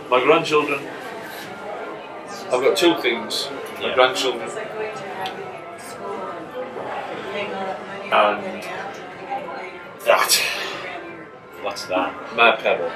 My 0.09 0.23
grandchildren. 0.23 0.81
I've 2.53 2.63
got 2.63 2.77
two 2.77 2.97
things. 3.01 3.49
My 3.81 3.89
Yeah. 3.89 3.95
grandchildren 3.95 4.51
and 8.13 8.63
that. 10.05 10.43
What's 11.63 11.85
that? 11.87 12.35
My 12.35 12.53
pebble. 12.57 12.91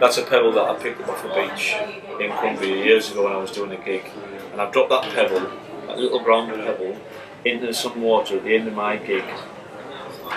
That's 0.00 0.18
a 0.18 0.22
pebble 0.22 0.52
that 0.52 0.64
I 0.64 0.74
picked 0.74 1.00
up 1.02 1.10
off 1.10 1.24
a 1.24 1.28
beach 1.28 1.76
in 2.20 2.30
Cumbria 2.32 2.84
years 2.84 3.10
ago 3.12 3.24
when 3.24 3.32
I 3.32 3.36
was 3.36 3.52
doing 3.52 3.70
a 3.72 3.76
gig. 3.76 4.10
And 4.52 4.60
I've 4.60 4.72
dropped 4.72 4.90
that 4.90 5.04
pebble, 5.14 5.50
that 5.86 5.98
little 5.98 6.20
brown 6.20 6.48
pebble, 6.48 6.96
into 7.44 7.72
some 7.74 8.00
water 8.00 8.36
at 8.36 8.44
the 8.44 8.54
end 8.54 8.68
of 8.68 8.74
my 8.74 8.96
gig 8.96 9.24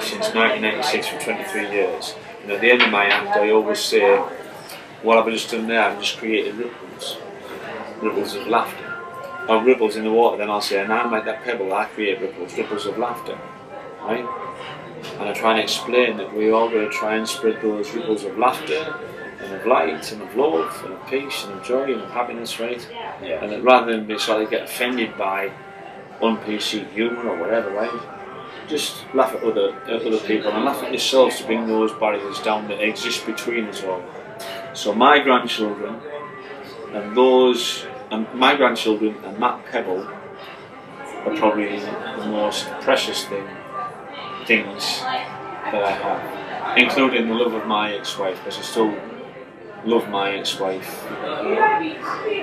since 0.02 0.34
1996 0.34 1.08
for 1.08 1.20
23 1.20 1.72
years. 1.72 2.16
And 2.42 2.52
at 2.52 2.62
the 2.62 2.72
end 2.72 2.82
of 2.82 2.90
my 2.90 3.06
act, 3.06 3.38
I 3.38 3.52
always 3.52 3.80
say, 3.80 4.18
what 5.04 5.18
have 5.18 5.28
I've 5.28 5.34
just 5.34 5.52
done 5.52 5.68
there, 5.68 5.82
I've 5.82 6.00
just 6.00 6.18
created 6.18 6.56
ripples, 6.56 7.18
ripples 8.02 8.36
of 8.36 8.48
laughter. 8.48 8.92
Or 9.48 9.64
ripples 9.64 9.96
in 9.96 10.04
the 10.04 10.12
water, 10.12 10.38
then 10.38 10.50
I'll 10.50 10.62
say, 10.62 10.82
and 10.82 10.92
I 10.92 11.08
make 11.08 11.26
that 11.26 11.44
pebble, 11.44 11.72
I 11.74 11.86
create 11.86 12.20
ripples, 12.20 12.58
ripples 12.58 12.88
of 12.88 12.98
laughter. 12.98 13.38
Right? 14.02 14.26
and 15.14 15.30
I 15.30 15.34
try 15.34 15.52
and 15.52 15.60
explain 15.60 16.18
that 16.18 16.34
we 16.34 16.52
all 16.52 16.70
got 16.70 16.80
to 16.80 16.90
try 16.90 17.16
and 17.16 17.28
spread 17.28 17.62
those 17.62 17.94
ripples 17.94 18.24
of 18.24 18.38
laughter 18.38 18.98
and 19.42 19.54
of 19.54 19.66
light 19.66 20.12
and 20.12 20.22
of 20.22 20.36
love 20.36 20.82
and 20.84 20.94
of 20.94 21.08
peace 21.08 21.46
and 21.46 21.54
of 21.54 21.64
joy 21.64 21.92
and 21.92 22.02
of 22.02 22.10
happiness, 22.12 22.60
right? 22.60 22.88
Yeah. 23.22 23.44
And 23.44 23.52
that 23.52 23.64
rather 23.64 23.92
than 23.92 24.06
be 24.06 24.14
of 24.16 24.50
get 24.50 24.64
offended 24.64 25.18
by 25.18 25.52
un-PC 26.22 26.90
humour 26.92 27.30
or 27.30 27.38
whatever, 27.38 27.72
right? 27.72 28.02
Just 28.68 29.06
laugh 29.14 29.34
at 29.36 29.44
other 29.44 29.76
at 29.84 30.02
other 30.02 30.20
people 30.20 30.52
and 30.52 30.66
laugh 30.66 30.82
at 30.82 30.92
yourselves 30.92 31.38
to 31.40 31.46
bring 31.46 31.68
those 31.68 31.94
barriers 31.94 32.40
down 32.42 32.68
that 32.70 32.82
exist 32.82 33.26
between 33.26 33.66
us 33.66 33.84
all. 33.84 34.04
So 34.74 34.94
my 34.94 35.20
grandchildren 35.20 36.00
and 36.94 37.16
those 37.16 37.86
and 38.12 38.32
my 38.34 38.56
grandchildren 38.56 39.16
and 39.24 39.38
Matt 39.38 39.66
pebble 39.66 40.02
are 40.02 41.36
probably 41.38 41.80
the 41.80 42.28
most 42.28 42.68
precious 42.82 43.26
thing 43.26 43.48
things 44.46 45.02
that 45.02 45.84
I 45.84 45.92
have, 45.92 46.78
including 46.78 47.28
the 47.28 47.34
love 47.34 47.54
of 47.54 47.66
my 47.66 47.94
ex-wife, 47.96 48.38
because 48.38 48.60
I 48.60 48.62
still 48.62 48.96
love 49.86 50.10
my 50.10 50.32
ex-wife 50.32 51.04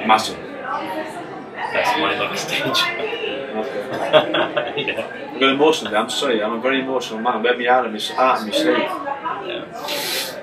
massively. 0.07 0.53
That's 1.73 1.99
my 1.99 2.19
next 2.19 2.41
stage. 2.43 2.83
Okay. 3.53 3.93
yeah. 4.87 5.31
I'm 5.31 5.39
going 5.41 5.55
emotional. 5.55 5.97
I'm 5.97 6.11
sorry. 6.11 6.43
I'm 6.43 6.55
a 6.55 6.61
very 6.61 6.81
emotional 6.81 7.21
man. 7.21 7.47
I 7.47 7.57
me 7.57 7.69
out 7.69 7.87
of 7.87 7.93
on 7.93 7.93
my 7.93 8.15
heart 8.15 8.41
on 8.41 8.47
my 8.49 8.53
sleeve. 8.53 8.79
yeah. 8.79 10.39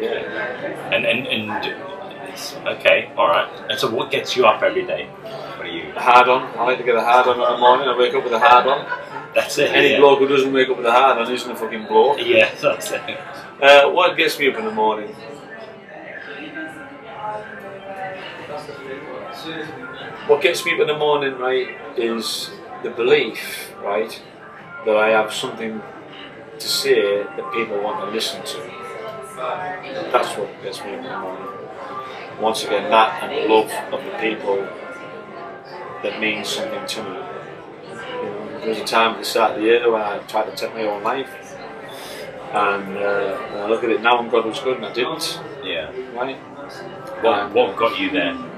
Yeah. 0.00 0.94
And 0.94 1.04
and 1.04 1.26
and 1.26 2.30
it's, 2.32 2.54
okay, 2.56 3.12
all 3.16 3.28
right. 3.28 3.48
And 3.70 3.78
so, 3.78 3.90
what 3.90 4.10
gets 4.10 4.36
you 4.36 4.46
up 4.46 4.62
every 4.62 4.86
day? 4.86 5.06
What 5.06 5.66
are 5.66 5.68
you? 5.68 5.92
A 5.94 6.00
hard 6.00 6.28
on. 6.28 6.42
I 6.58 6.64
like 6.64 6.78
to 6.78 6.84
get 6.84 6.96
a 6.96 7.02
hard 7.02 7.26
on 7.26 7.34
in 7.34 7.40
the 7.40 7.58
morning. 7.58 7.88
I 7.88 7.96
wake 7.96 8.14
up 8.14 8.24
with 8.24 8.32
a 8.32 8.38
hard 8.38 8.66
on. 8.66 8.86
That's 9.34 9.58
it. 9.58 9.70
Any 9.70 9.92
yeah. 9.92 9.98
bloke 9.98 10.20
who 10.20 10.28
doesn't 10.28 10.52
wake 10.52 10.68
up 10.68 10.76
with 10.76 10.86
a 10.86 10.92
hard 10.92 11.18
on 11.18 11.32
isn't 11.32 11.50
a 11.50 11.56
fucking 11.56 11.86
bloke. 11.86 12.18
Yeah, 12.20 12.52
that's 12.60 12.90
it. 12.92 13.02
Uh, 13.60 13.90
what 13.90 14.16
gets 14.16 14.38
me 14.38 14.50
up 14.50 14.58
in 14.58 14.64
the 14.64 14.70
morning? 14.72 15.14
What 20.28 20.42
gets 20.42 20.64
me 20.64 20.74
up 20.74 20.80
in 20.80 20.86
the 20.86 20.98
morning, 20.98 21.38
right, 21.38 21.68
is 21.96 22.50
the 22.82 22.90
belief, 22.90 23.72
right, 23.82 24.20
that 24.84 24.96
I 24.96 25.08
have 25.10 25.32
something 25.32 25.80
to 26.58 26.68
say 26.68 27.22
that 27.22 27.52
people 27.52 27.80
want 27.82 28.04
to 28.04 28.10
listen 28.10 28.42
to. 28.44 28.58
That's 30.12 30.36
what 30.36 30.62
gets 30.62 30.84
me 30.84 30.92
up 30.94 30.98
in 30.98 31.04
the 31.04 31.18
morning. 31.18 31.46
Once 32.40 32.64
again, 32.64 32.90
that 32.90 33.22
and 33.22 33.32
the 33.32 33.54
love 33.54 33.70
of 33.92 34.04
the 34.04 34.18
people 34.18 34.66
that 36.02 36.20
means 36.20 36.48
something 36.48 36.86
to 36.86 37.02
me. 37.02 37.08
You 37.08 38.24
know, 38.30 38.58
there 38.60 38.68
was 38.68 38.78
a 38.78 38.84
time 38.84 39.12
at 39.12 39.18
the 39.20 39.24
start 39.24 39.52
of 39.52 39.56
the 39.58 39.64
year 39.64 39.90
when 39.90 40.02
I 40.02 40.18
tried 40.18 40.50
to 40.50 40.56
take 40.56 40.74
my 40.74 40.82
own 40.82 41.02
life, 41.02 41.30
and 42.52 42.98
uh, 42.98 43.38
I 43.54 43.68
look 43.68 43.84
at 43.84 43.90
it 43.90 44.02
now, 44.02 44.18
and 44.20 44.30
God 44.30 44.44
was 44.44 44.60
good, 44.60 44.76
and 44.76 44.86
I 44.86 44.92
didn't. 44.92 45.40
Yeah. 45.64 45.92
Right? 46.14 46.36
What 47.22 47.38
Um, 47.38 47.54
what 47.54 47.76
got 47.76 47.98
you 47.98 48.10
there? 48.10 48.49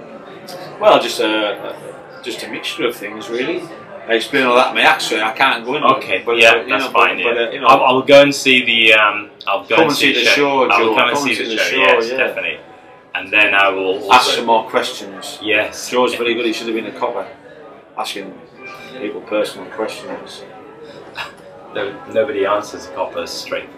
Well, 0.81 1.01
just 1.01 1.21
a, 1.21 1.27
a 1.29 2.23
just 2.23 2.43
a 2.43 2.49
mixture 2.49 2.87
of 2.87 2.97
things, 2.97 3.29
really. 3.29 3.63
I 4.09 4.15
explain 4.15 4.45
all 4.47 4.57
that 4.57 4.77
in 4.77 4.83
my 4.83 4.99
so 4.99 5.21
I 5.21 5.33
can't 5.33 5.65
go 5.65 5.77
into 5.77 5.87
Okay. 5.97 6.23
But, 6.25 6.39
yeah, 6.39 6.51
uh, 6.51 6.57
you 6.63 6.69
that's 6.69 6.85
know, 6.87 6.91
fine. 6.91 7.17
But, 7.19 7.25
yeah. 7.25 7.35
but, 7.35 7.49
uh, 7.49 7.51
you 7.53 7.61
know, 7.61 7.67
I'll, 7.69 7.85
I'll 7.85 8.03
go 8.03 8.23
and 8.23 8.35
see 8.35 8.65
the. 8.65 8.95
Um, 8.95 9.31
I'll 9.47 9.65
go 9.65 9.77
Come 9.77 9.89
and 9.89 9.97
see 9.97 10.13
the 10.13 10.25
show. 10.25 10.35
show, 10.35 10.71
I 10.71 10.81
will 10.81 10.95
Joe. 10.95 10.97
come 10.97 11.09
and 11.11 11.19
see 11.19 11.31
the 11.31 11.35
see 11.37 11.57
the 11.57 11.57
show. 11.57 11.71
show, 11.71 11.77
yes, 11.77 12.11
yeah. 12.11 12.17
definitely. 12.17 12.61
And 13.15 13.33
then 13.33 13.55
I 13.55 13.69
will 13.69 13.97
also, 14.03 14.13
ask 14.13 14.31
some 14.31 14.47
more 14.47 14.69
questions. 14.69 15.39
Yes. 15.43 15.91
Joe's 15.91 16.15
very 16.15 16.35
good. 16.35 16.47
He 16.47 16.53
should 16.53 16.67
have 16.67 16.75
been 16.75 16.87
a 16.87 16.99
copper, 16.99 17.29
asking 17.97 18.39
people 18.99 19.21
personal 19.21 19.67
questions. 19.71 20.43
No, 21.75 22.13
nobody 22.13 22.45
answers 22.45 22.87
copper 22.89 23.27
straight, 23.27 23.69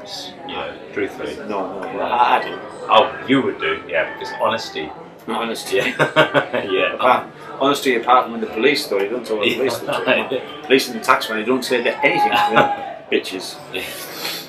you 0.49 0.55
know, 0.55 0.77
truthfully. 0.93 1.37
No, 1.49 1.81
no, 1.81 2.01
I, 2.01 2.39
I 2.39 2.43
do. 2.43 2.59
Oh, 2.89 3.25
you 3.29 3.41
would 3.43 3.61
do, 3.61 3.83
yeah, 3.89 4.13
because 4.15 4.35
honesty. 4.41 4.91
Honesty. 5.27 5.77
Yeah. 5.77 6.65
yeah. 6.71 6.95
Apart, 6.95 7.33
honesty, 7.61 7.97
apart 7.97 8.25
from 8.25 8.33
with 8.33 8.43
the 8.43 8.49
police, 8.49 8.87
though, 8.87 8.99
you 8.99 9.09
don't 9.09 9.27
talk 9.27 9.43
to 9.43 9.49
the 9.49 9.57
police. 9.57 9.83
Yeah. 9.83 10.05
don't 10.05 10.33
you? 10.33 10.41
Police 10.63 10.89
and 10.89 11.01
the 11.01 11.05
taxman, 11.05 11.39
you 11.39 11.45
don't 11.45 11.65
say 11.65 11.83
that 11.83 12.05
anything 12.05 12.31
to 12.31 12.55
them, 12.55 13.05
bitches. 13.13 14.49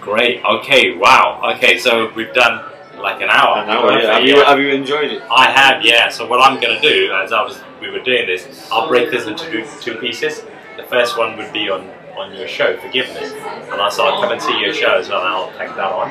Great. 0.00 0.44
Okay. 0.44 0.96
Wow. 0.96 1.52
Okay. 1.56 1.78
So 1.78 2.12
we've 2.14 2.32
done 2.32 2.64
like 2.98 3.20
an 3.20 3.28
hour. 3.30 3.66
Know, 3.66 3.82
Perfect, 3.82 4.04
yeah. 4.04 4.12
Have, 4.14 4.24
you, 4.24 4.44
have 4.44 4.60
you 4.60 4.68
enjoyed 4.68 5.10
it? 5.10 5.22
I 5.30 5.50
have. 5.50 5.84
Yeah. 5.84 6.08
So 6.10 6.26
what 6.26 6.40
I'm 6.40 6.60
going 6.60 6.80
to 6.80 6.88
do, 6.88 7.12
as 7.12 7.32
I 7.32 7.42
was, 7.42 7.58
we 7.80 7.90
were 7.90 8.00
doing 8.00 8.26
this, 8.26 8.68
I'll 8.70 8.88
break 8.88 9.10
this 9.10 9.26
into 9.26 9.50
two, 9.50 9.66
two 9.80 9.94
pieces. 9.96 10.44
The 10.76 10.84
first 10.84 11.18
one 11.18 11.36
would 11.36 11.52
be 11.52 11.68
on 11.70 11.90
on 12.16 12.34
your 12.34 12.48
show, 12.48 12.76
forgiveness, 12.78 13.30
and 13.32 13.74
I'll, 13.80 13.90
so 13.90 14.06
I'll 14.06 14.22
come 14.22 14.32
and 14.32 14.40
see 14.40 14.58
your 14.58 14.72
show 14.72 14.96
as 14.96 15.08
well, 15.08 15.20
and 15.20 15.28
I'll 15.28 15.50
take 15.58 15.76
that 15.76 15.92
on. 15.92 16.10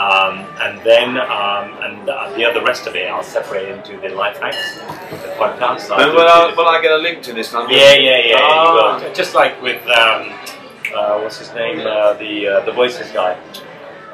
Um, 0.00 0.46
and 0.64 0.80
then, 0.80 1.18
um, 1.18 1.66
and 1.84 2.08
uh, 2.08 2.32
the 2.34 2.44
other 2.44 2.62
rest 2.64 2.86
of 2.86 2.96
it, 2.96 3.06
I'll 3.10 3.22
separate 3.22 3.68
into 3.68 4.00
the 4.00 4.08
life 4.14 4.38
hacks, 4.38 4.78
the 5.10 5.34
podcast. 5.36 5.88
Do 5.88 6.16
will 6.16 6.26
I, 6.26 6.54
will 6.56 6.68
I 6.68 6.80
get 6.80 6.92
a 6.92 6.96
link 6.96 7.22
to 7.24 7.32
this? 7.34 7.52
Now? 7.52 7.68
yeah, 7.68 7.94
yeah, 7.94 8.18
yeah. 8.24 8.36
Ah. 8.40 8.98
You 8.98 9.04
will. 9.04 9.14
Just 9.14 9.34
like 9.34 9.60
with 9.60 9.82
um, 9.88 10.32
uh, 10.94 11.20
what's 11.20 11.38
his 11.38 11.52
name? 11.54 11.80
Uh, 11.80 12.14
the 12.14 12.48
uh, 12.48 12.64
the 12.64 12.72
voices 12.72 13.10
guy. 13.12 13.36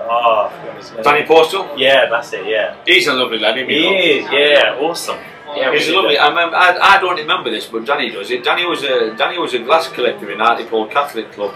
Oh, 0.01 0.51
I 0.51 0.61
forgot 0.61 0.77
his 0.77 0.93
name. 0.93 1.03
Danny 1.03 1.23
Posthill? 1.27 1.79
Yeah, 1.79 2.09
that's 2.11 2.33
it. 2.33 2.47
Yeah, 2.47 2.77
He's 2.87 3.07
a 3.07 3.13
lovely 3.13 3.39
lad, 3.39 3.57
isn't 3.57 3.71
he 3.71 3.87
is. 3.87 4.31
Yeah, 4.31 4.79
awesome. 4.81 5.19
Yeah, 5.57 5.73
He's 5.73 5.87
did 5.87 5.95
lovely. 5.95 6.19
I, 6.19 6.29
remember, 6.29 6.57
I, 6.57 6.97
I 6.97 7.01
don't 7.01 7.17
remember 7.17 7.51
this, 7.51 7.67
but 7.67 7.85
Danny 7.85 8.11
does 8.11 8.31
it. 8.31 8.45
Danny 8.45 8.67
was 8.67 8.83
a 8.83 9.15
Danny 9.17 9.39
was 9.39 9.55
a 9.55 9.61
glass 9.61 9.89
collector 9.89 10.31
in 10.31 10.39
Hartlepool 10.41 10.87
Catholic 10.89 11.33
Club, 11.33 11.55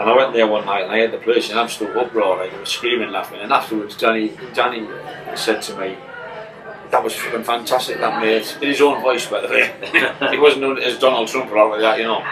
and 0.00 0.08
I 0.08 0.16
went 0.16 0.32
there 0.32 0.46
one 0.46 0.64
night 0.64 0.84
and 0.84 0.92
I 0.92 0.98
had 0.98 1.12
the 1.12 1.18
place 1.18 1.50
in 1.50 1.58
absolute 1.58 1.94
uproar. 1.94 2.38
Like, 2.38 2.52
they 2.52 2.58
were 2.58 2.64
screaming, 2.64 3.10
laughing, 3.10 3.40
and 3.40 3.52
afterwards, 3.52 3.96
Danny 3.96 4.32
Danny 4.54 4.88
said 5.36 5.60
to 5.62 5.76
me, 5.76 5.96
"That 6.90 7.04
was 7.04 7.14
fucking 7.14 7.44
fantastic, 7.44 7.98
that 7.98 8.20
mate." 8.22 8.56
In 8.62 8.68
his 8.68 8.80
own 8.80 9.02
voice, 9.02 9.26
by 9.26 9.42
the 9.42 9.48
way. 9.48 9.70
he 10.30 10.38
wasn't 10.38 10.62
known 10.62 10.78
as 10.78 10.98
Donald 10.98 11.28
Trump 11.28 11.52
or 11.52 11.58
all 11.58 11.70
like 11.70 11.80
that, 11.82 11.98
you 11.98 12.04
know. 12.04 12.24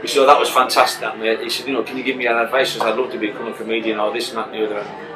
He 0.00 0.08
said, 0.08 0.24
"That 0.26 0.40
was 0.40 0.48
fantastic, 0.48 1.02
that 1.02 1.18
mate." 1.18 1.40
He 1.40 1.50
said, 1.50 1.66
"You 1.66 1.74
know, 1.74 1.82
can 1.82 1.98
you 1.98 2.02
give 2.02 2.16
me 2.16 2.26
an 2.26 2.38
advice? 2.38 2.72
Because 2.72 2.92
I'd 2.92 2.98
love 2.98 3.12
to 3.12 3.18
become 3.18 3.48
a 3.48 3.52
comedian 3.52 4.00
or 4.00 4.10
this 4.10 4.30
and 4.30 4.38
that 4.38 4.48
and 4.48 4.54
the 4.54 4.64
other." 4.64 5.14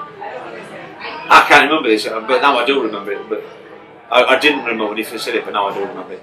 I 1.30 1.44
can't 1.48 1.70
remember 1.70 1.88
this, 1.88 2.04
but 2.04 2.42
now 2.42 2.58
I 2.58 2.66
do 2.66 2.82
remember 2.82 3.12
it. 3.12 3.28
But 3.28 3.44
I, 4.10 4.24
I 4.24 4.38
didn't 4.38 4.60
remember 4.60 4.88
when 4.88 4.96
he 4.96 5.04
first 5.04 5.24
said 5.24 5.34
it, 5.36 5.44
but 5.44 5.52
now 5.52 5.68
I 5.68 5.74
do 5.74 5.80
remember 5.80 6.14
it. 6.14 6.22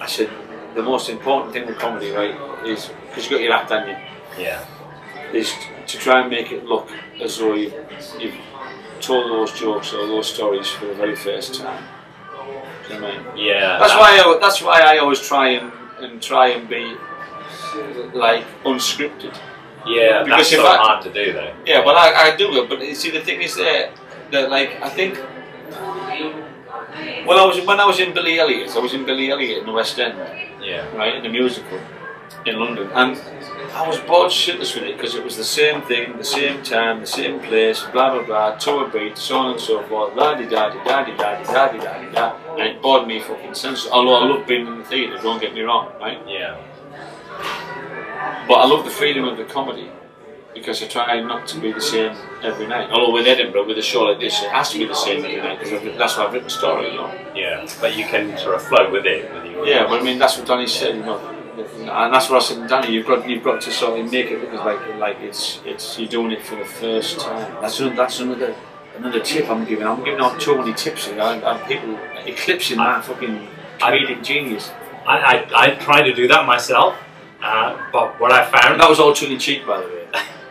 I 0.00 0.06
said, 0.06 0.30
the 0.74 0.82
most 0.82 1.08
important 1.08 1.52
thing 1.52 1.66
with 1.66 1.78
comedy, 1.78 2.10
right, 2.10 2.34
is 2.66 2.90
because 3.08 3.24
you've 3.24 3.32
got 3.32 3.40
your 3.42 3.52
act, 3.52 3.70
haven't 3.70 3.90
you? 3.90 3.96
Yeah, 4.38 4.64
Is 5.32 5.52
to 5.86 5.98
try 5.98 6.20
and 6.20 6.30
make 6.30 6.52
it 6.52 6.64
look 6.66 6.90
as 7.20 7.38
though 7.38 7.54
you've, 7.54 7.74
you've 8.18 8.34
told 9.00 9.30
those 9.30 9.52
jokes 9.58 9.92
or 9.94 10.06
those 10.06 10.32
stories 10.32 10.68
for 10.68 10.86
the 10.86 10.94
very 10.94 11.16
first 11.16 11.54
time. 11.54 11.82
Do 12.88 12.94
you 12.94 13.00
know 13.00 13.06
I 13.08 13.16
mean? 13.16 13.26
yeah. 13.36 13.78
That's 13.78 13.94
why. 13.94 14.10
I, 14.18 14.38
that's 14.40 14.60
why 14.62 14.80
I 14.82 14.98
always 14.98 15.20
try 15.26 15.48
and, 15.50 15.72
and 16.00 16.20
try 16.22 16.48
and 16.48 16.68
be 16.68 16.96
like 18.14 18.44
unscripted. 18.64 19.34
Yeah, 19.86 20.22
because 20.22 20.50
that's 20.50 20.50
so 20.50 20.66
I- 20.66 20.76
hard 20.76 21.02
to 21.04 21.12
do 21.12 21.32
though. 21.32 21.54
Yeah, 21.66 21.82
but 21.82 21.96
I, 21.96 22.32
I 22.32 22.36
do 22.36 22.52
it. 22.62 22.68
But 22.68 22.80
you 22.86 22.94
see, 22.94 23.10
the 23.10 23.20
thing 23.20 23.40
is 23.42 23.56
that, 23.56 23.90
that 24.32 24.50
like 24.50 24.80
I 24.82 24.88
think 24.90 25.18
Well, 27.26 27.38
I 27.38 27.46
was 27.46 27.64
when 27.66 27.80
I 27.80 27.86
was 27.86 27.98
in 28.00 28.12
Billy 28.12 28.38
Elliot. 28.38 28.76
I 28.76 28.80
was 28.80 28.92
in 28.94 29.04
Billy 29.06 29.30
Elliot 29.30 29.58
in 29.58 29.66
the 29.66 29.72
West 29.72 29.98
End, 29.98 30.16
Yeah. 30.60 30.86
right, 30.96 31.14
in 31.16 31.22
the 31.22 31.28
musical 31.28 31.78
in 32.46 32.58
London, 32.58 32.90
and 32.92 33.20
I 33.72 33.86
was 33.86 33.98
bored 34.00 34.30
shitless 34.30 34.74
with 34.74 34.84
it 34.84 34.96
because 34.96 35.14
it 35.14 35.24
was 35.24 35.36
the 35.36 35.44
same 35.44 35.82
thing, 35.82 36.16
the 36.16 36.24
same 36.24 36.62
time, 36.62 37.00
the 37.00 37.06
same 37.06 37.40
place, 37.40 37.82
blah 37.92 38.12
blah 38.12 38.24
blah, 38.24 38.56
to 38.56 38.78
a 38.78 38.90
beat, 38.90 39.16
so 39.16 39.38
on 39.38 39.52
and 39.52 39.60
so 39.60 39.82
forth, 39.84 40.14
la 40.14 40.34
di 40.34 40.46
da 40.46 40.70
di 40.70 40.78
da 40.84 41.04
di 41.04 41.16
da 41.16 41.38
di 41.38 41.44
da 41.44 41.72
di 41.72 41.78
da 41.78 41.98
di 41.98 42.12
da, 42.12 42.36
and 42.54 42.62
it 42.62 42.82
bored 42.82 43.06
me 43.06 43.20
fucking 43.20 43.54
sense. 43.54 43.86
Although 43.86 44.14
I 44.14 44.24
love 44.26 44.46
being 44.46 44.66
in 44.66 44.78
the 44.78 44.84
theatre, 44.84 45.18
don't 45.18 45.40
get 45.40 45.54
me 45.54 45.62
wrong, 45.62 45.92
right? 46.00 46.20
Yeah. 46.26 46.60
But 48.48 48.54
I 48.54 48.66
love 48.66 48.84
the 48.84 48.90
freedom 48.90 49.24
of 49.24 49.36
the 49.36 49.44
comedy 49.44 49.90
because 50.54 50.82
I 50.82 50.88
try 50.88 51.20
not 51.20 51.46
to 51.48 51.60
be 51.60 51.72
the 51.72 51.80
same 51.80 52.14
every 52.42 52.66
night. 52.66 52.90
Although 52.90 53.12
with 53.12 53.26
Edinburgh, 53.26 53.66
with 53.66 53.78
a 53.78 53.82
show 53.82 54.02
like 54.02 54.20
this, 54.20 54.42
it 54.42 54.50
has 54.50 54.70
to 54.72 54.78
be 54.78 54.86
the 54.86 54.94
same 54.94 55.24
every 55.24 55.40
night 55.40 55.60
because 55.60 55.82
that's 55.96 56.16
why 56.16 56.26
I've 56.26 56.32
written 56.32 56.48
the 56.48 56.50
story, 56.50 56.90
you 56.90 56.96
know. 56.96 57.12
Yeah. 57.34 57.66
But 57.80 57.96
you 57.96 58.04
can 58.04 58.36
sort 58.36 58.56
of 58.56 58.62
flow 58.62 58.90
with 58.90 59.06
it. 59.06 59.32
With 59.32 59.66
Yeah, 59.66 59.86
but 59.88 60.00
I 60.00 60.02
mean 60.02 60.18
that's 60.18 60.36
what 60.36 60.46
Danny 60.46 60.66
said, 60.66 60.96
you 60.96 61.02
know, 61.02 61.41
and 61.58 62.14
that's 62.14 62.30
what 62.30 62.42
I 62.42 62.44
said, 62.44 62.68
Danny. 62.68 62.92
You've 62.92 63.06
got 63.06 63.28
you've 63.28 63.44
got 63.44 63.60
to 63.62 63.70
sort 63.70 64.00
of 64.00 64.10
make 64.10 64.30
it 64.30 64.40
look 64.40 64.52
as 64.52 64.60
like 64.60 64.96
like 64.96 65.20
it's 65.20 65.60
it's 65.64 65.98
you're 65.98 66.08
doing 66.08 66.32
it 66.32 66.42
for 66.42 66.56
the 66.56 66.64
first 66.64 67.20
time. 67.20 67.60
That's 67.60 67.78
an- 67.80 67.94
that's 67.94 68.20
another 68.20 68.54
another 68.96 69.20
tip 69.20 69.48
I'm 69.50 69.64
giving. 69.64 69.86
I'm 69.86 70.02
giving 70.02 70.20
out 70.20 70.40
too 70.40 70.56
many 70.56 70.72
tips 70.72 71.06
here, 71.06 71.20
and, 71.20 71.42
and 71.42 71.64
people 71.66 71.98
eclipsing 72.26 72.78
that 72.78 73.04
fucking 73.04 73.48
comedic 73.78 74.22
genius. 74.24 74.70
I, 75.06 75.18
I, 75.18 75.64
I 75.64 75.74
try 75.74 76.02
to 76.02 76.12
do 76.14 76.28
that 76.28 76.46
myself, 76.46 76.96
uh, 77.42 77.76
but 77.92 78.20
what 78.20 78.30
I 78.32 78.44
And 78.44 78.52
found 78.52 78.80
that 78.80 78.88
was 78.88 79.00
all 79.00 79.12
tongue 79.12 79.32
in 79.32 79.38
cheek, 79.38 79.66
by 79.66 79.80
the 79.80 79.86
way. 79.86 79.98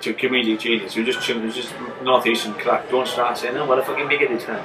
To 0.02 0.14
comedic 0.14 0.60
genius, 0.60 0.96
you're 0.96 1.06
just 1.06 1.28
you're 1.28 1.52
just 1.52 1.74
northeastern 2.04 2.54
crack. 2.56 2.90
Don't 2.90 3.08
start 3.08 3.38
saying, 3.38 3.56
"Oh, 3.56 3.66
what 3.66 3.78
a 3.80 3.84
fucking 3.84 4.08
bigot 4.08 4.40
time." 4.42 4.64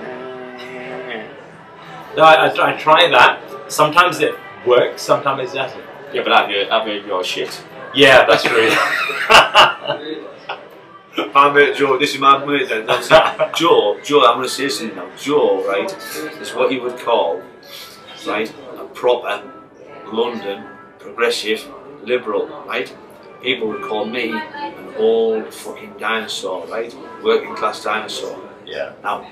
No, 2.17 2.23
I, 2.23 2.47
I, 2.47 2.73
I 2.73 2.77
try 2.79 3.09
that. 3.11 3.71
Sometimes 3.71 4.21
it 4.21 4.35
works, 4.67 5.03
sometimes 5.03 5.53
it 5.53 5.55
doesn't. 5.55 5.85
Yeah, 6.13 6.23
but 6.23 6.33
I've 6.33 6.49
heard, 6.49 6.69
I've 6.69 6.87
heard 6.87 7.05
your 7.07 7.25
shit. 7.25 7.63
Yeah, 7.95 8.27
that's 8.27 8.45
true. 8.45 8.71
My 11.35 11.51
mate 11.51 11.75
Joe, 11.77 11.99
this 11.99 12.15
is 12.15 12.21
my 12.21 12.45
mate 12.45 12.69
then. 12.69 12.85
That's 12.87 13.09
it. 13.11 13.55
Joe, 13.57 13.99
Joe, 14.05 14.27
I'm 14.27 14.37
going 14.37 14.43
to 14.43 14.49
say 14.49 14.69
something 14.69 14.97
now. 14.97 15.09
Joe, 15.17 15.67
right, 15.67 15.91
is 16.41 16.55
what 16.55 16.71
you 16.71 16.83
would 16.83 16.99
call, 16.99 17.43
right, 18.27 18.53
a 18.77 18.85
proper 18.85 19.43
London 20.13 20.65
progressive 20.99 21.67
liberal, 22.03 22.47
right? 22.67 22.95
People 23.43 23.69
would 23.69 23.83
call 23.83 24.05
me 24.05 24.31
an 24.33 24.95
old 24.99 25.53
fucking 25.55 25.95
dinosaur, 25.99 26.67
right? 26.67 26.95
Working 27.23 27.55
class 27.55 27.83
dinosaur. 27.83 28.39
yeah. 28.67 28.93
Now, 29.03 29.27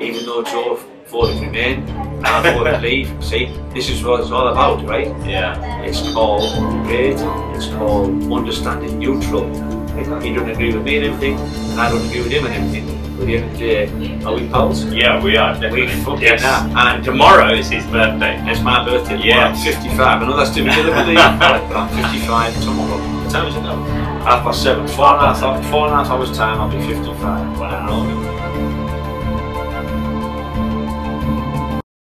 even 0.00 0.26
though 0.26 0.42
Joe 0.42 0.78
for 1.10 1.26
Remain, 1.26 1.88
and 1.88 2.46
for 2.46 2.64
voted 2.64 2.82
Leave, 2.82 3.12
see, 3.22 3.46
this 3.74 3.90
is 3.90 4.04
what 4.04 4.20
it's 4.20 4.30
all 4.30 4.48
about, 4.48 4.86
right? 4.86 5.08
Yeah. 5.26 5.82
It's 5.82 6.00
called 6.12 6.42
great, 6.86 7.18
it's 7.56 7.66
called 7.74 8.32
understanding 8.32 8.98
neutral. 8.98 9.48
He 9.94 10.04
doesn't 10.04 10.50
agree 10.50 10.72
with 10.72 10.84
me 10.84 10.98
in 10.98 11.04
everything, 11.04 11.38
and 11.38 11.80
I 11.80 11.90
don't 11.90 12.06
agree 12.06 12.22
with 12.22 12.30
him 12.30 12.46
in 12.46 12.52
everything. 12.52 12.86
But 13.16 13.22
at 13.22 13.26
the 13.26 13.36
end 13.36 13.44
of 13.44 13.52
the 13.52 13.58
day, 13.58 14.24
are 14.24 14.34
we 14.34 14.48
pals? 14.48 14.84
Yeah, 14.84 15.22
we 15.22 15.36
are 15.36 15.52
definitely. 15.52 15.86
We 15.86 16.04
fucking 16.04 16.22
yes. 16.22 16.44
are. 16.44 16.94
And 16.94 17.04
tomorrow 17.04 17.52
is 17.52 17.68
his 17.68 17.84
birthday. 17.86 18.40
It's 18.50 18.60
my 18.60 18.84
birthday 18.84 19.18
tomorrow. 19.18 19.52
Yes. 19.52 19.66
I'm 19.66 19.88
55. 19.88 20.00
I 20.00 20.26
know 20.26 20.36
that's 20.36 20.54
difficult 20.54 20.86
to 20.86 20.92
believe, 20.92 21.16
but 21.16 21.76
I'm 21.76 21.88
55 22.02 22.62
tomorrow. 22.62 22.98
What 23.22 23.30
time 23.30 23.46
is 23.48 23.56
it 23.56 23.62
now? 23.62 23.82
Half 24.22 24.44
past 24.44 24.62
seven. 24.62 24.86
Four 24.88 25.06
and 25.06 25.26
a 25.26 25.34
half, 25.34 25.70
four 25.70 25.86
and 25.86 25.94
a 25.94 25.96
half 25.96 26.10
hours 26.10 26.34
time, 26.36 26.60
I'll 26.60 26.70
be 26.70 26.80
55. 26.86 27.58
Wow. 27.58 28.29